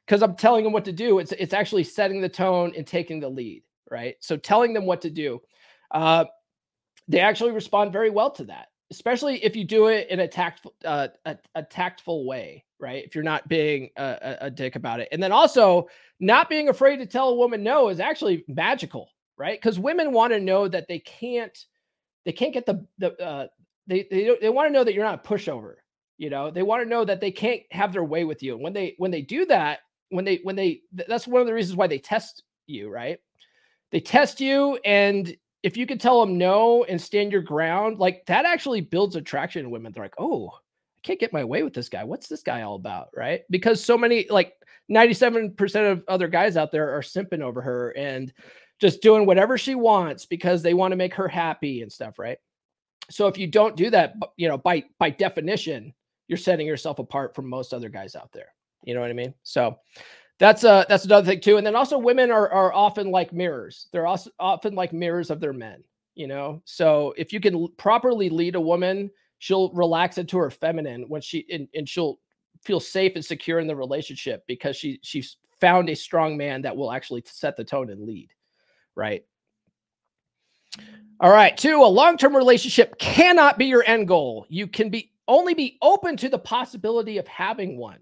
Because 0.08 0.22
I'm 0.22 0.36
telling 0.36 0.64
them 0.64 0.72
what 0.72 0.86
to 0.86 0.92
do. 0.92 1.18
It's 1.18 1.32
it's 1.32 1.52
actually 1.52 1.84
setting 1.84 2.22
the 2.22 2.30
tone 2.30 2.72
and 2.74 2.86
taking 2.86 3.20
the 3.20 3.28
lead, 3.28 3.62
right? 3.90 4.16
So 4.20 4.36
telling 4.36 4.72
them 4.72 4.86
what 4.86 5.00
to 5.02 5.10
do. 5.10 5.40
Uh, 5.90 6.26
they 7.08 7.20
actually 7.20 7.52
respond 7.52 7.92
very 7.92 8.10
well 8.10 8.30
to 8.32 8.44
that, 8.44 8.68
especially 8.90 9.42
if 9.42 9.56
you 9.56 9.64
do 9.64 9.86
it 9.86 10.08
in 10.10 10.20
a 10.20 10.28
tactful 10.28 10.74
uh, 10.84 11.08
a, 11.24 11.36
a 11.54 11.62
tactful 11.62 12.26
way, 12.26 12.64
right? 12.78 13.02
If 13.04 13.14
you're 13.14 13.24
not 13.24 13.48
being 13.48 13.90
a, 13.96 14.36
a, 14.42 14.50
dick 14.50 14.76
about 14.76 15.00
it, 15.00 15.08
and 15.10 15.22
then 15.22 15.32
also 15.32 15.88
not 16.20 16.50
being 16.50 16.68
afraid 16.68 16.98
to 16.98 17.06
tell 17.06 17.30
a 17.30 17.34
woman 17.34 17.62
no 17.62 17.88
is 17.88 17.98
actually 17.98 18.44
magical, 18.46 19.08
right? 19.38 19.58
Because 19.58 19.78
women 19.78 20.12
want 20.12 20.34
to 20.34 20.40
know 20.40 20.68
that 20.68 20.86
they 20.86 20.98
can't 20.98 21.56
they 22.26 22.32
can't 22.32 22.52
get 22.52 22.66
the 22.66 22.86
the 22.98 23.18
uh, 23.22 23.46
they 23.86 24.06
they 24.10 24.36
they 24.40 24.50
want 24.50 24.68
to 24.68 24.72
know 24.72 24.84
that 24.84 24.92
you're 24.92 25.04
not 25.04 25.24
a 25.24 25.28
pushover. 25.28 25.76
You 26.18 26.30
know, 26.30 26.50
they 26.50 26.62
want 26.62 26.82
to 26.82 26.88
know 26.88 27.04
that 27.04 27.20
they 27.20 27.30
can't 27.30 27.62
have 27.70 27.92
their 27.92 28.04
way 28.04 28.24
with 28.24 28.42
you. 28.42 28.54
And 28.54 28.62
when 28.62 28.72
they 28.72 28.94
when 28.98 29.10
they 29.10 29.22
do 29.22 29.46
that, 29.46 29.78
when 30.10 30.24
they 30.24 30.40
when 30.42 30.56
they 30.56 30.82
that's 30.92 31.26
one 31.26 31.40
of 31.40 31.46
the 31.46 31.54
reasons 31.54 31.76
why 31.76 31.86
they 31.86 31.98
test 31.98 32.42
you, 32.66 32.90
right? 32.90 33.18
They 33.90 34.00
test 34.00 34.40
you, 34.40 34.78
and 34.84 35.34
if 35.62 35.76
you 35.76 35.86
can 35.86 35.98
tell 35.98 36.20
them 36.20 36.38
no 36.38 36.84
and 36.84 37.00
stand 37.00 37.32
your 37.32 37.42
ground, 37.42 37.98
like 37.98 38.24
that 38.26 38.44
actually 38.46 38.80
builds 38.80 39.16
attraction 39.16 39.64
in 39.64 39.70
women. 39.70 39.92
They're 39.92 40.04
like, 40.04 40.14
oh, 40.18 40.48
I 40.48 41.00
can't 41.02 41.20
get 41.20 41.32
my 41.32 41.44
way 41.44 41.62
with 41.62 41.74
this 41.74 41.88
guy. 41.88 42.04
What's 42.04 42.28
this 42.28 42.42
guy 42.42 42.62
all 42.62 42.76
about? 42.76 43.08
Right. 43.16 43.42
Because 43.50 43.84
so 43.84 43.98
many, 43.98 44.26
like 44.30 44.54
97% 44.90 45.92
of 45.92 46.04
other 46.08 46.28
guys 46.28 46.56
out 46.56 46.70
there 46.70 46.96
are 46.96 47.02
simping 47.02 47.42
over 47.42 47.60
her 47.60 47.90
and 47.90 48.32
just 48.80 49.02
doing 49.02 49.26
whatever 49.26 49.58
she 49.58 49.74
wants 49.74 50.26
because 50.26 50.62
they 50.62 50.74
want 50.74 50.92
to 50.92 50.96
make 50.96 51.14
her 51.14 51.28
happy 51.28 51.82
and 51.82 51.92
stuff. 51.92 52.18
Right. 52.18 52.38
So 53.10 53.26
if 53.26 53.38
you 53.38 53.46
don't 53.46 53.76
do 53.76 53.90
that, 53.90 54.14
you 54.36 54.48
know, 54.48 54.58
by 54.58 54.84
by 54.98 55.10
definition, 55.10 55.94
you're 56.28 56.36
setting 56.38 56.66
yourself 56.66 56.98
apart 56.98 57.34
from 57.34 57.48
most 57.48 57.72
other 57.72 57.88
guys 57.88 58.14
out 58.14 58.32
there. 58.32 58.54
You 58.84 58.94
know 58.94 59.00
what 59.00 59.10
I 59.10 59.14
mean? 59.14 59.34
So 59.42 59.78
that's 60.38 60.64
uh 60.64 60.84
that's 60.88 61.04
another 61.04 61.26
thing 61.26 61.40
too. 61.40 61.56
And 61.56 61.66
then 61.66 61.76
also 61.76 61.98
women 61.98 62.30
are 62.30 62.48
are 62.50 62.72
often 62.72 63.10
like 63.10 63.32
mirrors. 63.32 63.88
They're 63.92 64.06
also 64.06 64.30
often 64.38 64.74
like 64.74 64.92
mirrors 64.92 65.30
of 65.30 65.40
their 65.40 65.52
men, 65.52 65.82
you 66.14 66.26
know. 66.26 66.62
So 66.64 67.14
if 67.16 67.32
you 67.32 67.40
can 67.40 67.68
properly 67.76 68.30
lead 68.30 68.54
a 68.54 68.60
woman, 68.60 69.10
she'll 69.38 69.72
relax 69.72 70.18
into 70.18 70.38
her 70.38 70.50
feminine 70.50 71.02
when 71.08 71.20
she 71.20 71.44
and, 71.50 71.68
and 71.74 71.88
she'll 71.88 72.20
feel 72.62 72.80
safe 72.80 73.12
and 73.14 73.24
secure 73.24 73.58
in 73.58 73.66
the 73.66 73.76
relationship 73.76 74.44
because 74.46 74.76
she 74.76 75.00
she's 75.02 75.36
found 75.60 75.88
a 75.88 75.96
strong 75.96 76.36
man 76.36 76.62
that 76.62 76.76
will 76.76 76.92
actually 76.92 77.22
set 77.26 77.56
the 77.56 77.64
tone 77.64 77.90
and 77.90 78.04
lead, 78.04 78.30
right? 78.94 79.24
All 81.20 81.32
right, 81.32 81.56
two, 81.56 81.82
a 81.82 81.84
long-term 81.84 82.36
relationship 82.36 82.96
cannot 82.98 83.58
be 83.58 83.66
your 83.66 83.82
end 83.88 84.06
goal. 84.06 84.46
You 84.48 84.68
can 84.68 84.88
be 84.88 85.12
only 85.26 85.52
be 85.52 85.78
open 85.82 86.16
to 86.18 86.28
the 86.28 86.38
possibility 86.38 87.18
of 87.18 87.26
having 87.26 87.76
one. 87.76 87.98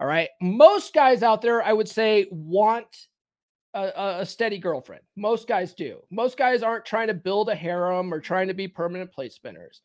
All 0.00 0.06
right. 0.06 0.30
Most 0.40 0.94
guys 0.94 1.22
out 1.22 1.42
there, 1.42 1.62
I 1.62 1.74
would 1.74 1.88
say, 1.88 2.26
want 2.30 2.86
a, 3.74 4.20
a, 4.20 4.26
steady 4.26 4.58
girlfriend. 4.58 5.02
Most 5.14 5.46
guys 5.46 5.74
do. 5.74 5.98
Most 6.10 6.38
guys 6.38 6.62
aren't 6.62 6.86
trying 6.86 7.08
to 7.08 7.14
build 7.14 7.50
a 7.50 7.54
harem 7.54 8.12
or 8.12 8.18
trying 8.18 8.48
to 8.48 8.54
be 8.54 8.66
permanent 8.66 9.12
plate 9.12 9.32
spinners. 9.32 9.82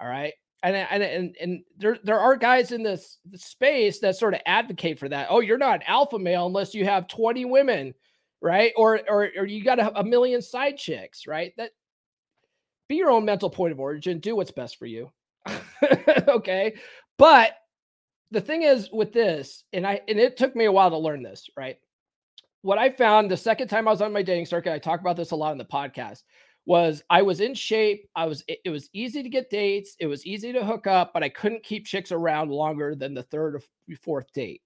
All 0.00 0.08
right. 0.08 0.34
And 0.64 0.76
and 0.76 1.02
and, 1.02 1.36
and 1.40 1.62
there 1.76 1.98
there 2.04 2.20
are 2.20 2.36
guys 2.36 2.70
in 2.70 2.82
this, 2.82 3.18
this 3.24 3.44
space 3.44 4.00
that 4.00 4.16
sort 4.16 4.34
of 4.34 4.40
advocate 4.46 4.98
for 4.98 5.08
that. 5.08 5.28
Oh, 5.30 5.40
you're 5.40 5.58
not 5.58 5.76
an 5.76 5.82
alpha 5.86 6.18
male 6.18 6.46
unless 6.46 6.74
you 6.74 6.84
have 6.84 7.08
20 7.08 7.44
women, 7.46 7.94
right? 8.40 8.72
Or 8.76 9.00
or 9.08 9.28
or 9.36 9.44
you 9.46 9.64
got 9.64 9.80
a, 9.80 9.98
a 9.98 10.04
million 10.04 10.40
side 10.40 10.76
chicks, 10.76 11.26
right? 11.26 11.52
That 11.56 11.70
be 12.88 12.96
your 12.96 13.10
own 13.10 13.24
mental 13.24 13.50
point 13.50 13.72
of 13.72 13.80
origin. 13.80 14.20
Do 14.20 14.36
what's 14.36 14.52
best 14.52 14.78
for 14.78 14.86
you. 14.86 15.10
okay. 16.28 16.74
But 17.18 17.54
the 18.32 18.40
thing 18.40 18.62
is 18.62 18.90
with 18.90 19.12
this, 19.12 19.64
and 19.72 19.86
I 19.86 20.00
and 20.08 20.18
it 20.18 20.36
took 20.36 20.56
me 20.56 20.64
a 20.64 20.72
while 20.72 20.90
to 20.90 20.98
learn 20.98 21.22
this, 21.22 21.48
right? 21.56 21.76
What 22.62 22.78
I 22.78 22.90
found 22.90 23.30
the 23.30 23.36
second 23.36 23.68
time 23.68 23.86
I 23.86 23.90
was 23.90 24.00
on 24.00 24.12
my 24.12 24.22
dating 24.22 24.46
circuit, 24.46 24.72
I 24.72 24.78
talk 24.78 25.00
about 25.00 25.16
this 25.16 25.32
a 25.32 25.36
lot 25.36 25.52
in 25.52 25.58
the 25.58 25.64
podcast, 25.64 26.22
was 26.64 27.02
I 27.10 27.22
was 27.22 27.40
in 27.40 27.54
shape. 27.54 28.08
I 28.16 28.26
was 28.26 28.42
it, 28.48 28.60
it 28.64 28.70
was 28.70 28.88
easy 28.92 29.22
to 29.22 29.28
get 29.28 29.50
dates, 29.50 29.96
it 30.00 30.06
was 30.06 30.24
easy 30.26 30.52
to 30.52 30.64
hook 30.64 30.86
up, 30.86 31.12
but 31.12 31.22
I 31.22 31.28
couldn't 31.28 31.62
keep 31.62 31.86
chicks 31.86 32.10
around 32.10 32.50
longer 32.50 32.94
than 32.94 33.14
the 33.14 33.24
third 33.24 33.56
or 33.56 33.62
fourth 34.00 34.32
date. 34.32 34.62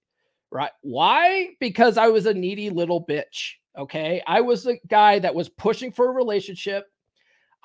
Right? 0.49 0.71
Why? 0.81 1.49
Because 1.59 1.97
I 1.97 2.07
was 2.07 2.25
a 2.25 2.33
needy 2.33 2.69
little 2.69 3.05
bitch. 3.05 3.55
Okay. 3.77 4.21
I 4.25 4.41
was 4.41 4.65
a 4.65 4.77
guy 4.87 5.19
that 5.19 5.35
was 5.35 5.49
pushing 5.49 5.91
for 5.91 6.07
a 6.07 6.13
relationship. 6.13 6.85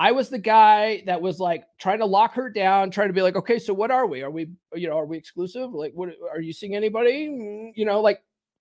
I 0.02 0.10
was 0.10 0.28
the 0.28 0.38
guy 0.38 1.04
that 1.06 1.22
was 1.22 1.38
like 1.38 1.62
trying 1.78 2.00
to 2.00 2.06
lock 2.06 2.34
her 2.34 2.50
down, 2.50 2.90
trying 2.90 3.06
to 3.06 3.14
be 3.14 3.22
like, 3.22 3.36
okay, 3.36 3.60
so 3.60 3.72
what 3.72 3.92
are 3.92 4.04
we? 4.04 4.22
Are 4.22 4.32
we, 4.32 4.48
you 4.74 4.88
know, 4.88 4.98
are 4.98 5.06
we 5.06 5.16
exclusive? 5.16 5.72
Like, 5.72 5.92
what 5.94 6.08
are 6.28 6.40
you 6.40 6.52
seeing 6.52 6.74
anybody? 6.74 7.28
Mm, 7.28 7.70
you 7.76 7.84
know, 7.84 8.00
like 8.00 8.20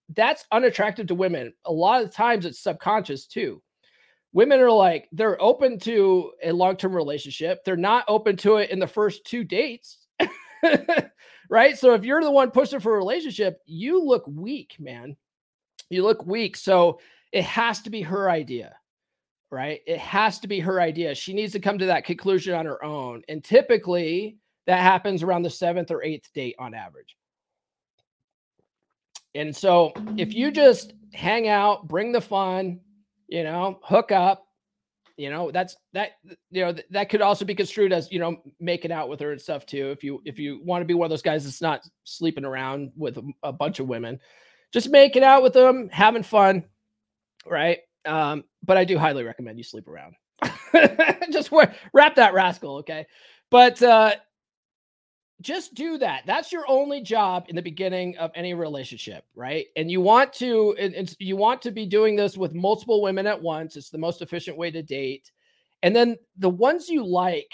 that's 0.10 0.46
unattractive 0.52 1.08
to 1.08 1.16
women. 1.16 1.52
A 1.66 1.72
lot 1.72 2.04
of 2.04 2.14
times 2.14 2.46
it's 2.46 2.60
subconscious 2.60 3.26
too. 3.26 3.60
Women 4.34 4.60
are 4.60 4.70
like, 4.70 5.10
they're 5.14 5.42
open 5.42 5.80
to 5.80 6.32
a 6.44 6.52
long 6.52 6.78
term 6.78 6.96
relationship, 6.96 7.66
they're 7.66 7.76
not 7.76 8.06
open 8.08 8.38
to 8.38 8.58
it 8.58 8.70
in 8.70 8.78
the 8.78 8.86
first 8.86 9.26
two 9.26 9.44
dates. 9.44 9.98
right. 11.50 11.76
So 11.76 11.96
if 11.96 12.06
you're 12.06 12.22
the 12.22 12.30
one 12.30 12.52
pushing 12.52 12.80
for 12.80 12.94
a 12.94 12.98
relationship, 13.00 13.62
you 13.66 14.00
look 14.06 14.28
weak, 14.28 14.76
man. 14.80 15.18
You 15.90 16.04
look 16.04 16.24
weak. 16.24 16.56
So 16.56 17.00
it 17.32 17.46
has 17.46 17.82
to 17.82 17.90
be 17.90 18.04
her 18.04 18.30
idea 18.30 18.76
right? 19.52 19.82
It 19.86 20.00
has 20.00 20.40
to 20.40 20.48
be 20.48 20.60
her 20.62 20.80
idea. 20.80 21.14
She 21.14 21.34
needs 21.34 21.52
to 21.54 21.60
come 21.60 21.78
to 21.78 21.86
that 21.88 22.06
conclusion 22.06 22.56
on 22.56 22.66
her 22.66 22.84
own. 22.84 23.22
And 23.28 23.44
typically 23.44 24.38
that 24.66 24.80
happens 24.80 25.22
around 25.22 25.44
the 25.44 25.50
seventh 25.50 25.92
or 25.92 26.04
eighth 26.04 26.32
date 26.34 26.56
on 26.58 26.74
average. 26.74 27.18
And 29.36 29.56
so 29.56 29.94
if 30.18 30.34
you 30.34 30.52
just 30.52 30.94
hang 31.14 31.48
out, 31.48 31.88
bring 31.88 32.12
the 32.12 32.22
fun, 32.22 32.80
you 33.28 33.44
know, 33.44 33.80
hook 33.84 34.12
up, 34.12 34.48
you 35.18 35.30
know, 35.30 35.52
that's 35.52 35.76
that, 35.94 36.12
you 36.50 36.66
know, 36.66 36.74
that 36.90 37.10
could 37.10 37.22
also 37.22 37.46
be 37.46 37.56
construed 37.56 37.94
as, 37.94 38.12
you 38.12 38.20
know, 38.20 38.38
making 38.60 38.92
out 38.92 39.10
with 39.10 39.20
her 39.20 39.32
and 39.34 39.42
stuff 39.42 39.66
too. 39.66 39.92
If 39.92 40.04
you, 40.04 40.22
if 40.26 40.40
you 40.40 40.62
want 40.64 40.82
to 40.82 40.86
be 40.86 40.94
one 40.94 41.06
of 41.06 41.10
those 41.10 41.22
guys 41.22 41.44
that's 41.44 41.62
not 41.62 41.88
sleeping 42.06 42.46
around 42.46 42.92
with 42.96 43.18
a, 43.18 43.32
a 43.44 43.54
bunch 43.54 43.80
of 43.80 43.88
women, 43.88 44.20
just 44.72 44.90
making 44.90 45.24
out 45.24 45.44
with 45.44 45.54
them, 45.54 45.90
having 45.90 46.24
fun, 46.24 46.64
right? 47.46 47.80
Um, 48.06 48.44
but 48.64 48.78
I 48.78 48.86
do 48.86 48.98
highly 48.98 49.24
recommend 49.24 49.58
you 49.58 49.64
sleep 49.64 49.88
around. 49.88 50.16
just 51.32 51.52
wrap 51.94 52.16
that 52.16 52.34
rascal, 52.34 52.78
okay? 52.78 53.06
But 53.50 53.82
uh, 53.82 54.16
just 55.42 55.74
do 55.74 55.98
that. 55.98 56.24
That's 56.26 56.52
your 56.52 56.64
only 56.68 57.02
job 57.02 57.46
in 57.50 57.56
the 57.56 57.62
beginning 57.62 58.18
of 58.18 58.32
any 58.36 58.54
relationship, 58.54 59.26
right? 59.36 59.66
And 59.76 59.90
you 59.92 60.02
want 60.02 60.34
to, 60.34 60.76
and, 60.80 61.16
you 61.20 61.36
want 61.36 61.62
to 61.64 61.72
be 61.72 61.86
doing 61.86 62.16
this 62.16 62.38
with 62.38 62.54
multiple 62.54 63.02
women 63.02 63.28
at 63.28 63.42
once. 63.42 63.76
It's 63.76 63.90
the 63.90 63.98
most 63.98 64.22
efficient 64.22 64.58
way 64.58 64.72
to 64.72 64.82
date. 64.82 65.32
And 65.84 65.96
then 65.96 66.16
the 66.38 66.50
ones 66.50 66.90
you 66.90 67.06
like, 67.06 67.52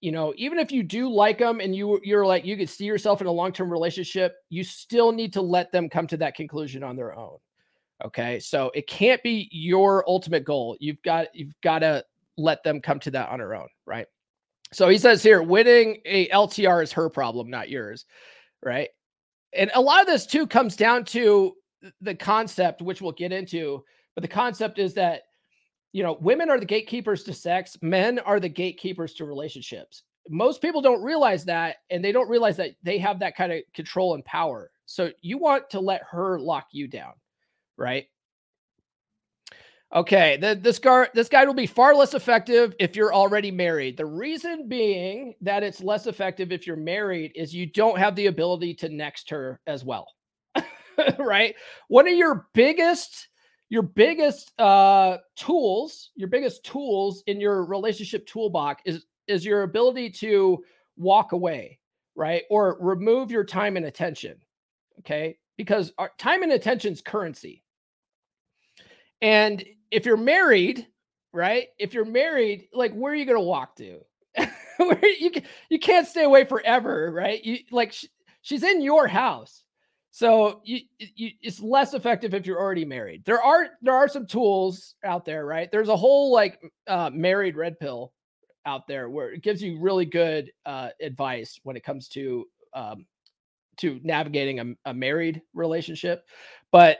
you 0.00 0.12
know, 0.12 0.32
even 0.36 0.58
if 0.58 0.70
you 0.70 0.82
do 0.82 1.08
like 1.08 1.38
them 1.38 1.60
and 1.60 1.74
you 1.74 1.98
you're 2.04 2.26
like 2.26 2.44
you 2.44 2.56
could 2.56 2.68
see 2.68 2.84
yourself 2.84 3.20
in 3.20 3.26
a 3.26 3.32
long 3.32 3.52
term 3.52 3.70
relationship, 3.70 4.34
you 4.50 4.62
still 4.62 5.12
need 5.12 5.32
to 5.32 5.40
let 5.40 5.72
them 5.72 5.88
come 5.88 6.06
to 6.08 6.16
that 6.18 6.34
conclusion 6.34 6.82
on 6.82 6.94
their 6.94 7.18
own. 7.18 7.38
Okay. 8.04 8.38
So 8.38 8.70
it 8.74 8.86
can't 8.86 9.22
be 9.22 9.48
your 9.50 10.04
ultimate 10.08 10.44
goal. 10.44 10.76
You've 10.80 11.00
got 11.02 11.34
you've 11.34 11.54
got 11.62 11.80
to 11.80 12.04
let 12.36 12.62
them 12.62 12.80
come 12.80 12.98
to 13.00 13.10
that 13.12 13.30
on 13.30 13.38
their 13.38 13.54
own, 13.54 13.68
right? 13.86 14.06
So 14.72 14.88
he 14.88 14.98
says 14.98 15.22
here, 15.22 15.42
winning 15.42 16.00
a 16.04 16.28
LTR 16.28 16.82
is 16.82 16.92
her 16.92 17.08
problem, 17.08 17.48
not 17.48 17.70
yours, 17.70 18.04
right? 18.62 18.88
And 19.56 19.70
a 19.74 19.80
lot 19.80 20.00
of 20.00 20.06
this 20.06 20.26
too 20.26 20.46
comes 20.46 20.74
down 20.74 21.04
to 21.06 21.54
the 22.00 22.14
concept, 22.14 22.82
which 22.82 23.00
we'll 23.00 23.12
get 23.12 23.32
into. 23.32 23.84
But 24.14 24.22
the 24.22 24.28
concept 24.28 24.78
is 24.78 24.94
that 24.94 25.22
you 25.94 26.02
know, 26.02 26.18
women 26.20 26.50
are 26.50 26.58
the 26.58 26.66
gatekeepers 26.66 27.22
to 27.22 27.32
sex, 27.32 27.78
men 27.80 28.18
are 28.18 28.40
the 28.40 28.48
gatekeepers 28.48 29.14
to 29.14 29.24
relationships. 29.24 30.02
Most 30.28 30.60
people 30.60 30.82
don't 30.82 31.02
realize 31.04 31.44
that, 31.44 31.76
and 31.88 32.04
they 32.04 32.10
don't 32.10 32.28
realize 32.28 32.56
that 32.56 32.72
they 32.82 32.98
have 32.98 33.20
that 33.20 33.36
kind 33.36 33.52
of 33.52 33.60
control 33.74 34.14
and 34.14 34.24
power. 34.24 34.72
So 34.86 35.12
you 35.22 35.38
want 35.38 35.70
to 35.70 35.78
let 35.78 36.02
her 36.10 36.40
lock 36.40 36.66
you 36.72 36.88
down, 36.88 37.12
right? 37.76 38.06
Okay, 39.94 40.36
the, 40.38 40.58
this 40.60 40.80
guy 40.80 41.06
this 41.14 41.28
guide 41.28 41.46
will 41.46 41.54
be 41.54 41.66
far 41.68 41.94
less 41.94 42.14
effective 42.14 42.74
if 42.80 42.96
you're 42.96 43.14
already 43.14 43.52
married. 43.52 43.96
The 43.96 44.06
reason 44.06 44.68
being 44.68 45.34
that 45.40 45.62
it's 45.62 45.80
less 45.80 46.08
effective 46.08 46.50
if 46.50 46.66
you're 46.66 46.76
married 46.76 47.32
is 47.36 47.54
you 47.54 47.66
don't 47.66 47.98
have 47.98 48.16
the 48.16 48.26
ability 48.26 48.74
to 48.74 48.88
next 48.88 49.30
her 49.30 49.60
as 49.68 49.84
well. 49.84 50.08
right? 51.18 51.54
One 51.88 52.08
of 52.08 52.14
your 52.14 52.48
biggest 52.54 53.28
your 53.68 53.82
biggest 53.82 54.52
uh 54.60 55.18
tools, 55.36 56.10
your 56.16 56.28
biggest 56.28 56.64
tools 56.64 57.22
in 57.26 57.40
your 57.40 57.64
relationship 57.64 58.26
toolbox 58.26 58.82
is 58.84 59.06
is 59.28 59.44
your 59.44 59.62
ability 59.62 60.10
to 60.10 60.62
walk 60.96 61.32
away, 61.32 61.78
right? 62.16 62.42
Or 62.50 62.76
remove 62.80 63.30
your 63.30 63.44
time 63.44 63.76
and 63.76 63.86
attention. 63.86 64.38
Okay? 65.00 65.38
Because 65.56 65.92
our 65.98 66.10
time 66.18 66.42
and 66.42 66.52
attention 66.52 66.92
is 66.92 67.00
currency. 67.00 67.63
And 69.20 69.64
if 69.90 70.06
you're 70.06 70.16
married, 70.16 70.86
right? 71.32 71.68
If 71.78 71.94
you're 71.94 72.04
married, 72.04 72.68
like 72.72 72.92
where 72.92 73.12
are 73.12 73.16
you 73.16 73.24
going 73.24 73.38
to 73.38 73.44
walk 73.44 73.76
to? 73.76 74.00
where 74.78 75.06
you 75.06 75.30
you 75.68 75.78
can't 75.78 76.06
stay 76.06 76.24
away 76.24 76.44
forever, 76.44 77.10
right? 77.12 77.42
You 77.44 77.58
like 77.70 77.92
sh- 77.92 78.06
she's 78.42 78.62
in 78.62 78.82
your 78.82 79.06
house. 79.06 79.62
So 80.10 80.60
you, 80.64 80.82
you, 80.98 81.30
it's 81.42 81.60
less 81.60 81.92
effective 81.92 82.34
if 82.34 82.46
you're 82.46 82.60
already 82.60 82.84
married. 82.84 83.24
There 83.24 83.42
are 83.42 83.70
there 83.82 83.94
are 83.94 84.08
some 84.08 84.26
tools 84.26 84.94
out 85.04 85.24
there, 85.24 85.44
right? 85.44 85.70
There's 85.70 85.88
a 85.88 85.96
whole 85.96 86.32
like 86.32 86.60
uh, 86.86 87.10
married 87.12 87.56
red 87.56 87.78
pill 87.80 88.12
out 88.66 88.86
there 88.86 89.10
where 89.10 89.32
it 89.32 89.42
gives 89.42 89.62
you 89.62 89.80
really 89.80 90.04
good 90.04 90.52
uh, 90.66 90.90
advice 91.00 91.58
when 91.64 91.76
it 91.76 91.84
comes 91.84 92.08
to 92.10 92.46
um, 92.74 93.06
to 93.78 94.00
navigating 94.04 94.60
a, 94.60 94.90
a 94.90 94.94
married 94.94 95.42
relationship. 95.52 96.24
But 96.70 96.98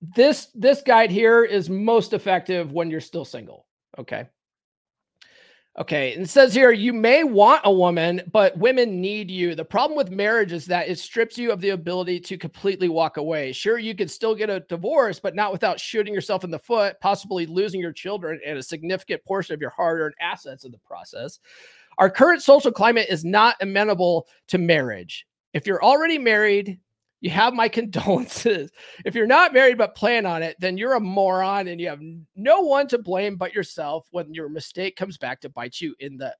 this 0.00 0.48
this 0.54 0.82
guide 0.82 1.10
here 1.10 1.44
is 1.44 1.68
most 1.68 2.12
effective 2.12 2.72
when 2.72 2.90
you're 2.90 3.00
still 3.00 3.24
single. 3.24 3.66
Okay. 3.98 4.26
Okay, 5.78 6.12
and 6.12 6.24
it 6.24 6.28
says 6.28 6.52
here 6.52 6.72
you 6.72 6.92
may 6.92 7.22
want 7.22 7.60
a 7.64 7.72
woman, 7.72 8.20
but 8.32 8.58
women 8.58 9.00
need 9.00 9.30
you. 9.30 9.54
The 9.54 9.64
problem 9.64 9.96
with 9.96 10.10
marriage 10.10 10.50
is 10.50 10.66
that 10.66 10.88
it 10.88 10.98
strips 10.98 11.38
you 11.38 11.52
of 11.52 11.60
the 11.60 11.68
ability 11.68 12.18
to 12.20 12.36
completely 12.36 12.88
walk 12.88 13.16
away. 13.16 13.52
Sure, 13.52 13.78
you 13.78 13.94
could 13.94 14.10
still 14.10 14.34
get 14.34 14.50
a 14.50 14.58
divorce, 14.60 15.20
but 15.20 15.36
not 15.36 15.52
without 15.52 15.78
shooting 15.78 16.12
yourself 16.12 16.42
in 16.42 16.50
the 16.50 16.58
foot, 16.58 16.96
possibly 17.00 17.46
losing 17.46 17.80
your 17.80 17.92
children 17.92 18.40
and 18.44 18.58
a 18.58 18.62
significant 18.62 19.24
portion 19.24 19.54
of 19.54 19.60
your 19.60 19.70
hard 19.70 20.00
earned 20.00 20.16
assets 20.20 20.64
in 20.64 20.72
the 20.72 20.78
process. 20.78 21.38
Our 21.98 22.10
current 22.10 22.42
social 22.42 22.72
climate 22.72 23.06
is 23.08 23.24
not 23.24 23.54
amenable 23.60 24.26
to 24.48 24.58
marriage. 24.58 25.26
If 25.54 25.64
you're 25.64 25.82
already 25.82 26.18
married, 26.18 26.80
you 27.20 27.30
have 27.30 27.54
my 27.54 27.68
condolences. 27.68 28.70
If 29.04 29.14
you're 29.14 29.26
not 29.26 29.52
married 29.52 29.78
but 29.78 29.94
plan 29.94 30.26
on 30.26 30.42
it, 30.42 30.56
then 30.60 30.76
you're 30.78 30.94
a 30.94 31.00
moron 31.00 31.68
and 31.68 31.80
you 31.80 31.88
have 31.88 32.02
no 32.36 32.60
one 32.60 32.86
to 32.88 32.98
blame 32.98 33.36
but 33.36 33.54
yourself 33.54 34.06
when 34.10 34.34
your 34.34 34.48
mistake 34.48 34.96
comes 34.96 35.18
back 35.18 35.40
to 35.40 35.48
bite 35.48 35.80
you 35.80 35.94
in 36.00 36.16
the 36.16 36.34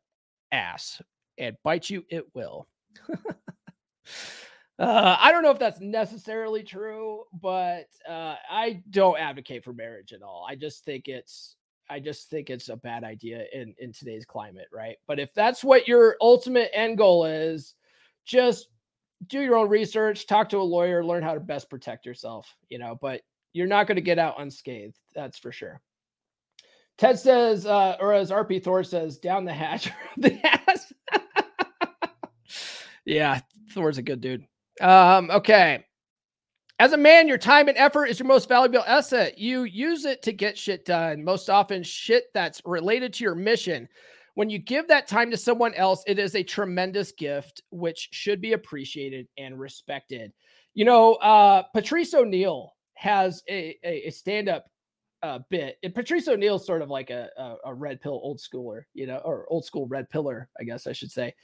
ass. 0.53 1.01
And 1.39 1.57
bite 1.63 1.89
you 1.89 2.05
it 2.09 2.25
will. 2.35 2.67
uh, 4.79 5.17
I 5.21 5.31
don't 5.31 5.43
know 5.43 5.53
if 5.53 5.59
that's 5.59 5.81
necessarily 5.81 6.65
true, 6.65 7.25
but 7.33 7.87
uh, 8.09 8.35
I 8.51 8.83
don't 8.91 9.19
advocate 9.19 9.63
for 9.63 9.73
marriage 9.73 10.13
at 10.13 10.23
all. 10.23 10.47
I 10.49 10.57
just 10.57 10.85
think 10.85 11.07
it's 11.07 11.55
I 11.91 12.01
just 12.01 12.29
think 12.29 12.51
it's 12.51 12.69
a 12.69 12.77
bad 12.77 13.05
idea 13.05 13.45
in 13.53 13.75
in 13.79 13.93
today's 13.93 14.25
climate, 14.25 14.67
right? 14.73 14.97
But 15.07 15.19
if 15.19 15.33
that's 15.33 15.65
what 15.65 15.89
your 15.89 16.17
ultimate 16.21 16.71
end 16.75 16.99
goal 16.99 17.25
is, 17.25 17.75
just 18.27 18.69
do 19.27 19.41
your 19.41 19.57
own 19.57 19.69
research, 19.69 20.27
talk 20.27 20.49
to 20.51 20.59
a 20.59 20.63
lawyer, 20.63 21.05
learn 21.05 21.23
how 21.23 21.35
to 21.35 21.41
best 21.41 21.69
protect 21.69 22.07
yourself, 22.07 22.55
you 22.69 22.79
know, 22.79 22.97
but 23.01 23.23
you're 23.53 23.67
not 23.67 23.87
going 23.87 23.97
to 23.97 24.03
get 24.03 24.19
out 24.19 24.41
unscathed. 24.41 24.99
That's 25.15 25.39
for 25.39 25.53
sure. 25.53 25.81
Ted 26.97 27.19
says, 27.19 27.67
uh, 27.67 27.97
or 28.01 28.13
as 28.13 28.31
RP 28.31 28.63
Thor 28.63 28.83
says, 28.83 29.19
down 29.19 29.45
the 29.45 29.53
hatch, 29.53 29.91
the 30.17 30.39
ass. 30.45 30.93
yeah, 33.05 33.41
Thor's 33.73 33.99
a 33.99 34.03
good 34.03 34.21
dude. 34.21 34.47
Um, 34.81 35.31
okay. 35.31 35.85
As 36.81 36.93
a 36.93 36.97
man, 36.97 37.27
your 37.27 37.39
time 37.39 37.67
and 37.69 37.77
effort 37.77 38.07
is 38.07 38.21
your 38.21 38.29
most 38.29 38.49
valuable 38.49 38.85
asset. 38.87 39.37
You 39.39 39.65
use 39.65 40.05
it 40.05 40.23
to 40.23 40.33
get 40.33 40.57
shit 40.57 40.85
done. 40.85 41.25
Most 41.25 41.51
often, 41.51 41.83
shit 41.83 42.27
that's 42.35 42.63
related 42.65 43.13
to 43.15 43.25
your 43.25 43.35
mission 43.35 43.89
when 44.39 44.49
you 44.49 44.61
give 44.61 44.87
that 44.87 45.09
time 45.09 45.33
to 45.33 45.37
someone 45.37 45.75
else, 45.75 46.05
it 46.07 46.17
is 46.17 46.37
a 46.37 46.45
tremendous 46.45 47.11
gift, 47.11 47.61
which 47.73 48.09
should 48.13 48.41
be 48.41 48.53
appreciated 48.53 49.27
and 49.37 49.59
respected. 49.59 50.33
You 50.75 50.85
know, 50.85 51.15
uh, 51.15 51.65
Patrice 51.75 52.15
O'Neal 52.15 52.73
has 52.95 53.43
a, 53.49 53.77
a, 53.83 54.07
a 54.07 54.11
stand 54.11 54.49
up 54.49 54.67
uh, 55.25 55.41
bit. 55.51 55.79
And 55.83 55.93
Patrice 55.93 56.29
O'Neal's 56.29 56.65
sort 56.65 56.83
of 56.83 56.89
like 56.89 57.11
a, 57.11 57.29
a, 57.37 57.57
a 57.65 57.75
red 57.75 58.01
pill 58.01 58.21
old 58.23 58.39
schooler, 58.39 58.83
you 58.95 59.09
know, 59.09 59.17
or 59.25 59.45
old 59.49 59.65
school 59.65 59.89
red 59.89 60.09
pillar, 60.09 60.49
I 60.61 60.63
guess 60.63 60.87
I 60.87 60.93
should 60.93 61.11
say. 61.11 61.35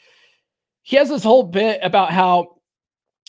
He 0.82 0.94
has 0.94 1.08
this 1.08 1.24
whole 1.24 1.42
bit 1.42 1.80
about 1.82 2.12
how, 2.12 2.58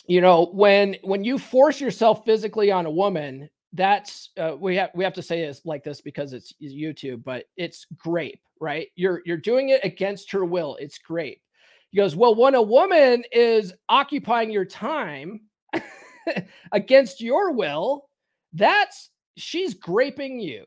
you 0.06 0.20
know, 0.20 0.48
when 0.54 0.94
when 1.02 1.24
you 1.24 1.38
force 1.38 1.80
yourself 1.80 2.24
physically 2.24 2.70
on 2.70 2.86
a 2.86 2.90
woman, 2.92 3.50
that's 3.76 4.30
uh, 4.38 4.56
we 4.58 4.76
have 4.76 4.90
we 4.94 5.04
have 5.04 5.14
to 5.14 5.22
say 5.22 5.46
this 5.46 5.62
like 5.64 5.84
this 5.84 6.00
because 6.00 6.32
it's 6.32 6.54
YouTube, 6.62 7.22
but 7.22 7.44
it's 7.56 7.86
grape, 7.96 8.40
right? 8.60 8.88
You're 8.96 9.22
you're 9.24 9.36
doing 9.36 9.68
it 9.68 9.84
against 9.84 10.32
her 10.32 10.44
will. 10.44 10.76
It's 10.80 10.98
grape. 10.98 11.42
He 11.90 11.98
goes, 11.98 12.16
well, 12.16 12.34
when 12.34 12.54
a 12.54 12.62
woman 12.62 13.24
is 13.32 13.72
occupying 13.88 14.50
your 14.50 14.64
time 14.64 15.42
against 16.72 17.20
your 17.20 17.52
will, 17.52 18.08
that's 18.52 19.10
she's 19.36 19.74
graping 19.74 20.40
you. 20.40 20.64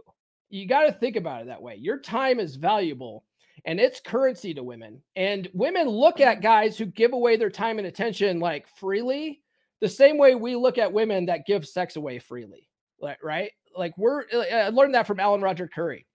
You 0.50 0.67
got 0.67 0.84
to 0.84 0.91
think 0.91 1.15
about 1.15 1.41
it 1.41 1.48
that 1.48 1.62
way. 1.62 1.76
Your 1.76 2.00
time 2.00 2.39
is 2.39 2.56
valuable 2.56 3.26
and 3.65 3.80
it's 3.80 4.00
currency 4.00 4.54
to 4.54 4.63
women. 4.63 5.02
And 5.15 5.50
women 5.54 5.88
look 5.88 6.19
at 6.19 6.41
guys 6.41 6.78
who 6.78 6.86
give 6.86 7.13
away 7.13 7.36
their 7.36 7.50
time 7.50 7.78
and 7.78 7.88
attention 7.88 8.39
like 8.39 8.67
freely 8.78 9.41
the 9.82 9.89
same 9.89 10.17
way 10.17 10.36
we 10.36 10.56
look 10.56 10.78
at 10.78 10.91
women 10.91 11.28
that 11.28 11.45
give 11.45 11.67
sex 11.67 11.95
away 11.95 12.19
freely 12.19 12.68
right? 13.24 13.52
Like 13.76 13.98
we're 13.98 14.24
uh, 14.34 14.40
I 14.40 14.70
learned 14.70 14.96
that 14.96 15.08
from 15.08 15.20
Alan 15.20 15.42
Roger 15.42 15.68
Currie. 15.68 16.06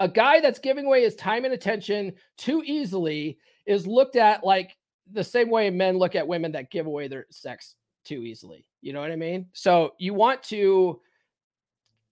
A 0.00 0.08
guy 0.08 0.40
that's 0.40 0.58
giving 0.58 0.86
away 0.86 1.02
his 1.02 1.14
time 1.14 1.44
and 1.44 1.54
attention 1.54 2.12
too 2.36 2.62
easily 2.64 3.38
is 3.66 3.86
looked 3.86 4.16
at 4.16 4.44
like 4.44 4.76
the 5.12 5.24
same 5.24 5.50
way 5.50 5.70
men 5.70 5.98
look 5.98 6.14
at 6.14 6.26
women 6.26 6.52
that 6.52 6.70
give 6.70 6.86
away 6.86 7.08
their 7.08 7.26
sex 7.30 7.76
too 8.04 8.22
easily. 8.22 8.66
You 8.80 8.92
know 8.92 9.00
what 9.00 9.12
I 9.12 9.16
mean? 9.16 9.46
So 9.52 9.92
you 9.98 10.14
want 10.14 10.42
to 10.44 11.00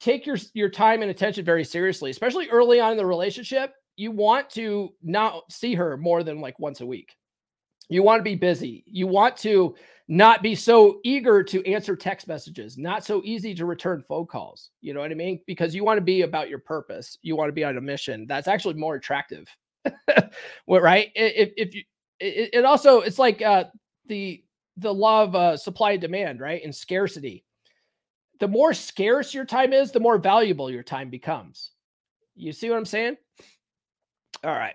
take 0.01 0.27
your 0.27 0.37
your 0.55 0.69
time 0.69 1.03
and 1.03 1.11
attention 1.11 1.45
very 1.45 1.65
seriously, 1.65 2.11
especially 2.11 2.49
early 2.49 2.81
on 2.81 2.93
in 2.93 2.97
the 2.99 3.07
relationship. 3.07 3.75
You 3.97 4.11
want 4.11 4.49
to 4.51 4.91
not 5.03 5.51
see 5.51 5.75
her 5.75 5.97
more 5.97 6.23
than 6.23 6.41
like 6.41 6.59
once 6.59 6.81
a 6.81 6.87
week. 6.87 7.15
You 7.93 8.03
want 8.03 8.21
to 8.21 8.25
be 8.25 8.35
busy. 8.35 8.85
You 8.87 9.07
want 9.07 9.37
to 9.39 9.75
not 10.09 10.43
be 10.43 10.55
so 10.55 11.01
eager 11.05 11.43
to 11.43 11.67
answer 11.67 11.97
text 11.97 12.29
messages, 12.29 12.77
not 12.77 13.05
so 13.05 13.23
easy 13.25 13.55
to 13.55 13.67
return 13.67 14.05
phone 14.07 14.27
calls. 14.27 14.71
You 14.81 14.95
know 14.95 15.01
what 15.01 15.11
I 15.11 15.15
mean? 15.15 15.41
Because 15.47 15.75
you 15.75 15.85
want 15.85 15.99
to 15.99 16.03
be 16.03 16.23
about 16.23 16.49
your 16.49 16.59
purpose. 16.59 17.19
You 17.23 17.37
want 17.37 17.49
to 17.49 17.55
be 17.55 17.65
on 17.65 17.77
a 17.77 17.81
mission. 17.81 18.27
That's 18.27 18.49
actually 18.49 18.75
more 18.75 18.95
attractive. 18.95 19.49
right? 20.67 21.11
If, 21.15 21.53
if 21.57 21.75
you, 21.75 21.83
it, 22.21 22.51
it, 22.53 22.65
also, 22.65 23.01
it's 23.01 23.19
like 23.19 23.43
uh, 23.43 23.65
the 24.07 24.45
the 24.77 24.93
law 24.93 25.23
of 25.23 25.35
uh, 25.35 25.57
supply 25.57 25.93
and 25.93 26.01
demand, 26.01 26.41
right? 26.41 26.63
And 26.65 26.75
scarcity. 26.75 27.45
The 28.41 28.49
more 28.49 28.73
scarce 28.73 29.35
your 29.35 29.45
time 29.45 29.73
is, 29.73 29.93
the 29.93 30.01
more 30.01 30.19
valuable 30.19 30.71
your 30.71 30.83
time 30.83 31.11
becomes. 31.11 31.71
You 32.35 32.53
see 32.53 32.71
what 32.71 32.79
I'm 32.79 32.87
saying? 32.87 33.17
All 34.43 34.51
right. 34.51 34.75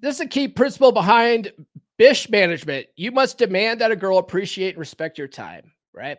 This 0.00 0.16
is 0.16 0.20
a 0.20 0.26
key 0.26 0.48
principle 0.48 0.92
behind 0.92 1.52
Bish 1.98 2.30
management, 2.30 2.86
you 2.94 3.10
must 3.10 3.38
demand 3.38 3.80
that 3.80 3.90
a 3.90 3.96
girl 3.96 4.18
appreciate 4.18 4.70
and 4.70 4.78
respect 4.78 5.18
your 5.18 5.26
time, 5.26 5.72
right? 5.92 6.18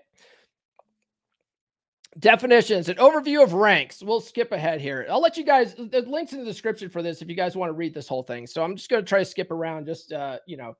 Definitions, 2.19 2.89
an 2.89 2.97
overview 2.97 3.41
of 3.41 3.53
ranks. 3.53 4.03
We'll 4.03 4.19
skip 4.19 4.51
ahead 4.51 4.81
here. 4.81 5.07
I'll 5.09 5.21
let 5.21 5.37
you 5.37 5.45
guys, 5.45 5.75
the 5.75 6.03
links 6.05 6.33
in 6.33 6.39
the 6.39 6.45
description 6.45 6.89
for 6.89 7.01
this 7.01 7.21
if 7.21 7.29
you 7.29 7.35
guys 7.35 7.55
want 7.55 7.69
to 7.69 7.73
read 7.73 7.93
this 7.93 8.09
whole 8.09 8.23
thing. 8.23 8.45
So 8.45 8.61
I'm 8.61 8.75
just 8.75 8.89
going 8.89 9.01
to 9.01 9.07
try 9.07 9.19
to 9.19 9.25
skip 9.25 9.51
around 9.51 9.85
just, 9.85 10.11
uh, 10.11 10.39
you 10.45 10.57
know, 10.57 10.75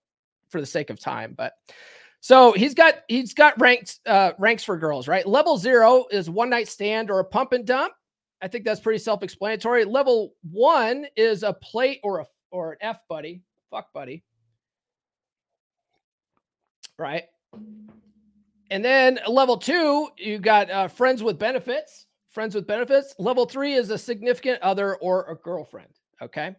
for 0.50 0.60
the 0.60 0.68
sake 0.68 0.90
of 0.90 1.00
time. 1.00 1.34
But 1.38 1.54
so 2.20 2.52
he's 2.52 2.74
got, 2.74 2.96
he's 3.08 3.34
got 3.34 3.60
ranks, 3.62 4.02
uh, 4.06 4.34
ranks 4.38 4.66
for 4.66 4.76
girls, 4.76 5.08
right? 5.08 5.26
Level 5.26 5.58
zero 5.58 6.08
is 6.12 6.30
one 6.30 6.50
night 6.50 6.68
stand 6.68 7.10
or 7.10 7.20
a 7.20 7.26
pump 7.26 7.54
and 7.54 7.66
dump. 7.66 7.94
I 8.42 8.50
think 8.50 8.66
that's 8.66 8.82
pretty 8.82 9.00
self 9.00 9.24
explanatory. 9.24 9.86
Level 9.86 10.34
one 10.52 11.06
is 11.16 11.44
a 11.44 11.54
plate 11.54 12.02
or 12.04 12.20
a, 12.20 12.26
or 12.52 12.74
an 12.74 12.78
F 12.82 13.00
buddy, 13.08 13.44
fuck 13.72 13.94
buddy 13.94 14.24
right? 17.00 17.24
And 18.70 18.86
then 18.86 19.20
level 19.28 19.58
two, 19.58 20.10
you 20.18 20.38
got 20.38 20.70
uh, 20.70 20.88
friends 20.88 21.24
with 21.24 21.40
benefits. 21.40 22.06
friends 22.30 22.54
with 22.54 22.68
benefits. 22.68 23.16
Level 23.18 23.46
three 23.46 23.74
is 23.74 23.90
a 23.90 23.98
significant 23.98 24.62
other 24.62 24.96
or 24.98 25.26
a 25.32 25.36
girlfriend. 25.36 25.90
Okay. 26.22 26.56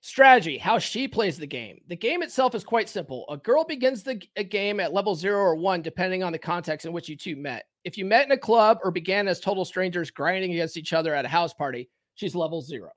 Strategy, 0.00 0.58
how 0.58 0.78
she 0.78 1.08
plays 1.08 1.38
the 1.38 1.46
game. 1.46 1.80
The 1.88 1.96
game 1.96 2.22
itself 2.22 2.54
is 2.54 2.62
quite 2.64 2.90
simple. 2.90 3.24
A 3.30 3.38
girl 3.38 3.64
begins 3.64 4.02
the 4.02 4.16
game 4.16 4.80
at 4.80 4.92
level 4.92 5.14
zero 5.14 5.40
or 5.40 5.54
one, 5.54 5.80
depending 5.80 6.22
on 6.22 6.32
the 6.32 6.38
context 6.38 6.84
in 6.84 6.92
which 6.92 7.08
you 7.08 7.16
two 7.16 7.36
met. 7.36 7.64
If 7.84 7.96
you 7.96 8.04
met 8.04 8.26
in 8.26 8.32
a 8.32 8.36
club 8.36 8.78
or 8.84 8.90
began 8.90 9.28
as 9.28 9.40
total 9.40 9.64
strangers 9.64 10.10
grinding 10.10 10.52
against 10.52 10.76
each 10.76 10.92
other 10.92 11.14
at 11.14 11.24
a 11.24 11.28
house 11.28 11.54
party, 11.54 11.88
she's 12.16 12.34
level 12.34 12.60
zero. 12.60 12.90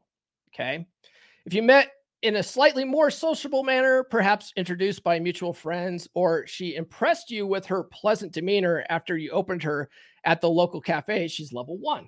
Okay. 0.53 0.85
If 1.45 1.53
you 1.53 1.63
met 1.63 1.91
in 2.23 2.37
a 2.37 2.43
slightly 2.43 2.83
more 2.83 3.11
sociable 3.11 3.63
manner, 3.63 4.03
perhaps 4.03 4.51
introduced 4.57 5.03
by 5.03 5.19
mutual 5.19 5.53
friends, 5.53 6.07
or 6.13 6.47
she 6.47 6.75
impressed 6.75 7.29
you 7.29 7.45
with 7.45 7.65
her 7.65 7.83
pleasant 7.83 8.31
demeanor 8.33 8.85
after 8.89 9.17
you 9.17 9.31
opened 9.31 9.63
her 9.63 9.89
at 10.23 10.41
the 10.41 10.49
local 10.49 10.81
cafe, 10.81 11.27
she's 11.27 11.53
level 11.53 11.77
one. 11.77 12.07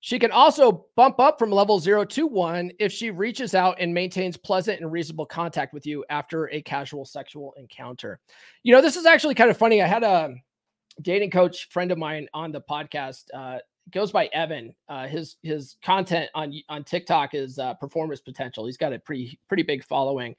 She 0.00 0.18
can 0.18 0.30
also 0.30 0.86
bump 0.94 1.18
up 1.18 1.38
from 1.38 1.50
level 1.50 1.80
zero 1.80 2.04
to 2.04 2.26
one 2.26 2.70
if 2.78 2.92
she 2.92 3.10
reaches 3.10 3.54
out 3.54 3.76
and 3.80 3.92
maintains 3.92 4.36
pleasant 4.36 4.80
and 4.80 4.92
reasonable 4.92 5.26
contact 5.26 5.74
with 5.74 5.86
you 5.86 6.04
after 6.08 6.48
a 6.50 6.62
casual 6.62 7.04
sexual 7.04 7.52
encounter. 7.58 8.20
You 8.62 8.72
know, 8.72 8.80
this 8.80 8.96
is 8.96 9.06
actually 9.06 9.34
kind 9.34 9.50
of 9.50 9.56
funny. 9.56 9.82
I 9.82 9.88
had 9.88 10.04
a 10.04 10.34
dating 11.02 11.30
coach 11.30 11.68
friend 11.70 11.90
of 11.90 11.98
mine 11.98 12.28
on 12.32 12.52
the 12.52 12.60
podcast. 12.60 13.24
Uh, 13.34 13.58
goes 13.90 14.12
by 14.12 14.26
Evan. 14.32 14.74
Uh, 14.88 15.06
his 15.06 15.36
his 15.42 15.76
content 15.82 16.30
on 16.34 16.52
on 16.68 16.84
TikTok 16.84 17.34
is 17.34 17.58
uh, 17.58 17.74
performance 17.74 18.20
potential. 18.20 18.66
He's 18.66 18.76
got 18.76 18.92
a 18.92 18.98
pretty 18.98 19.38
pretty 19.48 19.62
big 19.62 19.84
following, 19.84 20.34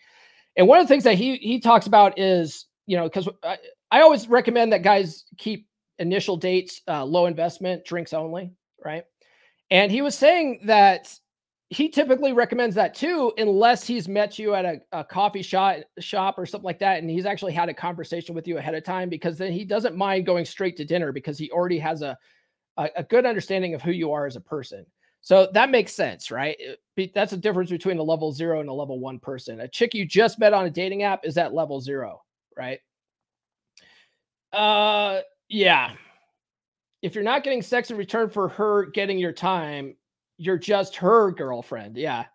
and 0.55 0.67
one 0.67 0.79
of 0.79 0.85
the 0.85 0.91
things 0.91 1.03
that 1.03 1.15
he 1.15 1.37
he 1.37 1.59
talks 1.59 1.87
about 1.87 2.17
is 2.19 2.65
you 2.85 2.97
know 2.97 3.03
because 3.03 3.27
I, 3.43 3.57
I 3.91 4.01
always 4.01 4.27
recommend 4.27 4.73
that 4.73 4.83
guys 4.83 5.25
keep 5.37 5.67
initial 5.99 6.37
dates 6.37 6.81
uh, 6.87 7.03
low 7.03 7.25
investment, 7.25 7.85
drinks 7.85 8.13
only, 8.13 8.51
right? 8.83 9.03
And 9.71 9.91
he 9.91 10.01
was 10.01 10.17
saying 10.17 10.61
that 10.65 11.13
he 11.71 11.89
typically 11.89 12.33
recommends 12.33 12.73
that 12.75 12.95
too, 12.95 13.31
unless 13.37 13.85
he's 13.85 14.07
met 14.07 14.39
you 14.39 14.55
at 14.55 14.65
a, 14.65 14.81
a 14.91 15.03
coffee 15.03 15.43
shop 15.43 15.77
shop 15.99 16.39
or 16.39 16.45
something 16.45 16.65
like 16.65 16.79
that, 16.79 16.99
and 16.99 17.09
he's 17.09 17.25
actually 17.25 17.53
had 17.53 17.69
a 17.69 17.73
conversation 17.73 18.33
with 18.33 18.47
you 18.47 18.57
ahead 18.57 18.73
of 18.73 18.83
time, 18.83 19.09
because 19.09 19.37
then 19.37 19.51
he 19.51 19.63
doesn't 19.63 19.95
mind 19.95 20.25
going 20.25 20.45
straight 20.45 20.75
to 20.77 20.85
dinner 20.85 21.11
because 21.11 21.37
he 21.37 21.51
already 21.51 21.77
has 21.77 22.01
a 22.01 22.17
a, 22.79 22.89
a 22.97 23.03
good 23.03 23.25
understanding 23.25 23.75
of 23.75 23.81
who 23.81 23.91
you 23.91 24.11
are 24.11 24.25
as 24.25 24.35
a 24.35 24.41
person. 24.41 24.85
So 25.21 25.49
that 25.53 25.69
makes 25.69 25.93
sense, 25.93 26.31
right? 26.31 26.57
That's 27.13 27.31
the 27.31 27.37
difference 27.37 27.69
between 27.69 27.97
a 27.97 28.03
level 28.03 28.31
zero 28.31 28.61
and 28.61 28.69
a 28.69 28.73
level 28.73 28.99
one 28.99 29.19
person. 29.19 29.59
A 29.59 29.67
chick 29.67 29.93
you 29.93 30.05
just 30.05 30.39
met 30.39 30.53
on 30.53 30.65
a 30.65 30.69
dating 30.69 31.03
app 31.03 31.25
is 31.25 31.37
at 31.37 31.53
level 31.53 31.81
zero, 31.81 32.21
right? 32.57 32.79
Uh, 34.53 35.19
yeah. 35.49 35.91
If 37.01 37.15
you're 37.15 37.23
not 37.23 37.43
getting 37.43 37.61
sex 37.61 37.91
in 37.91 37.97
return 37.97 38.29
for 38.29 38.47
her 38.49 38.85
getting 38.85 39.19
your 39.19 39.33
time, 39.33 39.95
you're 40.37 40.57
just 40.57 40.95
her 40.95 41.31
girlfriend. 41.31 41.97
Yeah. 41.97 42.25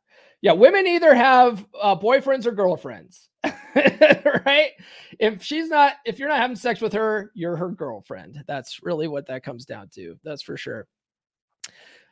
Yeah. 0.44 0.52
Women 0.52 0.86
either 0.86 1.14
have 1.14 1.64
uh, 1.80 1.96
boyfriends 1.96 2.44
or 2.44 2.52
girlfriends, 2.52 3.30
right? 3.74 4.72
If 5.18 5.42
she's 5.42 5.70
not, 5.70 5.94
if 6.04 6.18
you're 6.18 6.28
not 6.28 6.36
having 6.36 6.54
sex 6.54 6.82
with 6.82 6.92
her, 6.92 7.32
you're 7.34 7.56
her 7.56 7.70
girlfriend. 7.70 8.44
That's 8.46 8.82
really 8.82 9.08
what 9.08 9.26
that 9.28 9.42
comes 9.42 9.64
down 9.64 9.88
to. 9.94 10.18
That's 10.22 10.42
for 10.42 10.58
sure. 10.58 10.86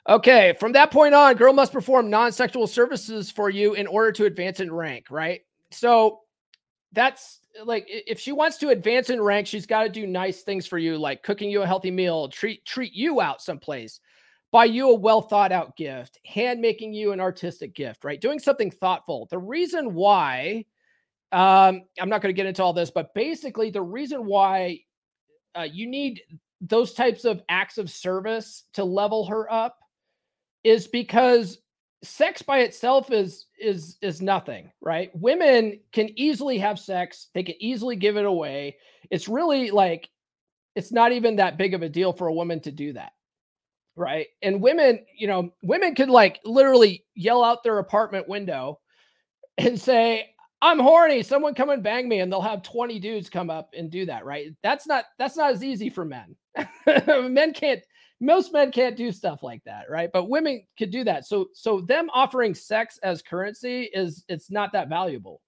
Okay. 0.09 0.55
From 0.59 0.73
that 0.73 0.91
point 0.91 1.13
on, 1.13 1.35
girl 1.35 1.53
must 1.53 1.75
perform 1.75 2.09
non 2.09 2.33
sexual 2.33 2.67
services 2.67 3.31
for 3.31 3.51
you 3.51 3.75
in 3.75 3.87
order 3.87 4.11
to 4.13 4.25
advance 4.25 4.61
in 4.61 4.73
rank, 4.73 5.11
right? 5.11 5.43
So 5.71 6.21
that's 6.93 7.41
like 7.67 7.85
if 7.87 8.19
she 8.19 8.33
wants 8.33 8.57
to 8.59 8.71
advance 8.71 9.11
in 9.11 9.21
rank, 9.21 9.47
she's 9.47 9.67
got 9.67 9.83
to 9.83 9.91
do 9.91 10.07
nice 10.07 10.41
things 10.41 10.67
for 10.67 10.79
you, 10.79 10.97
like 10.97 11.23
cooking 11.23 11.51
you 11.51 11.61
a 11.61 11.67
healthy 11.67 11.91
meal, 11.91 12.31
treat 12.31 12.65
treat 12.65 12.95
you 12.95 13.21
out 13.21 13.43
someplace, 13.43 14.01
buy 14.53 14.67
you 14.67 14.91
a 14.91 14.95
well 14.95 15.23
thought 15.23 15.51
out 15.51 15.77
gift, 15.77 16.21
hand 16.27 16.61
making 16.61 16.93
you 16.93 17.13
an 17.13 17.21
artistic 17.21 17.75
gift, 17.75 18.05
right? 18.05 18.21
Doing 18.21 18.39
something 18.39 18.71
thoughtful. 18.71 19.27
The 19.31 19.39
reason 19.39 19.95
why, 19.95 20.67
um, 21.33 21.83
I'm 21.99 22.11
not 22.11 22.21
going 22.21 22.33
to 22.33 22.37
get 22.37 22.47
into 22.47 22.63
all 22.63 22.75
this, 22.75 22.91
but 22.91 23.15
basically 23.15 23.71
the 23.71 23.83
reason 23.83 24.27
why 24.27 24.81
uh, 25.57 25.63
you 25.63 25.87
need 25.87 26.21
those 26.61 26.93
types 26.93 27.25
of 27.25 27.43
acts 27.49 27.79
of 27.79 27.91
service 27.91 28.65
to 28.75 28.85
level 28.85 29.27
her 29.27 29.51
up 29.53 29.79
is 30.63 30.87
because 30.87 31.59
sex 32.05 32.43
by 32.43 32.61
itself 32.61 33.13
is 33.13 33.47
is 33.61 33.97
is 34.03 34.21
nothing 34.21 34.73
right 34.81 35.13
women 35.15 35.79
can 35.93 36.09
easily 36.19 36.59
have 36.59 36.77
sex 36.77 37.29
they 37.33 37.45
can 37.45 37.55
easily 37.61 37.95
give 37.95 38.17
it 38.17 38.25
away 38.25 38.77
it's 39.09 39.29
really 39.29 39.71
like 39.71 40.09
it's 40.75 40.91
not 40.91 41.13
even 41.13 41.37
that 41.37 41.57
big 41.57 41.75
of 41.75 41.83
a 41.83 41.89
deal 41.89 42.13
for 42.13 42.27
a 42.27 42.33
woman 42.33 42.59
to 42.59 42.73
do 42.73 42.93
that 42.93 43.13
right 43.97 44.29
and 44.43 44.63
women 44.63 45.05
you 45.17 45.27
know 45.27 45.53
women 45.63 45.95
could 45.95 46.09
like 46.09 46.41
literally 46.45 47.05
yell 47.15 47.45
out 47.45 47.63
their 47.63 47.79
apartment 47.79 48.27
window 48.29 48.79
and 49.59 49.79
say 49.79 50.33
i'm 50.63 50.79
horny 50.79 51.23
someone 51.23 51.55
come 51.55 51.71
and 51.71 51.83
bang 51.83 52.09
me 52.09 52.21
and 52.21 52.33
they'll 52.33 52.41
have 52.41 52.63
20 52.63 52.99
dudes 52.99 53.29
come 53.29 53.51
up 53.51 53.71
and 53.77 53.91
do 53.91 54.07
that 54.07 54.25
right? 54.25 54.55
That's 54.63 54.87
not 54.87 55.05
that's 55.19 55.37
not 55.37 55.53
as 55.53 55.65
easy 55.65 55.91
for 55.91 56.05
men. 56.05 56.37
Men 56.87 57.53
can't 57.53 57.83
most 58.21 58.53
men 58.53 58.71
can't 58.71 58.97
do 58.97 59.11
stuff 59.11 59.43
like 59.43 59.63
that 59.65 59.91
right? 59.91 60.11
But 60.13 60.29
women 60.29 60.65
could 60.79 60.91
do 60.91 61.05
that. 61.05 61.27
So 61.27 61.49
so 61.53 61.81
them 61.81 62.09
offering 62.13 62.55
sex 62.55 62.99
as 63.03 63.23
currency 63.23 63.91
is 63.93 64.25
it's 64.29 64.51
not 64.51 64.73
that 64.73 64.89
valuable 64.89 65.41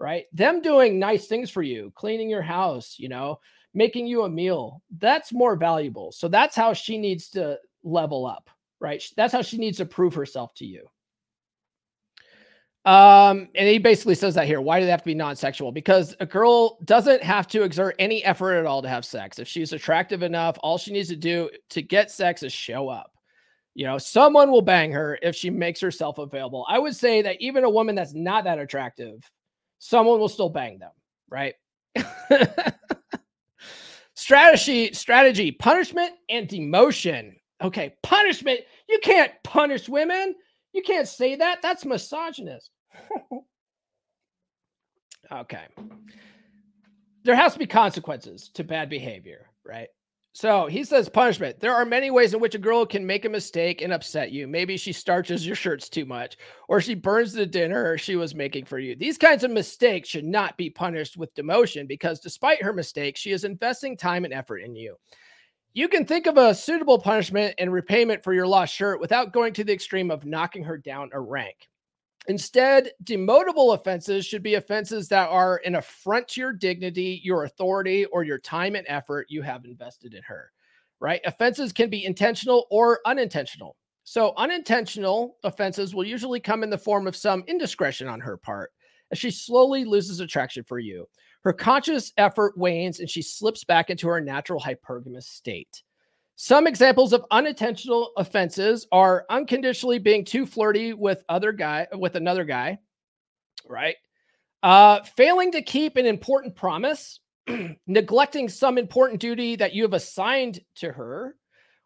right? 0.00 0.24
Them 0.32 0.60
doing 0.60 0.98
nice 0.98 1.26
things 1.26 1.50
for 1.50 1.62
you 1.62 1.92
cleaning 1.94 2.28
your 2.28 2.42
house 2.42 2.96
you 2.98 3.08
know 3.08 3.38
making 3.74 4.06
you 4.06 4.22
a 4.22 4.28
meal 4.28 4.82
that's 4.98 5.32
more 5.32 5.54
valuable. 5.56 6.10
So 6.12 6.26
that's 6.28 6.56
how 6.56 6.72
she 6.72 6.98
needs 6.98 7.28
to 7.30 7.58
level 7.82 8.26
up 8.26 8.50
right 8.80 9.02
that's 9.16 9.32
how 9.32 9.42
she 9.42 9.58
needs 9.58 9.78
to 9.78 9.86
prove 9.86 10.14
herself 10.14 10.52
to 10.54 10.64
you 10.64 10.86
um, 12.88 13.50
and 13.54 13.68
he 13.68 13.76
basically 13.76 14.14
says 14.14 14.34
that 14.36 14.46
here. 14.46 14.62
Why 14.62 14.80
do 14.80 14.86
they 14.86 14.90
have 14.90 15.02
to 15.02 15.06
be 15.06 15.14
non-sexual? 15.14 15.72
Because 15.72 16.16
a 16.20 16.26
girl 16.26 16.78
doesn't 16.84 17.22
have 17.22 17.46
to 17.48 17.62
exert 17.62 17.94
any 17.98 18.24
effort 18.24 18.54
at 18.54 18.64
all 18.64 18.80
to 18.80 18.88
have 18.88 19.04
sex. 19.04 19.38
If 19.38 19.46
she's 19.46 19.74
attractive 19.74 20.22
enough, 20.22 20.56
all 20.62 20.78
she 20.78 20.92
needs 20.92 21.10
to 21.10 21.16
do 21.16 21.50
to 21.68 21.82
get 21.82 22.10
sex 22.10 22.42
is 22.42 22.50
show 22.50 22.88
up. 22.88 23.12
You 23.74 23.84
know, 23.84 23.98
someone 23.98 24.50
will 24.50 24.62
bang 24.62 24.90
her 24.92 25.18
if 25.20 25.36
she 25.36 25.50
makes 25.50 25.80
herself 25.80 26.16
available. 26.16 26.64
I 26.66 26.78
would 26.78 26.96
say 26.96 27.20
that 27.20 27.40
even 27.40 27.64
a 27.64 27.70
woman 27.70 27.94
that's 27.94 28.14
not 28.14 28.44
that 28.44 28.58
attractive, 28.58 29.22
someone 29.78 30.18
will 30.18 30.28
still 30.28 30.48
bang 30.48 30.78
them, 30.78 30.92
right? 31.28 31.54
strategy, 34.14 34.94
strategy, 34.94 35.52
punishment 35.52 36.12
and 36.30 36.48
demotion. 36.48 37.37
Okay, 37.62 37.94
punishment. 38.02 38.60
You 38.88 38.98
can't 39.02 39.32
punish 39.42 39.88
women. 39.88 40.34
You 40.72 40.82
can't 40.82 41.08
say 41.08 41.36
that. 41.36 41.60
That's 41.62 41.84
misogynist. 41.84 42.70
okay. 45.32 45.64
There 47.24 47.34
has 47.34 47.54
to 47.54 47.58
be 47.58 47.66
consequences 47.66 48.50
to 48.54 48.64
bad 48.64 48.88
behavior, 48.88 49.50
right? 49.64 49.88
So 50.32 50.66
he 50.66 50.84
says 50.84 51.08
punishment. 51.08 51.58
There 51.58 51.74
are 51.74 51.84
many 51.84 52.12
ways 52.12 52.32
in 52.32 52.38
which 52.38 52.54
a 52.54 52.58
girl 52.58 52.86
can 52.86 53.04
make 53.04 53.24
a 53.24 53.28
mistake 53.28 53.82
and 53.82 53.92
upset 53.92 54.30
you. 54.30 54.46
Maybe 54.46 54.76
she 54.76 54.92
starches 54.92 55.44
your 55.44 55.56
shirts 55.56 55.88
too 55.88 56.04
much, 56.04 56.36
or 56.68 56.80
she 56.80 56.94
burns 56.94 57.32
the 57.32 57.44
dinner 57.44 57.98
she 57.98 58.14
was 58.14 58.36
making 58.36 58.66
for 58.66 58.78
you. 58.78 58.94
These 58.94 59.18
kinds 59.18 59.42
of 59.42 59.50
mistakes 59.50 60.08
should 60.08 60.24
not 60.24 60.56
be 60.56 60.70
punished 60.70 61.16
with 61.16 61.34
demotion 61.34 61.88
because 61.88 62.20
despite 62.20 62.62
her 62.62 62.72
mistake, 62.72 63.16
she 63.16 63.32
is 63.32 63.42
investing 63.42 63.96
time 63.96 64.24
and 64.24 64.32
effort 64.32 64.58
in 64.58 64.76
you. 64.76 64.94
You 65.74 65.88
can 65.88 66.04
think 66.04 66.26
of 66.26 66.38
a 66.38 66.54
suitable 66.54 66.98
punishment 66.98 67.54
and 67.58 67.72
repayment 67.72 68.24
for 68.24 68.32
your 68.32 68.46
lost 68.46 68.74
shirt 68.74 69.00
without 69.00 69.32
going 69.32 69.52
to 69.54 69.64
the 69.64 69.72
extreme 69.72 70.10
of 70.10 70.24
knocking 70.24 70.64
her 70.64 70.78
down 70.78 71.10
a 71.12 71.20
rank. 71.20 71.68
Instead, 72.26 72.90
demotable 73.04 73.74
offenses 73.74 74.26
should 74.26 74.42
be 74.42 74.54
offenses 74.54 75.08
that 75.08 75.28
are 75.30 75.62
an 75.64 75.76
affront 75.76 76.28
to 76.28 76.40
your 76.40 76.52
dignity, 76.52 77.20
your 77.24 77.44
authority, 77.44 78.04
or 78.06 78.22
your 78.22 78.38
time 78.38 78.76
and 78.76 78.86
effort 78.88 79.26
you 79.30 79.40
have 79.40 79.64
invested 79.64 80.14
in 80.14 80.22
her, 80.22 80.52
right? 81.00 81.20
Offenses 81.24 81.72
can 81.72 81.88
be 81.88 82.04
intentional 82.04 82.66
or 82.70 83.00
unintentional. 83.06 83.76
So, 84.04 84.34
unintentional 84.36 85.36
offenses 85.44 85.94
will 85.94 86.04
usually 86.04 86.40
come 86.40 86.62
in 86.62 86.70
the 86.70 86.78
form 86.78 87.06
of 87.06 87.16
some 87.16 87.44
indiscretion 87.46 88.08
on 88.08 88.20
her 88.20 88.36
part 88.36 88.72
as 89.10 89.18
she 89.18 89.30
slowly 89.30 89.84
loses 89.84 90.20
attraction 90.20 90.64
for 90.64 90.78
you. 90.78 91.06
Her 91.44 91.52
conscious 91.52 92.12
effort 92.16 92.58
wanes 92.58 93.00
and 93.00 93.08
she 93.08 93.22
slips 93.22 93.64
back 93.64 93.90
into 93.90 94.08
her 94.08 94.20
natural 94.20 94.60
hypergamous 94.60 95.24
state. 95.24 95.82
Some 96.40 96.66
examples 96.66 97.12
of 97.12 97.24
unintentional 97.30 98.12
offenses 98.16 98.86
are 98.92 99.26
unconditionally 99.28 99.98
being 99.98 100.24
too 100.24 100.46
flirty 100.46 100.92
with 100.92 101.24
other 101.28 101.50
guy 101.50 101.88
with 101.92 102.14
another 102.14 102.44
guy, 102.44 102.78
right? 103.66 103.96
Uh, 104.62 105.02
failing 105.16 105.50
to 105.52 105.62
keep 105.62 105.96
an 105.96 106.06
important 106.06 106.54
promise, 106.54 107.20
neglecting 107.88 108.48
some 108.48 108.78
important 108.78 109.20
duty 109.20 109.56
that 109.56 109.74
you 109.74 109.82
have 109.82 109.94
assigned 109.94 110.60
to 110.76 110.92
her, 110.92 111.34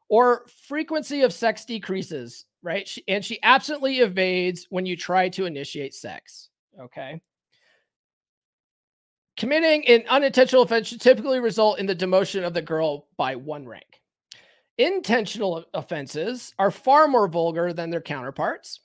or 0.08 0.46
frequency 0.68 1.22
of 1.22 1.32
sex 1.32 1.64
decreases, 1.64 2.44
right? 2.62 2.86
She, 2.86 3.02
and 3.08 3.24
she 3.24 3.42
absently 3.42 4.00
evades 4.00 4.66
when 4.68 4.84
you 4.84 4.98
try 4.98 5.30
to 5.30 5.46
initiate 5.46 5.94
sex. 5.94 6.50
Okay. 6.78 7.22
Committing 9.36 9.86
an 9.88 10.04
unintentional 10.08 10.62
offense 10.62 10.88
should 10.88 11.00
typically 11.00 11.40
result 11.40 11.78
in 11.78 11.86
the 11.86 11.96
demotion 11.96 12.44
of 12.44 12.54
the 12.54 12.62
girl 12.62 13.08
by 13.16 13.34
one 13.34 13.66
rank. 13.66 14.00
Intentional 14.78 15.64
offenses 15.74 16.54
are 16.58 16.70
far 16.70 17.08
more 17.08 17.28
vulgar 17.28 17.72
than 17.72 17.90
their 17.90 18.00
counterparts. 18.00 18.80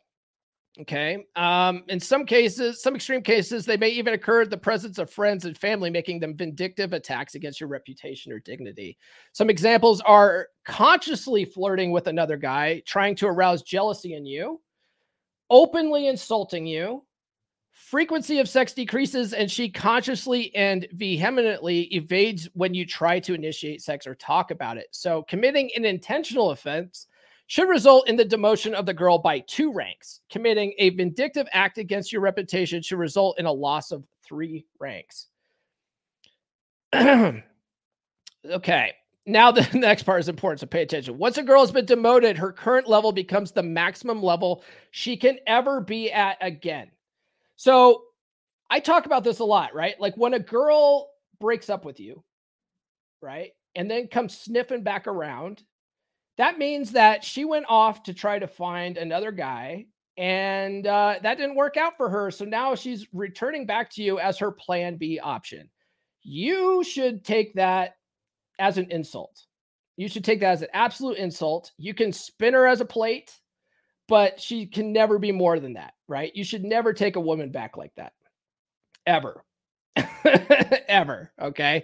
Okay. 0.79 1.25
Um, 1.35 1.83
in 1.87 1.99
some 1.99 2.23
cases, 2.23 2.83
some 2.83 2.95
extreme 2.95 3.23
cases, 3.23 3.65
they 3.65 3.77
may 3.77 3.89
even 3.89 4.13
occur 4.13 4.43
in 4.43 4.49
the 4.49 4.57
presence 4.57 4.99
of 4.99 5.09
friends 5.09 5.45
and 5.45 5.57
family, 5.57 5.89
making 5.89 6.19
them 6.19 6.37
vindictive 6.37 6.93
attacks 6.93 7.33
against 7.33 7.59
your 7.59 7.69
reputation 7.69 8.31
or 8.31 8.39
dignity. 8.39 8.95
Some 9.33 9.49
examples 9.49 10.01
are 10.01 10.49
consciously 10.65 11.45
flirting 11.45 11.91
with 11.91 12.07
another 12.07 12.37
guy, 12.37 12.83
trying 12.85 13.15
to 13.15 13.27
arouse 13.27 13.63
jealousy 13.63 14.13
in 14.13 14.25
you, 14.25 14.61
openly 15.49 16.07
insulting 16.07 16.67
you, 16.67 17.03
frequency 17.77 18.39
of 18.39 18.49
sex 18.49 18.73
decreases, 18.73 19.33
and 19.33 19.49
she 19.49 19.69
consciously 19.69 20.53
and 20.55 20.87
vehemently 20.93 21.83
evades 21.95 22.49
when 22.53 22.73
you 22.73 22.85
try 22.85 23.19
to 23.19 23.33
initiate 23.33 23.81
sex 23.81 24.07
or 24.07 24.15
talk 24.15 24.51
about 24.51 24.77
it. 24.77 24.87
So, 24.91 25.23
committing 25.23 25.69
an 25.75 25.85
intentional 25.85 26.49
offense 26.51 27.07
should 27.45 27.69
result 27.69 28.09
in 28.09 28.17
the 28.17 28.25
demotion 28.25 28.73
of 28.73 28.85
the 28.85 28.93
girl 28.93 29.19
by 29.19 29.39
two 29.39 29.71
ranks. 29.71 30.21
Committing 30.29 30.73
a 30.79 30.89
vindictive 30.89 31.47
act 31.53 31.77
against 31.77 32.11
your 32.11 32.21
reputation 32.21 32.81
should 32.81 32.99
result 32.99 33.39
in 33.39 33.45
a 33.45 33.51
loss 33.51 33.91
of 33.91 34.03
three 34.21 34.65
ranks. 34.79 35.27
okay. 36.95 37.43
Now 39.25 39.51
the 39.51 39.67
next 39.77 40.03
part 40.03 40.19
is 40.19 40.29
important, 40.29 40.61
so 40.61 40.67
pay 40.67 40.81
attention. 40.81 41.17
Once 41.17 41.37
a 41.37 41.43
girl 41.43 41.61
has 41.61 41.71
been 41.71 41.85
demoted, 41.85 42.37
her 42.37 42.51
current 42.51 42.87
level 42.87 43.11
becomes 43.11 43.51
the 43.51 43.63
maximum 43.63 44.21
level 44.21 44.63
she 44.91 45.15
can 45.15 45.37
ever 45.47 45.79
be 45.79 46.11
at 46.11 46.37
again. 46.41 46.89
So 47.57 48.03
I 48.69 48.79
talk 48.79 49.05
about 49.05 49.23
this 49.23 49.39
a 49.39 49.45
lot, 49.45 49.75
right? 49.75 49.99
Like 49.99 50.15
when 50.15 50.33
a 50.33 50.39
girl 50.39 51.09
breaks 51.39 51.69
up 51.69 51.83
with 51.85 51.99
you, 51.99 52.23
right? 53.21 53.51
And 53.75 53.91
then 53.91 54.07
comes 54.07 54.37
sniffing 54.37 54.83
back 54.83 55.07
around 55.07 55.63
that 56.37 56.59
means 56.59 56.91
that 56.91 57.23
she 57.23 57.45
went 57.45 57.65
off 57.67 58.03
to 58.03 58.13
try 58.13 58.39
to 58.39 58.47
find 58.47 58.97
another 58.97 59.31
guy 59.31 59.87
and 60.17 60.85
uh, 60.85 61.15
that 61.21 61.37
didn't 61.37 61.55
work 61.55 61.77
out 61.77 61.97
for 61.97 62.09
her. 62.09 62.31
So 62.31 62.45
now 62.45 62.75
she's 62.75 63.07
returning 63.11 63.65
back 63.65 63.89
to 63.91 64.03
you 64.03 64.19
as 64.19 64.37
her 64.37 64.51
plan 64.51 64.97
B 64.97 65.19
option. 65.19 65.69
You 66.23 66.83
should 66.83 67.23
take 67.23 67.53
that 67.55 67.95
as 68.59 68.77
an 68.77 68.87
insult. 68.91 69.45
You 69.95 70.07
should 70.07 70.23
take 70.23 70.39
that 70.41 70.51
as 70.51 70.61
an 70.61 70.69
absolute 70.73 71.17
insult. 71.17 71.71
You 71.77 71.93
can 71.93 72.11
spin 72.13 72.53
her 72.53 72.67
as 72.67 72.81
a 72.81 72.85
plate, 72.85 73.35
but 74.07 74.39
she 74.39 74.65
can 74.65 74.93
never 74.93 75.19
be 75.19 75.31
more 75.31 75.59
than 75.59 75.73
that, 75.73 75.93
right? 76.07 76.35
You 76.35 76.43
should 76.43 76.63
never 76.63 76.93
take 76.93 77.15
a 77.15 77.21
woman 77.21 77.51
back 77.51 77.77
like 77.77 77.93
that. 77.95 78.13
Ever. 79.05 79.43
Ever. 80.87 81.31
Okay. 81.41 81.83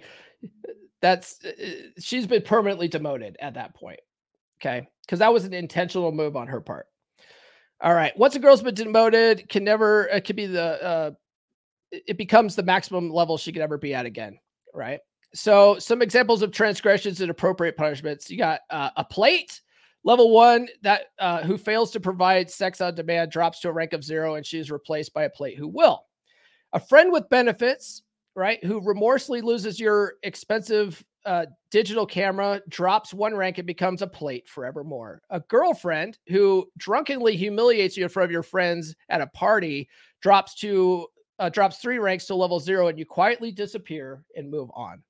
That's 1.00 1.38
uh, 1.44 1.48
uh, 1.48 1.70
she's 1.98 2.26
been 2.26 2.42
permanently 2.42 2.88
demoted 2.88 3.36
at 3.40 3.54
that 3.54 3.74
point. 3.74 4.00
Okay. 4.60 4.88
Because 5.02 5.18
that 5.18 5.32
was 5.32 5.44
an 5.44 5.52
intentional 5.52 6.12
move 6.12 6.36
on 6.36 6.46
her 6.46 6.60
part. 6.60 6.86
All 7.80 7.94
right. 7.94 8.16
Once 8.16 8.36
a 8.36 8.38
girl's 8.38 8.62
been 8.62 8.74
demoted, 8.74 9.48
can 9.48 9.64
never, 9.64 10.04
it 10.04 10.22
could 10.22 10.36
be 10.36 10.46
the, 10.46 10.82
uh, 10.82 11.10
it 11.92 12.16
becomes 12.16 12.56
the 12.56 12.62
maximum 12.62 13.10
level 13.10 13.36
she 13.36 13.52
could 13.52 13.62
ever 13.62 13.78
be 13.78 13.94
at 13.94 14.06
again. 14.06 14.38
Right. 14.72 15.00
So, 15.34 15.78
some 15.78 16.00
examples 16.00 16.42
of 16.42 16.52
transgressions 16.52 17.20
and 17.20 17.30
appropriate 17.30 17.76
punishments. 17.76 18.30
You 18.30 18.38
got 18.38 18.60
uh, 18.70 18.90
a 18.96 19.04
plate, 19.04 19.60
level 20.04 20.30
one, 20.30 20.68
that 20.82 21.06
uh, 21.18 21.42
who 21.42 21.58
fails 21.58 21.90
to 21.92 22.00
provide 22.00 22.50
sex 22.50 22.80
on 22.80 22.94
demand 22.94 23.30
drops 23.30 23.60
to 23.60 23.68
a 23.68 23.72
rank 23.72 23.92
of 23.92 24.04
zero 24.04 24.34
and 24.36 24.46
she 24.46 24.58
is 24.58 24.70
replaced 24.70 25.12
by 25.12 25.24
a 25.24 25.30
plate 25.30 25.58
who 25.58 25.68
will. 25.68 26.04
A 26.72 26.80
friend 26.80 27.10
with 27.10 27.28
benefits, 27.28 28.02
right, 28.36 28.62
who 28.64 28.80
remorselessly 28.80 29.40
loses 29.40 29.80
your 29.80 30.14
expensive 30.22 31.02
uh, 31.24 31.46
digital 31.70 32.04
camera 32.04 32.60
drops 32.68 33.14
one 33.14 33.34
rank 33.34 33.58
and 33.58 33.66
becomes 33.66 34.02
a 34.02 34.06
plate 34.06 34.48
forevermore. 34.48 35.22
A 35.30 35.40
girlfriend 35.40 36.18
who 36.28 36.66
drunkenly 36.76 37.36
humiliates 37.36 37.96
you 37.96 38.02
in 38.02 38.10
front 38.10 38.26
of 38.26 38.30
your 38.30 38.42
friends 38.42 38.94
at 39.08 39.20
a 39.20 39.26
party 39.28 39.88
drops 40.20 40.54
to 40.56 41.06
uh, 41.38 41.48
drops 41.48 41.78
three 41.78 41.98
ranks 41.98 42.26
to 42.26 42.34
level 42.34 42.60
zero, 42.60 42.88
and 42.88 42.98
you 42.98 43.04
quietly 43.04 43.50
disappear 43.50 44.22
and 44.36 44.50
move 44.50 44.70
on. 44.74 45.02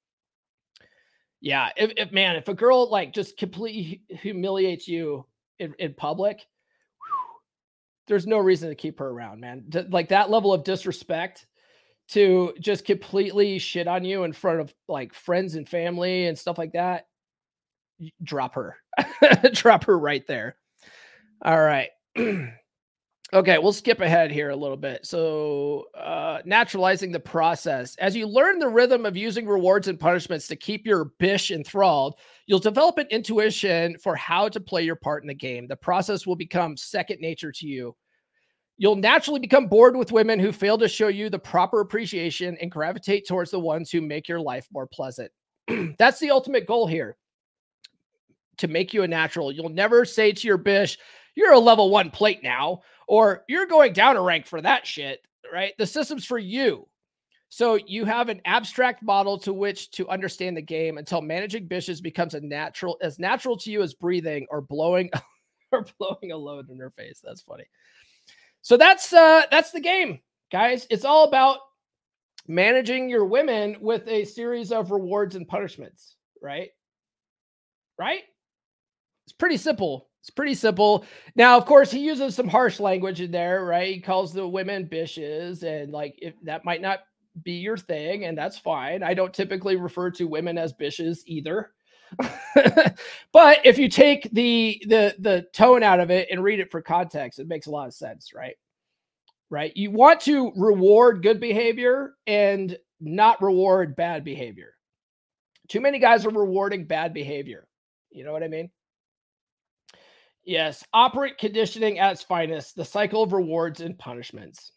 Yeah, 1.45 1.69
if, 1.77 1.93
if 1.99 2.11
man, 2.11 2.37
if 2.37 2.49
a 2.49 2.55
girl 2.55 2.89
like 2.91 3.13
just 3.13 3.37
completely 3.37 4.01
humiliates 4.09 4.89
you 4.89 5.27
in, 5.59 5.75
in 5.79 5.93
public, 5.93 6.41
there's 8.07 8.27
no 8.27 8.39
reason 8.39 8.71
to 8.71 8.75
keep 8.75 8.99
her 8.99 9.11
around, 9.11 9.41
man. 9.41 9.67
Like 9.91 10.09
that 10.09 10.31
level 10.31 10.55
of 10.55 10.65
disrespect 10.65 11.45
to 12.09 12.55
just 12.61 12.87
completely 12.87 13.59
shit 13.59 13.87
on 13.87 14.07
you 14.07 14.25
in 14.25 14.33
front 14.33 14.61
of 14.61 14.73
like 14.89 15.13
friends 15.13 15.55
and 15.55 15.69
family 15.69 16.29
and 16.29 16.39
stuff 16.39 16.57
like 16.57 16.73
that, 16.73 17.09
drop 18.23 18.55
her. 18.55 18.79
drop 19.53 19.85
her 19.85 19.99
right 19.99 20.27
there. 20.27 20.57
All 21.45 21.61
right. 21.61 21.91
okay, 23.35 23.59
we'll 23.59 23.73
skip 23.73 24.01
ahead 24.01 24.31
here 24.31 24.51
a 24.51 24.57
little 24.57 24.77
bit. 24.77 25.05
So, 25.05 25.87
uh, 25.99 26.41
naturalizing 26.45 27.11
the 27.11 27.21
process. 27.21 27.97
As 27.97 28.15
you 28.15 28.27
learn 28.27 28.59
the 28.59 28.69
rhythm 28.69 29.05
of 29.05 29.17
using 29.17 29.47
rewards 29.47 29.89
and 29.89 29.99
punishments 29.99 30.47
to 30.49 30.57
keep 30.57 30.87
your 30.87 31.07
bish 31.19 31.51
enthralled, 31.51 32.15
you'll 32.47 32.61
develop 32.61 32.99
an 32.99 33.09
intuition 33.11 33.99
for 33.99 34.15
how 34.15 34.49
to 34.49 34.61
play 34.61 34.85
your 34.85 34.97
part 34.97 35.25
in 35.25 35.29
the 35.29 35.35
game. 35.35 35.67
The 35.67 35.77
process 35.77 36.27
will 36.27 36.37
become 36.37 36.77
second 36.77 37.21
nature 37.21 37.51
to 37.53 37.67
you. 37.67 37.97
You'll 38.77 38.97
naturally 38.97 39.41
become 39.41 39.67
bored 39.67 39.97
with 39.97 40.13
women 40.13 40.39
who 40.39 40.53
fail 40.53 40.79
to 40.79 40.89
show 40.89 41.09
you 41.09 41.29
the 41.29 41.39
proper 41.39 41.81
appreciation 41.81 42.57
and 42.61 42.71
gravitate 42.71 43.27
towards 43.27 43.51
the 43.51 43.61
ones 43.61 43.91
who 43.91 44.01
make 44.01 44.29
your 44.29 44.41
life 44.41 44.67
more 44.73 44.87
pleasant. 44.87 45.31
That's 45.99 46.21
the 46.21 46.31
ultimate 46.31 46.67
goal 46.67 46.87
here 46.87 47.17
to 48.59 48.69
make 48.69 48.95
you 48.95 49.03
a 49.03 49.09
natural. 49.09 49.53
You'll 49.53 49.69
never 49.69 50.05
say 50.05 50.33
to 50.33 50.47
your 50.47 50.57
bish, 50.57 50.99
You're 51.35 51.53
a 51.53 51.59
level 51.59 51.91
one 51.91 52.11
plate 52.11 52.43
now, 52.43 52.83
or 53.07 53.45
you're 53.49 53.67
going 53.67 53.93
down 53.93 54.17
a 54.17 54.23
rank 54.23 54.47
for 54.47 54.61
that 54.61 54.87
shit, 54.87 55.21
right? 55.53 55.73
The 55.79 55.87
system's 55.87 56.25
for 56.25 56.39
you. 56.39 56.89
So 57.49 57.77
you 57.87 58.05
have 58.05 58.29
an 58.29 58.41
abstract 58.47 59.03
model 59.03 59.39
to 59.39 59.53
which 59.53 59.93
to 59.93 60.09
understand 60.09 60.57
the 60.57 60.63
game 60.63 60.99
until 60.99 61.21
managing 61.21 61.69
bishes 61.69 62.03
becomes 62.03 62.35
a 62.35 62.41
natural 62.41 62.99
as 63.01 63.19
natural 63.21 63.57
to 63.59 63.71
you 63.71 63.81
as 63.83 63.95
breathing 63.95 64.47
or 64.51 64.61
blowing 64.61 65.09
or 65.73 65.87
blowing 65.99 66.33
a 66.33 66.37
load 66.37 66.69
in 66.71 66.79
her 66.79 66.91
face. 66.91 67.21
That's 67.23 67.43
funny. 67.43 67.65
So 68.63 68.77
that's 68.77 69.13
uh 69.13 69.43
that's 69.53 69.71
the 69.71 69.81
game, 69.81 70.19
guys. 70.51 70.87
It's 70.91 71.05
all 71.05 71.29
about 71.29 71.59
managing 72.49 73.09
your 73.09 73.25
women 73.25 73.77
with 73.81 74.09
a 74.09 74.25
series 74.25 74.73
of 74.73 74.91
rewards 74.91 75.37
and 75.37 75.47
punishments, 75.47 76.17
right? 76.43 76.71
Right? 77.99 78.23
It's 79.27 79.33
pretty 79.33 79.59
simple. 79.59 80.09
It's 80.25 80.31
pretty 80.31 80.55
simple. 80.55 81.05
Now, 81.37 81.59
of 81.59 81.67
course, 81.67 81.91
he 81.91 81.99
uses 81.99 82.35
some 82.35 82.49
harsh 82.49 82.81
language 82.81 83.21
in 83.21 83.31
there, 83.31 83.63
right? 83.67 83.93
He 83.93 84.01
calls 84.01 84.33
the 84.33 84.49
women 84.49 84.89
bitches, 84.89 85.63
and 85.65 85.93
like 85.93 86.19
if 86.23 86.33
that 86.45 86.65
might 86.65 86.81
not 86.81 87.01
be 87.43 87.53
your 87.53 87.77
thing, 87.77 88.25
and 88.25 88.37
that's 88.37 88.57
fine. 88.57 89.03
I 89.03 89.13
don't 89.13 89.35
typically 89.35 89.77
refer 89.77 90.11
to 90.13 90.27
women 90.27 90.57
as 90.57 90.73
bitches 90.73 91.19
either. 91.27 91.73
but 93.33 93.59
if 93.67 93.77
you 93.77 93.91
take 93.91 94.31
the 94.33 94.83
the 94.89 95.15
the 95.19 95.47
tone 95.53 95.83
out 95.83 96.01
of 96.01 96.11
it 96.11 96.29
and 96.31 96.43
read 96.43 96.59
it 96.59 96.71
for 96.71 96.81
context, 96.81 97.39
it 97.39 97.47
makes 97.47 97.67
a 97.67 97.71
lot 97.71 97.87
of 97.87 97.93
sense, 97.93 98.33
right? 98.33 98.57
Right? 99.51 99.77
You 99.77 99.91
want 99.91 100.23
to 100.23 100.53
reward 100.57 101.23
good 101.23 101.39
behavior 101.39 102.15
and 102.27 102.75
not 102.99 103.43
reward 103.43 103.95
bad 103.95 104.25
behavior. 104.25 104.73
Too 105.69 105.83
many 105.83 105.99
guys 105.99 106.25
are 106.25 106.31
rewarding 106.31 106.87
bad 106.87 107.13
behavior. 107.13 107.69
You 108.11 108.25
know 108.25 108.33
what 108.33 108.43
I 108.43 108.49
mean? 108.49 108.71
Yes, 110.45 110.85
operant 110.93 111.39
conditioning 111.39 111.99
at 111.99 112.13
its 112.13 112.23
finest, 112.23 112.77
the 112.77 112.85
cycle 112.85 113.23
of 113.23 113.33
rewards 113.33 113.81
and 113.81 113.99
punishments. 113.99 114.73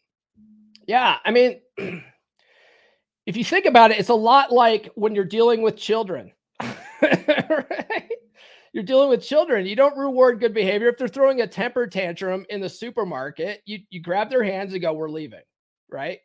Yeah, 0.86 1.18
I 1.24 1.30
mean, 1.30 1.60
if 3.26 3.36
you 3.36 3.44
think 3.44 3.66
about 3.66 3.90
it, 3.90 3.98
it's 3.98 4.08
a 4.08 4.14
lot 4.14 4.52
like 4.52 4.90
when 4.94 5.14
you're 5.14 5.24
dealing 5.24 5.60
with 5.62 5.76
children 5.76 6.32
right? 7.02 8.10
You're 8.72 8.84
dealing 8.84 9.08
with 9.08 9.22
children. 9.22 9.66
You 9.66 9.76
don't 9.76 9.96
reward 9.96 10.40
good 10.40 10.54
behavior. 10.54 10.88
If 10.88 10.98
they're 10.98 11.08
throwing 11.08 11.40
a 11.40 11.46
temper 11.46 11.86
tantrum 11.86 12.44
in 12.50 12.60
the 12.60 12.68
supermarket, 12.68 13.62
you, 13.64 13.78
you 13.90 14.02
grab 14.02 14.30
their 14.30 14.44
hands 14.44 14.72
and 14.72 14.82
go, 14.82 14.92
We're 14.92 15.08
leaving, 15.08 15.42
right? 15.90 16.18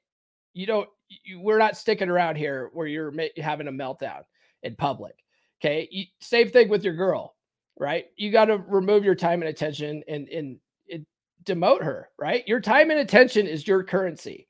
You 0.54 0.66
don't, 0.66 0.90
you, 1.08 1.40
we're 1.40 1.58
not 1.58 1.78
sticking 1.78 2.10
around 2.10 2.36
here 2.36 2.70
where 2.74 2.88
you're 2.88 3.12
ma- 3.12 3.24
having 3.38 3.68
a 3.68 3.72
meltdown 3.72 4.22
in 4.64 4.76
public. 4.76 5.16
Okay. 5.64 5.88
You, 5.92 6.06
same 6.20 6.50
thing 6.50 6.70
with 6.70 6.84
your 6.84 6.96
girl, 6.96 7.36
right? 7.80 8.06
You 8.16 8.32
got 8.32 8.46
to 8.46 8.58
remove 8.58 9.04
your 9.04 9.16
time 9.16 9.42
and 9.42 9.50
attention 9.50 10.04
and, 10.08 10.28
and, 10.30 10.58
and 10.92 11.06
demote 11.44 11.84
her, 11.84 12.10
right? 12.18 12.48
Your 12.48 12.62
time 12.62 12.92
and 12.92 13.00
attention 13.00 13.48
is 13.48 13.68
your 13.68 13.84
currency. 13.84 14.48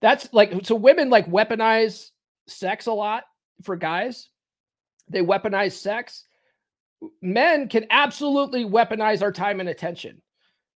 That's 0.00 0.32
like, 0.32 0.52
so 0.64 0.74
women 0.74 1.10
like 1.10 1.30
weaponize 1.30 2.10
sex 2.48 2.86
a 2.86 2.92
lot 2.92 3.24
for 3.62 3.76
guys 3.76 4.28
they 5.12 5.20
weaponize 5.20 5.72
sex. 5.72 6.24
Men 7.20 7.68
can 7.68 7.86
absolutely 7.90 8.64
weaponize 8.64 9.22
our 9.22 9.32
time 9.32 9.60
and 9.60 9.68
attention, 9.68 10.22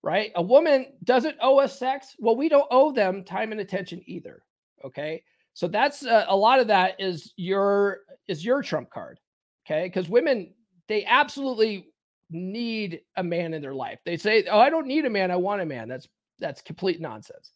right? 0.02 0.32
A 0.34 0.42
woman 0.42 0.86
doesn't 1.04 1.36
owe 1.40 1.58
us 1.58 1.78
sex. 1.78 2.14
Well, 2.18 2.36
we 2.36 2.48
don't 2.48 2.66
owe 2.70 2.92
them 2.92 3.24
time 3.24 3.52
and 3.52 3.60
attention 3.60 4.02
either. 4.06 4.42
Okay. 4.84 5.22
So 5.54 5.68
that's 5.68 6.04
uh, 6.04 6.26
a 6.28 6.36
lot 6.36 6.60
of 6.60 6.66
that 6.66 6.96
is 6.98 7.32
your 7.36 8.00
is 8.28 8.44
your 8.44 8.62
trump 8.62 8.90
card. 8.90 9.20
Okay. 9.64 9.86
Because 9.86 10.08
women, 10.08 10.52
they 10.88 11.04
absolutely 11.04 11.88
need 12.30 13.00
a 13.16 13.22
man 13.22 13.54
in 13.54 13.62
their 13.62 13.74
life. 13.74 14.00
They 14.04 14.16
say, 14.16 14.44
"Oh, 14.50 14.58
I 14.58 14.70
don't 14.70 14.86
need 14.86 15.04
a 15.04 15.10
man. 15.10 15.30
I 15.30 15.36
want 15.36 15.62
a 15.62 15.66
man." 15.66 15.88
That's 15.88 16.08
that's 16.38 16.60
complete 16.62 17.00
nonsense. 17.00 17.52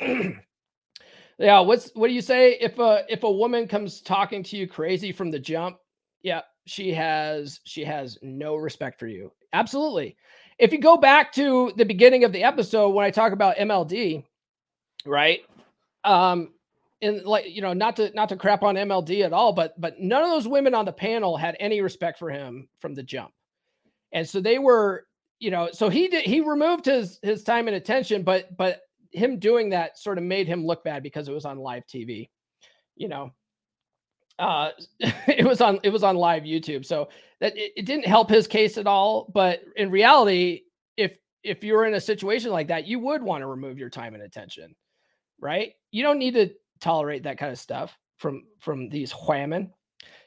yeah, 0.00 1.60
what's 1.60 1.90
what 1.94 2.08
do 2.08 2.14
you 2.14 2.22
say 2.22 2.52
if 2.60 2.78
a 2.78 3.04
if 3.08 3.22
a 3.22 3.30
woman 3.30 3.68
comes 3.68 4.00
talking 4.00 4.42
to 4.44 4.56
you 4.56 4.66
crazy 4.66 5.12
from 5.12 5.30
the 5.30 5.38
jump? 5.38 5.78
Yeah, 6.22 6.42
she 6.66 6.92
has 6.92 7.60
she 7.64 7.84
has 7.84 8.18
no 8.22 8.56
respect 8.56 8.98
for 8.98 9.06
you. 9.06 9.32
Absolutely. 9.52 10.16
If 10.58 10.72
you 10.72 10.80
go 10.80 10.96
back 10.96 11.32
to 11.34 11.72
the 11.76 11.84
beginning 11.84 12.24
of 12.24 12.32
the 12.32 12.42
episode 12.42 12.90
when 12.90 13.04
I 13.04 13.10
talk 13.10 13.32
about 13.32 13.56
MLD, 13.56 14.24
right? 15.06 15.40
Um 16.04 16.52
and 17.00 17.22
like 17.24 17.46
you 17.48 17.62
know 17.62 17.72
not 17.72 17.96
to 17.96 18.10
not 18.14 18.28
to 18.30 18.36
crap 18.36 18.62
on 18.62 18.74
MLD 18.74 19.24
at 19.24 19.32
all, 19.32 19.52
but 19.52 19.80
but 19.80 20.00
none 20.00 20.22
of 20.22 20.30
those 20.30 20.48
women 20.48 20.74
on 20.74 20.84
the 20.84 20.92
panel 20.92 21.36
had 21.36 21.56
any 21.60 21.80
respect 21.80 22.18
for 22.18 22.30
him 22.30 22.68
from 22.80 22.94
the 22.94 23.02
jump. 23.02 23.32
And 24.12 24.28
so 24.28 24.40
they 24.40 24.58
were, 24.58 25.06
you 25.38 25.50
know, 25.50 25.68
so 25.72 25.88
he 25.88 26.08
did 26.08 26.24
he 26.24 26.40
removed 26.40 26.86
his 26.86 27.18
his 27.22 27.42
time 27.44 27.68
and 27.68 27.76
attention, 27.76 28.22
but 28.22 28.56
but 28.56 28.80
him 29.12 29.38
doing 29.38 29.70
that 29.70 29.98
sort 29.98 30.18
of 30.18 30.24
made 30.24 30.46
him 30.46 30.66
look 30.66 30.84
bad 30.84 31.02
because 31.02 31.28
it 31.28 31.32
was 31.34 31.44
on 31.44 31.58
live 31.58 31.84
TV. 31.86 32.28
You 32.96 33.08
know, 33.08 33.32
uh 34.38 34.70
it 35.00 35.46
was 35.46 35.60
on 35.60 35.78
it 35.82 35.90
was 35.90 36.02
on 36.02 36.16
live 36.16 36.42
YouTube. 36.42 36.84
So 36.84 37.08
that 37.40 37.56
it, 37.56 37.72
it 37.76 37.86
didn't 37.86 38.06
help 38.06 38.28
his 38.28 38.46
case 38.46 38.76
at 38.76 38.86
all, 38.86 39.30
but 39.32 39.60
in 39.76 39.90
reality, 39.90 40.62
if 40.96 41.16
if 41.44 41.62
you're 41.62 41.86
in 41.86 41.94
a 41.94 42.00
situation 42.00 42.50
like 42.50 42.68
that, 42.68 42.86
you 42.86 42.98
would 42.98 43.22
want 43.22 43.42
to 43.42 43.46
remove 43.46 43.78
your 43.78 43.90
time 43.90 44.14
and 44.14 44.22
attention. 44.24 44.74
Right? 45.40 45.74
You 45.92 46.02
don't 46.02 46.18
need 46.18 46.34
to 46.34 46.50
tolerate 46.80 47.24
that 47.24 47.38
kind 47.38 47.52
of 47.52 47.58
stuff 47.58 47.96
from 48.18 48.44
from 48.60 48.88
these 48.88 49.14
women. 49.28 49.72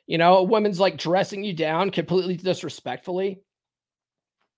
You 0.07 0.17
know, 0.17 0.37
a 0.37 0.43
woman's 0.43 0.79
like 0.79 0.97
dressing 0.97 1.43
you 1.43 1.53
down 1.53 1.89
completely 1.89 2.35
disrespectfully. 2.35 3.41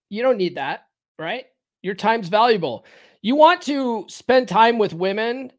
You 0.10 0.24
don't 0.24 0.38
need 0.38 0.58
that, 0.58 0.88
right? 1.20 1.46
Your 1.82 1.96
time's 1.96 2.30
valuable. 2.30 2.86
You 3.22 3.36
want 3.36 3.62
to 3.64 4.06
spend 4.08 4.48
time 4.48 4.78
with 4.78 4.94
women 4.94 5.52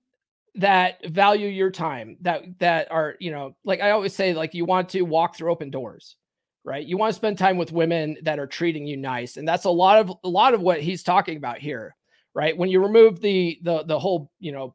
that 0.56 1.04
value 1.06 1.48
your 1.48 1.70
time, 1.70 2.16
that 2.22 2.42
that 2.60 2.90
are, 2.90 3.16
you 3.20 3.30
know, 3.30 3.56
like 3.64 3.80
I 3.80 3.90
always 3.90 4.14
say 4.14 4.34
like 4.34 4.54
you 4.54 4.64
want 4.64 4.90
to 4.90 5.02
walk 5.02 5.36
through 5.36 5.50
open 5.50 5.70
doors, 5.70 6.16
right? 6.64 6.84
You 6.84 6.96
want 6.96 7.10
to 7.10 7.16
spend 7.16 7.38
time 7.38 7.56
with 7.56 7.72
women 7.72 8.16
that 8.22 8.38
are 8.38 8.46
treating 8.46 8.86
you 8.86 8.96
nice. 8.96 9.36
And 9.36 9.46
that's 9.46 9.64
a 9.64 9.70
lot 9.70 9.98
of 9.98 10.12
a 10.24 10.28
lot 10.28 10.54
of 10.54 10.60
what 10.60 10.80
he's 10.80 11.02
talking 11.02 11.36
about 11.36 11.58
here, 11.58 11.94
right? 12.34 12.56
When 12.56 12.68
you 12.68 12.82
remove 12.82 13.20
the 13.20 13.58
the 13.62 13.84
the 13.84 13.98
whole, 13.98 14.30
you 14.38 14.52
know, 14.52 14.74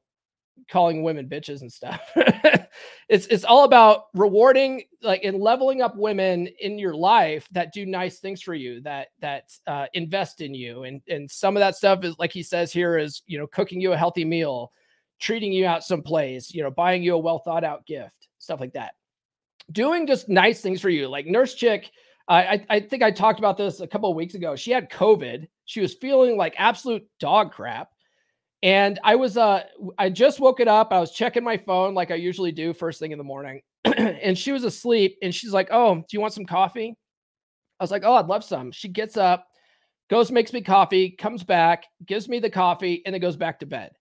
calling 0.70 1.04
women 1.04 1.28
bitches 1.28 1.62
and 1.62 1.72
stuff. 1.72 2.02
it's 3.10 3.26
it's 3.28 3.44
all 3.44 3.64
about 3.64 4.06
rewarding 4.14 4.84
like 5.02 5.24
and 5.24 5.40
leveling 5.40 5.82
up 5.82 5.96
women 5.98 6.48
in 6.60 6.78
your 6.78 6.94
life 6.94 7.48
that 7.52 7.74
do 7.74 7.86
nice 7.86 8.20
things 8.20 8.42
for 8.42 8.54
you, 8.54 8.82
that 8.82 9.08
that 9.20 9.52
uh, 9.68 9.88
invest 9.94 10.42
in 10.42 10.54
you, 10.54 10.84
and 10.84 11.02
and 11.10 11.30
some 11.30 11.58
of 11.58 11.62
that 11.62 11.76
stuff 11.76 12.04
is 12.04 12.18
like 12.20 12.32
he 12.32 12.44
says 12.44 12.72
here 12.72 12.98
is 12.98 13.24
you 13.26 13.38
know 13.38 13.48
cooking 13.48 13.82
you 13.82 13.94
a 13.94 13.98
healthy 13.98 14.26
meal, 14.26 14.72
treating 15.20 15.52
you 15.52 15.66
out 15.66 15.84
someplace, 15.84 16.54
you 16.54 16.64
know 16.64 16.72
buying 16.72 17.04
you 17.04 17.16
a 17.16 17.18
well 17.18 17.40
thought 17.40 17.64
out 17.64 17.86
gift, 17.86 18.28
stuff 18.38 18.60
like 18.60 18.74
that. 18.74 18.94
Doing 19.72 20.08
just 20.08 20.30
nice 20.30 20.62
things 20.62 20.82
for 20.82 20.90
you, 20.90 21.08
like 21.08 21.26
Nurse 21.26 21.54
Chick. 21.56 21.92
I, 22.28 22.64
I 22.70 22.80
think 22.80 23.02
I 23.02 23.10
talked 23.10 23.40
about 23.40 23.58
this 23.58 23.80
a 23.80 23.88
couple 23.88 24.08
of 24.08 24.16
weeks 24.16 24.36
ago. 24.36 24.56
She 24.56 24.70
had 24.70 24.92
COVID. 24.92 25.48
She 25.66 25.82
was 25.82 25.96
feeling 25.96 26.38
like 26.38 26.54
absolute 26.60 27.04
dog 27.20 27.52
crap 27.52 27.90
and 28.62 29.00
I 29.04 29.16
was 29.16 29.38
uh 29.38 29.64
I 29.98 30.10
just 30.10 30.40
woke 30.40 30.60
it 30.60 30.68
up. 30.68 30.92
I 30.92 31.00
was 31.00 31.12
checking 31.12 31.44
my 31.44 31.58
phone 31.58 31.94
like 31.94 32.12
I 32.12 32.16
usually 32.16 32.52
do 32.52 32.74
first 32.74 33.00
thing 33.00 33.12
in 33.12 33.18
the 33.18 33.24
morning. 33.24 33.62
and 33.86 34.38
she 34.38 34.52
was 34.52 34.64
asleep 34.64 35.18
and 35.22 35.34
she's 35.34 35.54
like, 35.54 35.70
"Oh, 35.72 35.96
do 35.96 36.06
you 36.12 36.20
want 36.20 36.34
some 36.34 36.46
coffee?" 36.46 36.96
I 37.80 37.84
was 37.84 37.92
like, 37.92 38.04
"Oh, 38.06 38.16
I'd 38.16 38.28
love 38.28 38.44
some." 38.44 38.72
She 38.72 38.90
gets 38.90 39.16
up, 39.16 39.48
goes 40.10 40.32
makes 40.32 40.52
me 40.52 40.62
coffee, 40.62 41.12
comes 41.12 41.44
back, 41.44 41.86
gives 42.06 42.28
me 42.28 42.40
the 42.40 42.50
coffee 42.50 43.02
and 43.06 43.14
then 43.14 43.22
goes 43.22 43.38
back 43.38 43.60
to 43.60 43.66
bed. 43.66 43.92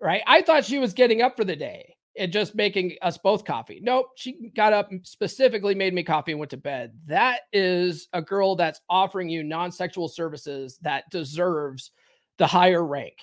Right? 0.00 0.22
I 0.26 0.42
thought 0.42 0.64
she 0.64 0.78
was 0.78 0.92
getting 0.92 1.22
up 1.22 1.36
for 1.36 1.44
the 1.44 1.56
day 1.56 1.94
and 2.18 2.32
just 2.32 2.54
making 2.54 2.96
us 3.02 3.18
both 3.18 3.44
coffee. 3.44 3.78
Nope, 3.82 4.08
she 4.16 4.50
got 4.56 4.72
up 4.72 4.90
specifically 5.02 5.74
made 5.74 5.94
me 5.94 6.02
coffee 6.02 6.32
and 6.32 6.38
went 6.40 6.50
to 6.50 6.56
bed. 6.56 6.92
That 7.06 7.42
is 7.52 8.08
a 8.12 8.20
girl 8.20 8.56
that's 8.56 8.80
offering 8.90 9.28
you 9.28 9.44
non-sexual 9.44 10.08
services 10.08 10.78
that 10.82 11.04
deserves 11.10 11.92
the 12.38 12.46
higher 12.46 12.84
rank 12.84 13.14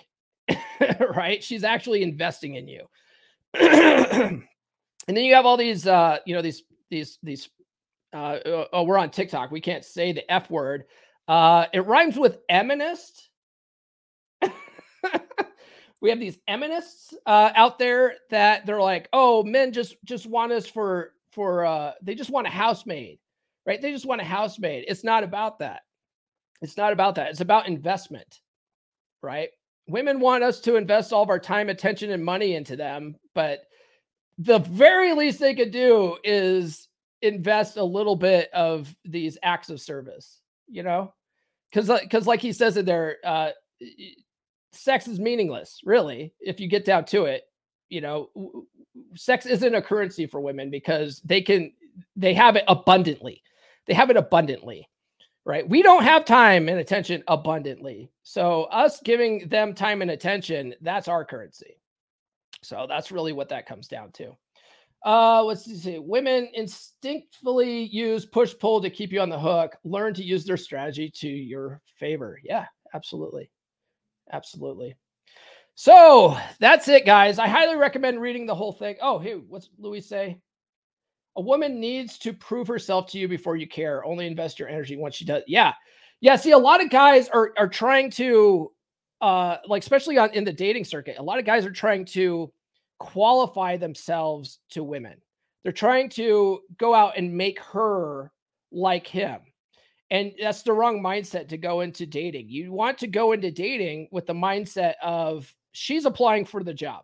right? 1.15 1.43
She's 1.43 1.63
actually 1.63 2.03
investing 2.03 2.55
in 2.55 2.67
you. 2.67 2.85
and 3.53 4.43
then 5.07 5.17
you 5.17 5.33
have 5.35 5.45
all 5.45 5.57
these, 5.57 5.87
uh, 5.87 6.17
you 6.25 6.35
know, 6.35 6.41
these, 6.41 6.63
these, 6.89 7.17
these, 7.23 7.49
uh, 8.13 8.39
oh, 8.71 8.83
we're 8.83 8.97
on 8.97 9.09
TikTok. 9.09 9.51
We 9.51 9.61
can't 9.61 9.85
say 9.85 10.11
the 10.11 10.29
F 10.31 10.49
word. 10.49 10.85
Uh, 11.27 11.65
it 11.73 11.85
rhymes 11.85 12.17
with 12.17 12.39
eminist. 12.49 13.29
we 16.01 16.09
have 16.09 16.19
these 16.19 16.37
eminists 16.47 17.13
uh, 17.25 17.51
out 17.55 17.79
there 17.79 18.15
that 18.29 18.65
they're 18.65 18.81
like, 18.81 19.07
oh, 19.13 19.43
men 19.43 19.71
just 19.71 19.95
just 20.03 20.25
want 20.25 20.51
us 20.51 20.67
for 20.67 21.13
for 21.31 21.65
uh, 21.65 21.93
they 22.01 22.13
just 22.13 22.29
want 22.29 22.45
a 22.45 22.49
housemaid, 22.49 23.19
right? 23.65 23.81
They 23.81 23.91
just 23.91 24.05
want 24.05 24.21
a 24.21 24.25
housemaid. 24.25 24.85
It's 24.87 25.03
not 25.03 25.23
about 25.23 25.59
that. 25.59 25.81
It's 26.61 26.77
not 26.77 26.93
about 26.93 27.15
that. 27.15 27.31
It's 27.31 27.41
about 27.41 27.67
investment, 27.67 28.41
right? 29.21 29.49
Women 29.88 30.19
want 30.19 30.43
us 30.43 30.59
to 30.61 30.75
invest 30.75 31.11
all 31.11 31.23
of 31.23 31.29
our 31.29 31.39
time, 31.39 31.69
attention, 31.69 32.11
and 32.11 32.23
money 32.23 32.55
into 32.55 32.75
them, 32.75 33.15
but 33.34 33.63
the 34.38 34.59
very 34.59 35.13
least 35.13 35.39
they 35.39 35.53
could 35.53 35.71
do 35.71 36.17
is 36.23 36.88
invest 37.21 37.77
a 37.77 37.84
little 37.84 38.15
bit 38.15 38.49
of 38.53 38.93
these 39.05 39.38
acts 39.43 39.69
of 39.69 39.79
service, 39.79 40.41
you 40.67 40.84
know? 40.84 41.13
Because, 41.71 42.01
because 42.01 42.27
like 42.27 42.41
he 42.41 42.53
says 42.53 42.77
in 42.77 42.86
there, 42.86 43.17
uh, 43.23 43.49
sex 44.71 45.07
is 45.07 45.19
meaningless, 45.19 45.79
really, 45.86 46.34
if 46.39 46.59
you 46.59 46.67
get 46.67 46.86
down 46.86 47.05
to 47.05 47.25
it. 47.25 47.43
You 47.89 48.01
know, 48.01 48.29
sex 49.15 49.45
isn't 49.45 49.75
a 49.75 49.81
currency 49.81 50.25
for 50.25 50.39
women 50.39 50.69
because 50.69 51.21
they 51.21 51.41
can, 51.41 51.73
they 52.15 52.34
have 52.34 52.55
it 52.55 52.63
abundantly. 52.67 53.43
They 53.86 53.93
have 53.93 54.09
it 54.09 54.17
abundantly 54.17 54.88
right? 55.45 55.67
We 55.67 55.83
don't 55.83 56.03
have 56.03 56.25
time 56.25 56.69
and 56.69 56.79
attention 56.79 57.23
abundantly. 57.27 58.11
So 58.23 58.63
us 58.65 59.01
giving 59.01 59.47
them 59.49 59.73
time 59.73 60.01
and 60.01 60.11
attention, 60.11 60.73
that's 60.81 61.07
our 61.07 61.25
currency. 61.25 61.79
So 62.61 62.85
that's 62.87 63.11
really 63.11 63.33
what 63.33 63.49
that 63.49 63.65
comes 63.65 63.87
down 63.87 64.11
to. 64.13 64.37
Uh, 65.05 65.43
let's 65.43 65.65
see. 65.65 65.99
Women 65.99 66.49
instinctively 66.53 67.83
use 67.83 68.25
push 68.25 68.53
pull 68.57 68.81
to 68.81 68.89
keep 68.89 69.11
you 69.11 69.19
on 69.19 69.29
the 69.29 69.39
hook. 69.39 69.75
Learn 69.83 70.13
to 70.13 70.23
use 70.23 70.45
their 70.45 70.55
strategy 70.55 71.11
to 71.15 71.27
your 71.27 71.81
favor. 71.99 72.39
Yeah, 72.41 72.65
absolutely. 72.93 73.49
Absolutely. 74.31 74.95
So 75.75 76.37
that's 76.59 76.87
it, 76.87 77.05
guys. 77.05 77.37
I 77.37 77.47
highly 77.47 77.75
recommend 77.75 78.21
reading 78.21 78.45
the 78.45 78.55
whole 78.55 78.71
thing. 78.71 78.95
Oh, 79.01 79.19
hey, 79.19 79.33
what's 79.33 79.69
Louis 79.77 80.01
say? 80.01 80.39
A 81.36 81.41
woman 81.41 81.79
needs 81.79 82.17
to 82.19 82.34
prove 82.34 82.67
herself 82.67 83.07
to 83.11 83.19
you 83.19 83.27
before 83.27 83.55
you 83.55 83.67
care. 83.67 84.05
Only 84.05 84.27
invest 84.27 84.59
your 84.59 84.69
energy 84.69 84.95
once 84.95 85.15
she 85.15 85.25
does. 85.25 85.43
Yeah. 85.47 85.73
Yeah. 86.21 86.36
See, 86.36 86.51
a 86.51 86.57
lot 86.57 86.81
of 86.84 86.89
guys 86.89 87.27
are 87.29 87.53
are 87.57 87.67
trying 87.67 88.11
to 88.11 88.71
uh 89.21 89.57
like 89.67 89.81
especially 89.81 90.17
on 90.17 90.31
in 90.31 90.43
the 90.43 90.53
dating 90.53 90.86
circuit, 90.86 91.17
a 91.17 91.23
lot 91.23 91.39
of 91.39 91.45
guys 91.45 91.65
are 91.65 91.71
trying 91.71 92.05
to 92.05 92.51
qualify 92.99 93.77
themselves 93.77 94.59
to 94.69 94.84
women. 94.84 95.15
They're 95.63 95.71
trying 95.71 96.09
to 96.09 96.61
go 96.77 96.93
out 96.93 97.17
and 97.17 97.36
make 97.36 97.59
her 97.59 98.31
like 98.71 99.07
him. 99.07 99.39
And 100.11 100.34
that's 100.39 100.61
the 100.61 100.73
wrong 100.73 101.01
mindset 101.01 101.47
to 101.47 101.57
go 101.57 101.81
into 101.81 102.05
dating. 102.05 102.49
You 102.49 102.71
want 102.71 102.99
to 102.99 103.07
go 103.07 103.31
into 103.31 103.49
dating 103.49 104.09
with 104.11 104.27
the 104.27 104.34
mindset 104.34 104.93
of 105.01 105.51
she's 105.71 106.05
applying 106.05 106.45
for 106.45 106.63
the 106.63 106.73
job. 106.73 107.03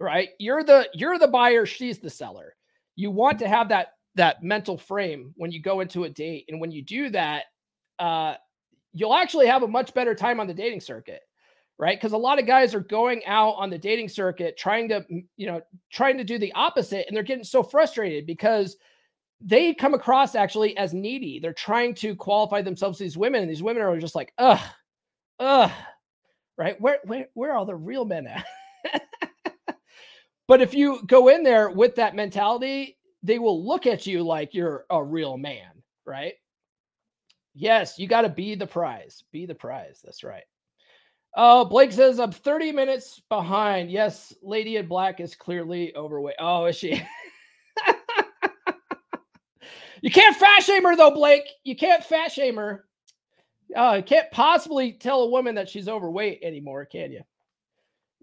Right? 0.00 0.30
You're 0.38 0.64
the 0.64 0.88
you're 0.94 1.18
the 1.18 1.28
buyer, 1.28 1.66
she's 1.66 1.98
the 1.98 2.10
seller 2.10 2.56
you 3.00 3.10
want 3.10 3.38
to 3.38 3.48
have 3.48 3.68
that 3.68 3.94
that 4.16 4.42
mental 4.42 4.76
frame 4.76 5.32
when 5.36 5.50
you 5.50 5.62
go 5.62 5.80
into 5.80 6.04
a 6.04 6.10
date 6.10 6.44
and 6.48 6.60
when 6.60 6.70
you 6.70 6.82
do 6.82 7.08
that 7.10 7.44
uh 7.98 8.34
you'll 8.92 9.14
actually 9.14 9.46
have 9.46 9.62
a 9.62 9.68
much 9.68 9.94
better 9.94 10.14
time 10.14 10.40
on 10.40 10.46
the 10.46 10.54
dating 10.54 10.80
circuit 10.80 11.22
right? 11.80 11.98
Because 11.98 12.12
a 12.12 12.18
lot 12.18 12.38
of 12.38 12.46
guys 12.46 12.74
are 12.74 12.80
going 12.80 13.24
out 13.24 13.52
on 13.52 13.70
the 13.70 13.78
dating 13.78 14.10
circuit 14.10 14.58
trying 14.58 14.86
to 14.90 15.04
you 15.36 15.46
know 15.46 15.62
trying 15.90 16.18
to 16.18 16.24
do 16.24 16.38
the 16.38 16.52
opposite 16.52 17.06
and 17.08 17.16
they're 17.16 17.24
getting 17.24 17.42
so 17.42 17.62
frustrated 17.62 18.26
because 18.26 18.76
they 19.40 19.72
come 19.72 19.94
across 19.94 20.34
actually 20.34 20.76
as 20.76 20.92
needy. 20.92 21.40
They're 21.40 21.54
trying 21.54 21.94
to 21.96 22.14
qualify 22.14 22.60
themselves 22.60 22.98
to 22.98 23.04
these 23.04 23.16
women 23.16 23.40
and 23.40 23.50
these 23.50 23.62
women 23.62 23.82
are 23.82 23.98
just 23.98 24.14
like 24.14 24.34
ugh 24.36 24.60
ugh 25.40 25.72
right? 26.58 26.78
Where 26.78 26.98
where, 27.04 27.28
where 27.32 27.52
are 27.52 27.56
all 27.56 27.64
the 27.64 27.74
real 27.74 28.04
men 28.04 28.26
at 28.26 28.44
But 30.50 30.60
if 30.60 30.74
you 30.74 31.00
go 31.06 31.28
in 31.28 31.44
there 31.44 31.70
with 31.70 31.94
that 31.94 32.16
mentality, 32.16 32.98
they 33.22 33.38
will 33.38 33.64
look 33.64 33.86
at 33.86 34.04
you 34.04 34.24
like 34.24 34.52
you're 34.52 34.84
a 34.90 35.00
real 35.00 35.36
man, 35.36 35.70
right? 36.04 36.32
Yes, 37.54 38.00
you 38.00 38.08
got 38.08 38.22
to 38.22 38.28
be 38.28 38.56
the 38.56 38.66
prize. 38.66 39.22
Be 39.30 39.46
the 39.46 39.54
prize. 39.54 40.00
That's 40.02 40.24
right. 40.24 40.42
Oh, 41.36 41.64
Blake 41.64 41.92
says 41.92 42.18
I'm 42.18 42.32
30 42.32 42.72
minutes 42.72 43.22
behind. 43.28 43.92
Yes, 43.92 44.34
Lady 44.42 44.76
in 44.76 44.88
Black 44.88 45.20
is 45.20 45.36
clearly 45.36 45.94
overweight. 45.94 46.34
Oh, 46.40 46.64
is 46.64 46.74
she? 46.74 47.00
You 50.02 50.10
can't 50.10 50.34
fat 50.34 50.62
shame 50.62 50.84
her 50.84 50.96
though, 50.96 51.10
Blake. 51.10 51.46
You 51.62 51.76
can't 51.76 52.02
fat 52.02 52.32
shame 52.32 52.56
her. 52.56 52.86
Uh, 53.76 53.94
you 53.98 54.02
can't 54.02 54.30
possibly 54.30 54.94
tell 54.94 55.24
a 55.24 55.30
woman 55.30 55.54
that 55.56 55.68
she's 55.68 55.88
overweight 55.88 56.40
anymore, 56.42 56.86
can 56.86 57.12
you? 57.12 57.20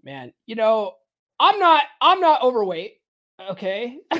Man, 0.02 0.32
you 0.46 0.56
know, 0.56 0.94
I'm 1.40 1.58
not 1.58 1.84
I'm 2.00 2.20
not 2.20 2.42
overweight. 2.42 2.94
Okay. 3.50 3.98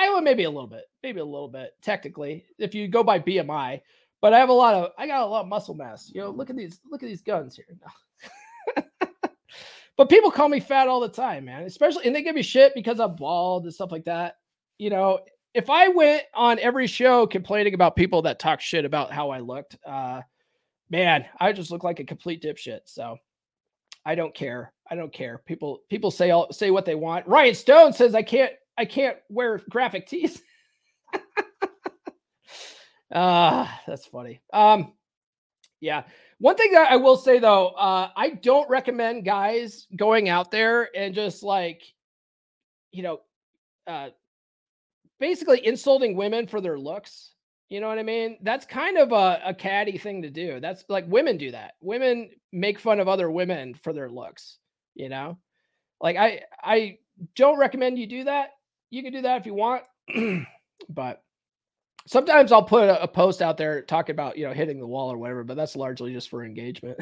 I 0.00 0.08
well, 0.08 0.22
maybe 0.22 0.44
a 0.44 0.50
little 0.50 0.66
bit, 0.66 0.84
maybe 1.02 1.20
a 1.20 1.24
little 1.24 1.48
bit, 1.48 1.72
technically, 1.82 2.46
if 2.58 2.74
you 2.74 2.88
go 2.88 3.02
by 3.02 3.20
BMI. 3.20 3.80
But 4.22 4.34
I 4.34 4.38
have 4.38 4.48
a 4.48 4.54
lot 4.54 4.74
of 4.74 4.90
I 4.98 5.06
got 5.06 5.22
a 5.22 5.26
lot 5.26 5.42
of 5.42 5.48
muscle 5.48 5.74
mass. 5.74 6.10
You 6.14 6.22
know, 6.22 6.30
look 6.30 6.50
at 6.50 6.56
these, 6.56 6.80
look 6.90 7.02
at 7.02 7.08
these 7.08 7.22
guns 7.22 7.56
here. 7.56 7.76
but 9.96 10.08
people 10.08 10.30
call 10.30 10.48
me 10.48 10.60
fat 10.60 10.88
all 10.88 11.00
the 11.00 11.08
time, 11.08 11.46
man. 11.46 11.64
Especially 11.64 12.06
and 12.06 12.14
they 12.14 12.22
give 12.22 12.34
me 12.34 12.42
shit 12.42 12.74
because 12.74 13.00
I'm 13.00 13.16
bald 13.16 13.64
and 13.64 13.74
stuff 13.74 13.92
like 13.92 14.04
that. 14.04 14.36
You 14.78 14.90
know, 14.90 15.20
if 15.54 15.68
I 15.70 15.88
went 15.88 16.22
on 16.34 16.58
every 16.58 16.86
show 16.86 17.26
complaining 17.26 17.74
about 17.74 17.96
people 17.96 18.22
that 18.22 18.38
talk 18.38 18.60
shit 18.60 18.84
about 18.84 19.12
how 19.12 19.30
I 19.30 19.40
looked, 19.40 19.76
uh, 19.86 20.20
man, 20.90 21.24
I 21.38 21.52
just 21.52 21.70
look 21.70 21.84
like 21.84 22.00
a 22.00 22.04
complete 22.04 22.42
dipshit. 22.42 22.80
So 22.84 23.16
I 24.04 24.14
don't 24.14 24.34
care. 24.34 24.72
I 24.90 24.94
don't 24.94 25.12
care. 25.12 25.38
People 25.46 25.82
people 25.88 26.10
say 26.10 26.30
all 26.30 26.52
say 26.52 26.70
what 26.70 26.84
they 26.84 26.94
want. 26.94 27.26
Rian 27.26 27.54
Stone 27.54 27.92
says 27.92 28.14
I 28.14 28.22
can't 28.22 28.52
I 28.76 28.84
can't 28.84 29.18
wear 29.28 29.60
graphic 29.70 30.06
tees. 30.06 30.42
Ah, 33.12 33.62
uh, 33.62 33.78
that's 33.88 34.06
funny. 34.06 34.40
Um, 34.52 34.92
yeah. 35.80 36.04
One 36.38 36.56
thing 36.56 36.72
that 36.72 36.90
I 36.90 36.96
will 36.96 37.16
say 37.16 37.38
though, 37.38 37.68
uh, 37.68 38.10
I 38.16 38.30
don't 38.30 38.70
recommend 38.70 39.24
guys 39.24 39.86
going 39.96 40.28
out 40.28 40.50
there 40.50 40.88
and 40.96 41.14
just 41.14 41.42
like, 41.42 41.82
you 42.92 43.02
know, 43.02 43.20
uh, 43.86 44.10
basically 45.18 45.66
insulting 45.66 46.16
women 46.16 46.46
for 46.46 46.60
their 46.60 46.78
looks. 46.78 47.34
You 47.70 47.80
know 47.80 47.86
what 47.86 48.00
I 48.00 48.02
mean? 48.02 48.36
That's 48.42 48.66
kind 48.66 48.98
of 48.98 49.12
a, 49.12 49.40
a 49.46 49.54
catty 49.54 49.96
thing 49.96 50.22
to 50.22 50.30
do. 50.30 50.58
That's 50.58 50.84
like 50.88 51.06
women 51.06 51.38
do 51.38 51.52
that. 51.52 51.74
Women 51.80 52.30
make 52.52 52.80
fun 52.80 52.98
of 52.98 53.06
other 53.06 53.30
women 53.30 53.74
for 53.74 53.92
their 53.92 54.10
looks, 54.10 54.58
you 54.96 55.08
know? 55.08 55.38
Like 56.00 56.16
I 56.16 56.42
I 56.62 56.98
don't 57.36 57.58
recommend 57.58 57.98
you 57.98 58.08
do 58.08 58.24
that. 58.24 58.50
You 58.90 59.04
can 59.04 59.12
do 59.12 59.22
that 59.22 59.40
if 59.40 59.46
you 59.46 59.54
want, 59.54 59.84
but 60.88 61.22
sometimes 62.08 62.50
I'll 62.50 62.64
put 62.64 62.88
a, 62.88 63.04
a, 63.04 63.08
post 63.08 63.40
out 63.40 63.56
there 63.56 63.82
talking 63.82 64.14
about, 64.14 64.36
you 64.36 64.48
know, 64.48 64.52
hitting 64.52 64.80
the 64.80 64.86
wall 64.86 65.12
or 65.12 65.18
whatever, 65.18 65.44
but 65.44 65.56
that's 65.56 65.76
largely 65.76 66.12
just 66.12 66.28
for 66.28 66.42
engagement. 66.42 66.98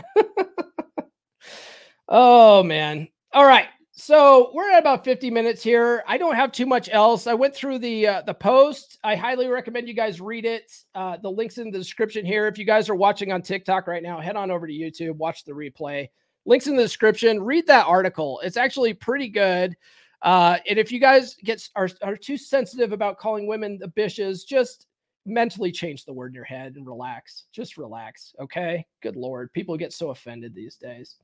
oh 2.08 2.62
man. 2.62 3.08
All 3.32 3.46
right. 3.46 3.68
So 4.00 4.52
we're 4.54 4.70
at 4.70 4.78
about 4.78 5.02
50 5.02 5.28
minutes 5.28 5.60
here. 5.60 6.04
I 6.06 6.18
don't 6.18 6.36
have 6.36 6.52
too 6.52 6.66
much 6.66 6.88
else. 6.92 7.26
I 7.26 7.34
went 7.34 7.52
through 7.52 7.80
the 7.80 8.06
uh, 8.06 8.22
the 8.22 8.32
post. 8.32 8.96
I 9.02 9.16
highly 9.16 9.48
recommend 9.48 9.88
you 9.88 9.92
guys 9.94 10.20
read 10.20 10.44
it. 10.44 10.70
Uh, 10.94 11.16
the 11.16 11.28
links 11.28 11.58
in 11.58 11.72
the 11.72 11.78
description 11.78 12.24
here. 12.24 12.46
If 12.46 12.58
you 12.58 12.64
guys 12.64 12.88
are 12.88 12.94
watching 12.94 13.32
on 13.32 13.42
TikTok 13.42 13.88
right 13.88 14.00
now, 14.02 14.20
head 14.20 14.36
on 14.36 14.52
over 14.52 14.68
to 14.68 14.72
YouTube, 14.72 15.16
watch 15.16 15.44
the 15.44 15.50
replay. 15.50 16.08
Links 16.46 16.68
in 16.68 16.76
the 16.76 16.82
description. 16.84 17.42
Read 17.42 17.66
that 17.66 17.88
article. 17.88 18.38
It's 18.44 18.56
actually 18.56 18.94
pretty 18.94 19.28
good. 19.28 19.76
Uh, 20.22 20.58
and 20.68 20.78
if 20.78 20.92
you 20.92 21.00
guys 21.00 21.34
get 21.42 21.68
are, 21.74 21.88
are 22.00 22.16
too 22.16 22.36
sensitive 22.36 22.92
about 22.92 23.18
calling 23.18 23.48
women 23.48 23.78
the 23.80 23.88
bitches, 23.88 24.46
just 24.46 24.86
mentally 25.26 25.72
change 25.72 26.04
the 26.04 26.12
word 26.12 26.28
in 26.28 26.34
your 26.34 26.44
head 26.44 26.76
and 26.76 26.86
relax. 26.86 27.46
Just 27.50 27.76
relax. 27.76 28.32
Okay. 28.38 28.86
Good 29.02 29.16
Lord. 29.16 29.52
People 29.52 29.76
get 29.76 29.92
so 29.92 30.10
offended 30.10 30.54
these 30.54 30.76
days. 30.76 31.16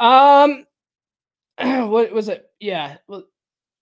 Um, 0.00 0.64
what 1.88 2.12
was 2.12 2.28
it? 2.28 2.50
Yeah. 2.58 2.96
Well, 3.06 3.24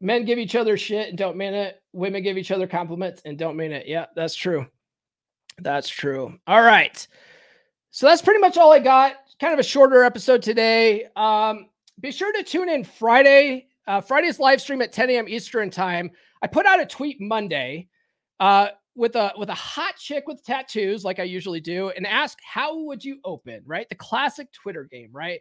men 0.00 0.24
give 0.24 0.38
each 0.38 0.54
other 0.54 0.76
shit 0.76 1.08
and 1.08 1.18
don't 1.18 1.36
mean 1.36 1.54
it. 1.54 1.80
Women 1.92 2.22
give 2.22 2.38
each 2.38 2.50
other 2.50 2.66
compliments 2.66 3.22
and 3.24 3.38
don't 3.38 3.56
mean 3.56 3.72
it. 3.72 3.86
Yeah, 3.86 4.06
that's 4.14 4.34
true. 4.34 4.66
That's 5.60 5.88
true. 5.88 6.38
All 6.46 6.62
right. 6.62 7.06
So 7.90 8.06
that's 8.06 8.22
pretty 8.22 8.40
much 8.40 8.56
all 8.56 8.72
I 8.72 8.78
got. 8.78 9.16
Kind 9.40 9.52
of 9.52 9.60
a 9.60 9.64
shorter 9.64 10.04
episode 10.04 10.42
today. 10.42 11.06
Um, 11.16 11.66
be 12.00 12.12
sure 12.12 12.32
to 12.32 12.42
tune 12.42 12.68
in 12.68 12.84
Friday. 12.84 13.68
Uh, 13.86 14.00
Friday's 14.00 14.38
live 14.38 14.60
stream 14.60 14.82
at 14.82 14.92
10 14.92 15.10
a.m. 15.10 15.28
Eastern 15.28 15.70
time. 15.70 16.10
I 16.42 16.46
put 16.46 16.66
out 16.66 16.80
a 16.80 16.86
tweet 16.86 17.20
Monday 17.20 17.88
uh, 18.40 18.68
with 18.94 19.16
a 19.16 19.32
with 19.36 19.48
a 19.48 19.54
hot 19.54 19.96
chick 19.96 20.24
with 20.26 20.44
tattoos, 20.44 21.04
like 21.04 21.18
I 21.18 21.24
usually 21.24 21.60
do, 21.60 21.90
and 21.90 22.06
ask 22.06 22.38
how 22.44 22.84
would 22.84 23.04
you 23.04 23.18
open, 23.24 23.62
right? 23.64 23.88
The 23.88 23.94
classic 23.94 24.52
Twitter 24.52 24.84
game, 24.84 25.10
right? 25.12 25.40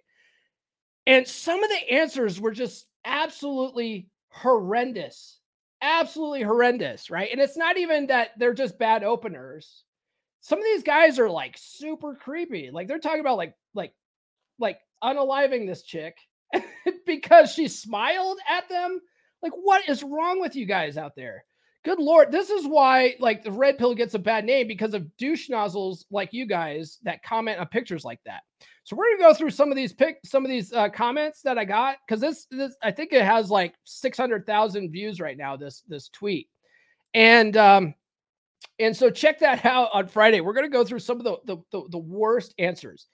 And 1.07 1.25
some 1.25 1.63
of 1.63 1.69
the 1.69 1.93
answers 1.93 2.39
were 2.39 2.51
just 2.51 2.85
absolutely 3.05 4.09
horrendous. 4.27 5.39
Absolutely 5.81 6.43
horrendous, 6.43 7.09
right? 7.09 7.29
And 7.31 7.39
it's 7.39 7.55
not 7.55 7.77
even 7.77 8.07
that 8.07 8.31
they're 8.37 8.53
just 8.53 8.77
bad 8.77 9.05
openers. 9.05 9.85
Some 10.41 10.59
of 10.59 10.65
these 10.65 10.83
guys 10.83 11.17
are 11.17 11.29
like 11.29 11.55
super 11.57 12.13
creepy. 12.13 12.71
Like 12.71 12.89
they're 12.89 12.99
talking 12.99 13.21
about 13.21 13.37
like 13.37 13.55
like 13.73 13.93
like 14.59 14.79
unaliving 15.01 15.65
this 15.65 15.83
chick 15.83 16.17
because 17.05 17.53
she 17.53 17.69
smiled 17.69 18.39
at 18.49 18.67
them. 18.67 18.99
Like 19.41 19.53
what 19.53 19.87
is 19.87 20.03
wrong 20.03 20.41
with 20.41 20.57
you 20.57 20.65
guys 20.65 20.97
out 20.97 21.15
there? 21.15 21.45
Good 21.87 21.99
lord, 21.99 22.33
this 22.33 22.49
is 22.49 22.67
why 22.67 23.15
like 23.21 23.45
the 23.45 23.51
red 23.53 23.77
pill 23.77 23.95
gets 23.95 24.13
a 24.13 24.19
bad 24.19 24.43
name 24.43 24.67
because 24.67 24.93
of 24.93 25.15
douche 25.15 25.47
nozzles 25.47 26.05
like 26.11 26.33
you 26.33 26.45
guys 26.45 26.97
that 27.03 27.23
comment 27.23 27.61
on 27.61 27.67
pictures 27.67 28.03
like 28.03 28.19
that. 28.25 28.41
So 28.83 28.93
we're 28.97 29.05
gonna 29.05 29.29
go 29.29 29.33
through 29.33 29.51
some 29.51 29.71
of 29.71 29.77
these 29.77 29.93
pick 29.93 30.17
some 30.25 30.43
of 30.43 30.51
these 30.51 30.73
uh, 30.73 30.89
comments 30.89 31.41
that 31.43 31.57
I 31.57 31.63
got 31.63 31.95
because 32.05 32.19
this 32.19 32.45
this 32.51 32.75
I 32.83 32.91
think 32.91 33.13
it 33.13 33.23
has 33.23 33.49
like 33.49 33.73
six 33.85 34.17
hundred 34.17 34.45
thousand 34.45 34.91
views 34.91 35.21
right 35.21 35.37
now. 35.37 35.55
This 35.55 35.83
this 35.87 36.09
tweet, 36.09 36.49
and 37.13 37.55
um, 37.55 37.93
and 38.79 38.93
so 38.93 39.09
check 39.09 39.39
that 39.39 39.65
out 39.65 39.87
on 39.93 40.09
Friday. 40.09 40.41
We're 40.41 40.51
gonna 40.51 40.67
go 40.67 40.83
through 40.83 40.99
some 40.99 41.19
of 41.19 41.23
the 41.23 41.37
the 41.45 41.57
the, 41.71 41.87
the 41.89 41.99
worst 41.99 42.53
answers, 42.59 43.07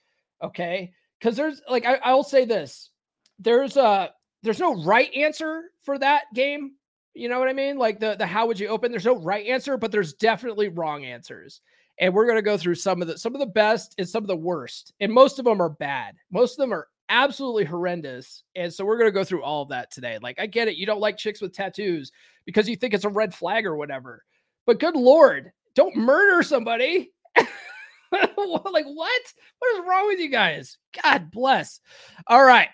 okay? 0.43 0.91
Because 1.19 1.37
there's 1.37 1.61
like 1.69 1.85
I, 1.85 1.99
I'll 2.03 2.23
say 2.23 2.45
this, 2.45 2.89
there's 3.37 3.77
a 3.77 4.09
there's 4.41 4.59
no 4.59 4.83
right 4.83 5.13
answer 5.13 5.65
for 5.83 5.99
that 5.99 6.23
game 6.33 6.71
you 7.13 7.29
know 7.29 7.39
what 7.39 7.47
I 7.47 7.53
mean? 7.53 7.77
Like 7.77 7.99
the 7.99 8.15
the 8.15 8.25
how 8.25 8.47
would 8.47 8.59
you 8.59 8.67
open? 8.67 8.91
There's 8.91 9.05
no 9.05 9.17
right 9.17 9.45
answer, 9.45 9.77
but 9.77 9.91
there's 9.91 10.13
definitely 10.13 10.69
wrong 10.69 11.05
answers. 11.05 11.61
And 11.99 12.13
we're 12.13 12.25
going 12.25 12.37
to 12.37 12.41
go 12.41 12.57
through 12.57 12.75
some 12.75 13.01
of 13.01 13.07
the 13.07 13.17
some 13.17 13.35
of 13.35 13.39
the 13.39 13.45
best 13.45 13.95
and 13.97 14.07
some 14.07 14.23
of 14.23 14.27
the 14.27 14.35
worst. 14.35 14.93
And 14.99 15.11
most 15.11 15.37
of 15.37 15.45
them 15.45 15.61
are 15.61 15.69
bad. 15.69 16.15
Most 16.31 16.53
of 16.53 16.57
them 16.57 16.73
are 16.73 16.87
absolutely 17.09 17.65
horrendous. 17.65 18.43
And 18.55 18.73
so 18.73 18.83
we're 18.83 18.97
going 18.97 19.09
to 19.09 19.11
go 19.11 19.23
through 19.23 19.43
all 19.43 19.61
of 19.61 19.69
that 19.69 19.91
today. 19.91 20.17
Like 20.21 20.39
I 20.39 20.47
get 20.47 20.67
it, 20.67 20.77
you 20.77 20.85
don't 20.85 21.01
like 21.01 21.17
chicks 21.17 21.41
with 21.41 21.53
tattoos 21.53 22.11
because 22.45 22.67
you 22.67 22.75
think 22.75 22.93
it's 22.93 23.05
a 23.05 23.09
red 23.09 23.33
flag 23.33 23.65
or 23.65 23.75
whatever. 23.75 24.23
But 24.65 24.79
good 24.79 24.95
lord, 24.95 25.51
don't 25.75 25.95
murder 25.95 26.41
somebody. 26.41 27.11
like 27.35 27.45
what? 28.35 29.21
What 29.59 29.75
is 29.75 29.83
wrong 29.87 30.07
with 30.07 30.19
you 30.19 30.29
guys? 30.29 30.77
God 31.03 31.29
bless. 31.31 31.79
All 32.27 32.43
right. 32.43 32.69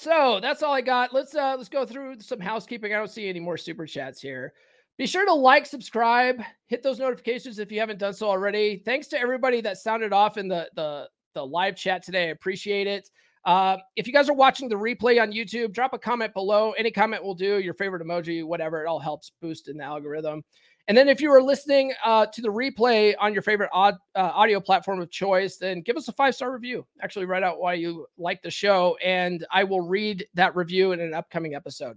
So 0.00 0.38
that's 0.40 0.62
all 0.62 0.72
I 0.72 0.80
got. 0.80 1.12
Let's 1.12 1.34
uh 1.34 1.56
let's 1.58 1.68
go 1.68 1.84
through 1.84 2.20
some 2.20 2.40
housekeeping. 2.40 2.94
I 2.94 2.96
don't 2.96 3.10
see 3.10 3.28
any 3.28 3.38
more 3.38 3.58
super 3.58 3.84
chats 3.84 4.18
here. 4.22 4.54
Be 4.96 5.06
sure 5.06 5.26
to 5.26 5.34
like, 5.34 5.66
subscribe, 5.66 6.40
hit 6.68 6.82
those 6.82 6.98
notifications 6.98 7.58
if 7.58 7.70
you 7.70 7.80
haven't 7.80 7.98
done 7.98 8.14
so 8.14 8.26
already. 8.26 8.82
Thanks 8.86 9.08
to 9.08 9.20
everybody 9.20 9.60
that 9.60 9.76
sounded 9.76 10.14
off 10.14 10.38
in 10.38 10.48
the 10.48 10.70
the 10.74 11.06
the 11.34 11.44
live 11.44 11.76
chat 11.76 12.02
today. 12.02 12.28
I 12.28 12.30
appreciate 12.30 12.86
it. 12.86 13.10
Uh, 13.44 13.76
if 13.94 14.06
you 14.06 14.14
guys 14.14 14.30
are 14.30 14.34
watching 14.34 14.70
the 14.70 14.74
replay 14.74 15.20
on 15.20 15.32
YouTube, 15.32 15.74
drop 15.74 15.92
a 15.92 15.98
comment 15.98 16.32
below. 16.32 16.72
Any 16.78 16.90
comment 16.90 17.22
will 17.22 17.34
do. 17.34 17.58
Your 17.58 17.74
favorite 17.74 18.02
emoji, 18.02 18.42
whatever. 18.42 18.82
It 18.82 18.88
all 18.88 19.00
helps 19.00 19.32
boost 19.42 19.68
in 19.68 19.76
the 19.76 19.84
algorithm. 19.84 20.42
And 20.88 20.96
then 20.96 21.08
if 21.08 21.20
you 21.20 21.30
are 21.32 21.42
listening 21.42 21.92
uh, 22.04 22.26
to 22.26 22.42
the 22.42 22.48
replay 22.48 23.14
on 23.18 23.32
your 23.32 23.42
favorite 23.42 23.70
odd, 23.72 23.96
uh, 24.14 24.32
audio 24.34 24.60
platform 24.60 25.00
of 25.00 25.10
choice, 25.10 25.56
then 25.56 25.82
give 25.82 25.96
us 25.96 26.08
a 26.08 26.12
five 26.12 26.34
star 26.34 26.52
review. 26.52 26.86
Actually, 27.00 27.26
write 27.26 27.42
out 27.42 27.60
why 27.60 27.74
you 27.74 28.06
like 28.18 28.42
the 28.42 28.50
show, 28.50 28.96
and 29.04 29.46
I 29.52 29.64
will 29.64 29.82
read 29.82 30.26
that 30.34 30.56
review 30.56 30.92
in 30.92 31.00
an 31.00 31.14
upcoming 31.14 31.54
episode. 31.54 31.96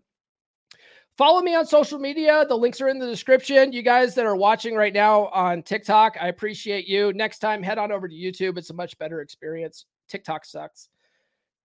Follow 1.17 1.41
me 1.41 1.53
on 1.53 1.65
social 1.67 1.99
media. 1.99 2.43
The 2.47 2.57
links 2.57 2.81
are 2.81 2.89
in 2.89 2.97
the 2.97 3.05
description. 3.05 3.71
You 3.71 3.83
guys 3.83 4.15
that 4.15 4.25
are 4.25 4.35
watching 4.35 4.75
right 4.75 4.93
now 4.93 5.27
on 5.27 5.61
TikTok, 5.61 6.17
I 6.19 6.27
appreciate 6.27 6.87
you. 6.87 7.13
Next 7.13 7.37
time, 7.39 7.61
head 7.61 7.77
on 7.77 7.91
over 7.91 8.07
to 8.07 8.15
YouTube. 8.15 8.57
It's 8.57 8.71
a 8.71 8.73
much 8.73 8.97
better 8.97 9.21
experience. 9.21 9.85
TikTok 10.07 10.43
sucks. 10.43 10.89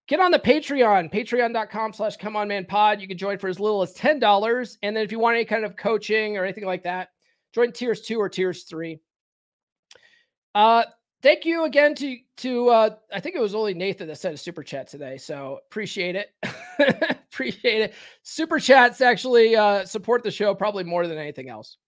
Get 0.09 0.21
on 0.21 0.31
the 0.31 0.39
Patreon, 0.39 1.13
patreon.com 1.13 1.93
slash 1.93 2.17
come 2.17 2.35
on 2.35 2.49
man 2.49 2.65
pod. 2.65 3.01
You 3.01 3.07
can 3.07 3.19
join 3.19 3.39
for 3.39 3.49
as 3.49 3.61
little 3.61 3.83
as 3.83 3.95
$10. 3.95 4.79
And 4.83 4.97
then 4.97 5.05
if 5.05 5.13
you 5.13 5.19
want 5.19 5.37
any 5.37 5.45
kind 5.45 5.65
of 5.65 5.77
coaching 5.77 6.37
or 6.37 6.45
anything 6.45 6.65
like 6.65 6.83
that, 6.85 7.11
Join 7.53 7.73
tiers 7.73 8.03
two 8.03 8.21
or 8.21 8.29
tiers 8.29 8.65
three. 8.65 9.01
Uh, 10.55 10.85
thank 11.23 11.45
you 11.45 11.65
again 11.65 11.95
to 11.97 12.19
to 12.39 12.69
uh, 12.69 12.91
I 13.13 13.21
think 13.21 13.37
it 13.37 13.41
was 13.41 13.55
only 13.55 13.75
Nathan 13.75 14.07
that 14.09 14.19
sent 14.19 14.35
a 14.35 14.39
super 14.39 14.63
chat 14.63 14.89
today, 14.89 15.17
so 15.17 15.61
appreciate 15.67 16.17
it. 16.17 16.35
appreciate 17.33 17.83
it. 17.83 17.95
Super 18.23 18.59
chats 18.59 19.01
actually 19.01 19.57
uh, 19.57 19.85
support 19.85 20.23
the 20.23 20.31
show 20.31 20.55
probably 20.55 20.85
more 20.85 21.07
than 21.07 21.19
anything 21.19 21.49
else. 21.49 21.79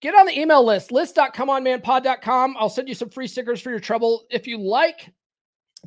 Get 0.00 0.14
on 0.14 0.26
the 0.26 0.38
email 0.38 0.64
list, 0.64 0.92
list.comeonmanpod.com. 0.92 2.56
I'll 2.56 2.68
send 2.68 2.88
you 2.88 2.94
some 2.94 3.10
free 3.10 3.26
stickers 3.26 3.60
for 3.60 3.70
your 3.70 3.80
trouble. 3.80 4.26
If 4.30 4.46
you 4.46 4.56
like 4.56 5.12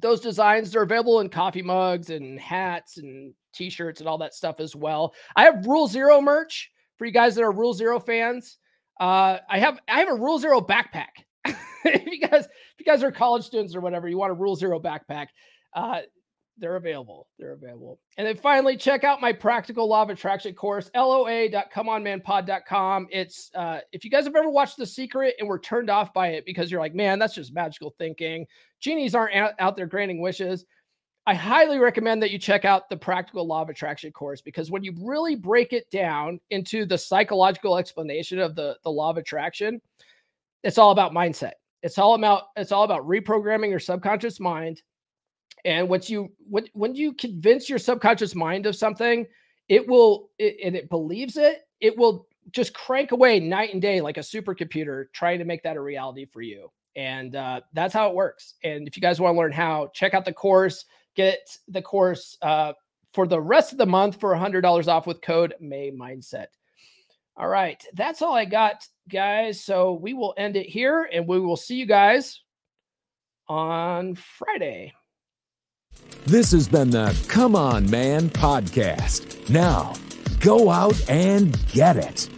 those 0.01 0.19
designs, 0.19 0.71
they're 0.71 0.83
available 0.83 1.19
in 1.19 1.29
coffee 1.29 1.61
mugs 1.61 2.09
and 2.09 2.39
hats 2.39 2.97
and 2.97 3.33
t-shirts 3.53 3.99
and 3.99 4.09
all 4.09 4.17
that 4.17 4.33
stuff 4.33 4.59
as 4.59 4.75
well. 4.75 5.13
I 5.35 5.43
have 5.43 5.65
Rule 5.65 5.87
Zero 5.87 6.21
merch 6.21 6.71
for 6.97 7.05
you 7.05 7.11
guys 7.11 7.35
that 7.35 7.43
are 7.43 7.51
Rule 7.51 7.73
Zero 7.73 7.99
fans. 7.99 8.57
Uh, 8.99 9.39
I 9.49 9.59
have 9.59 9.79
I 9.87 9.99
have 9.99 10.09
a 10.09 10.15
Rule 10.15 10.39
Zero 10.39 10.61
backpack. 10.61 11.25
if 11.85 12.05
you 12.05 12.27
guys 12.27 12.45
if 12.45 12.79
you 12.79 12.85
guys 12.85 13.03
are 13.03 13.11
college 13.11 13.45
students 13.45 13.75
or 13.75 13.81
whatever, 13.81 14.07
you 14.07 14.17
want 14.17 14.31
a 14.31 14.35
Rule 14.35 14.55
Zero 14.55 14.79
backpack. 14.79 15.27
Uh, 15.73 16.01
they're 16.61 16.77
available. 16.77 17.27
They're 17.37 17.51
available. 17.53 17.99
And 18.17 18.27
then 18.27 18.37
finally, 18.37 18.77
check 18.77 19.03
out 19.03 19.19
my 19.19 19.33
practical 19.33 19.89
law 19.89 20.03
of 20.03 20.11
attraction 20.11 20.53
course, 20.53 20.91
loa.comeonmanpod.com. 20.95 23.07
It's 23.09 23.49
uh, 23.55 23.79
if 23.91 24.05
you 24.05 24.11
guys 24.11 24.25
have 24.25 24.35
ever 24.35 24.49
watched 24.49 24.77
The 24.77 24.85
Secret 24.85 25.33
and 25.39 25.49
were 25.49 25.57
turned 25.59 25.89
off 25.89 26.13
by 26.13 26.27
it 26.29 26.45
because 26.45 26.71
you're 26.71 26.79
like, 26.79 26.93
man, 26.93 27.19
that's 27.19 27.33
just 27.33 27.53
magical 27.53 27.93
thinking. 27.97 28.45
Genies 28.79 29.15
aren't 29.15 29.35
out, 29.59 29.75
there 29.75 29.87
granting 29.87 30.21
wishes. 30.21 30.65
I 31.27 31.33
highly 31.33 31.79
recommend 31.79 32.23
that 32.23 32.31
you 32.31 32.39
check 32.39 32.63
out 32.63 32.89
the 32.89 32.97
practical 32.97 33.45
law 33.45 33.61
of 33.61 33.69
attraction 33.69 34.11
course 34.11 34.41
because 34.41 34.71
when 34.71 34.83
you 34.83 34.93
really 35.01 35.35
break 35.35 35.73
it 35.73 35.89
down 35.89 36.39
into 36.51 36.85
the 36.85 36.97
psychological 36.97 37.77
explanation 37.77 38.39
of 38.39 38.55
the, 38.55 38.77
the 38.83 38.89
law 38.89 39.09
of 39.09 39.17
attraction, 39.17 39.81
it's 40.63 40.77
all 40.77 40.91
about 40.91 41.11
mindset. 41.11 41.51
It's 41.83 41.97
all 41.97 42.13
about 42.13 42.43
it's 42.55 42.71
all 42.71 42.83
about 42.83 43.07
reprogramming 43.07 43.71
your 43.71 43.79
subconscious 43.79 44.39
mind 44.39 44.83
and 45.65 45.87
once 45.87 46.09
you 46.09 46.31
when 46.49 46.67
when 46.73 46.95
you 46.95 47.13
convince 47.13 47.69
your 47.69 47.79
subconscious 47.79 48.35
mind 48.35 48.65
of 48.65 48.75
something, 48.75 49.25
it 49.69 49.87
will 49.87 50.29
it, 50.37 50.57
and 50.63 50.75
it 50.75 50.89
believes 50.89 51.37
it, 51.37 51.61
it 51.79 51.97
will 51.97 52.27
just 52.51 52.73
crank 52.73 53.11
away 53.11 53.39
night 53.39 53.73
and 53.73 53.81
day 53.81 54.01
like 54.01 54.17
a 54.17 54.21
supercomputer 54.21 55.05
trying 55.13 55.39
to 55.39 55.45
make 55.45 55.63
that 55.63 55.77
a 55.77 55.81
reality 55.81 56.25
for 56.25 56.41
you. 56.41 56.71
And 56.95 57.35
uh, 57.35 57.61
that's 57.73 57.93
how 57.93 58.09
it 58.09 58.15
works. 58.15 58.55
And 58.63 58.87
if 58.87 58.97
you 58.97 59.01
guys 59.01 59.21
want 59.21 59.35
to 59.35 59.39
learn 59.39 59.51
how, 59.51 59.91
check 59.93 60.13
out 60.13 60.25
the 60.25 60.33
course. 60.33 60.85
Get 61.15 61.57
the 61.67 61.81
course 61.81 62.37
uh, 62.41 62.73
for 63.13 63.27
the 63.27 63.39
rest 63.39 63.71
of 63.71 63.77
the 63.77 63.85
month 63.85 64.19
for 64.19 64.33
$100 64.33 64.87
off 64.87 65.07
with 65.07 65.21
code 65.21 65.53
May 65.59 65.91
Mindset. 65.91 66.47
All 67.37 67.47
right, 67.47 67.83
that's 67.93 68.21
all 68.21 68.35
I 68.35 68.45
got, 68.45 68.85
guys. 69.09 69.63
So 69.63 69.93
we 69.93 70.13
will 70.13 70.33
end 70.37 70.57
it 70.57 70.67
here 70.67 71.09
and 71.11 71.27
we 71.27 71.39
will 71.39 71.57
see 71.57 71.75
you 71.75 71.85
guys 71.85 72.41
on 73.47 74.15
Friday. 74.15 74.93
This 76.25 76.51
has 76.51 76.67
been 76.67 76.91
the 76.91 77.17
Come 77.27 77.55
On 77.55 77.89
Man 77.89 78.29
podcast. 78.29 79.49
Now, 79.49 79.95
go 80.39 80.69
out 80.69 81.09
and 81.09 81.57
get 81.71 81.97
it. 81.97 82.29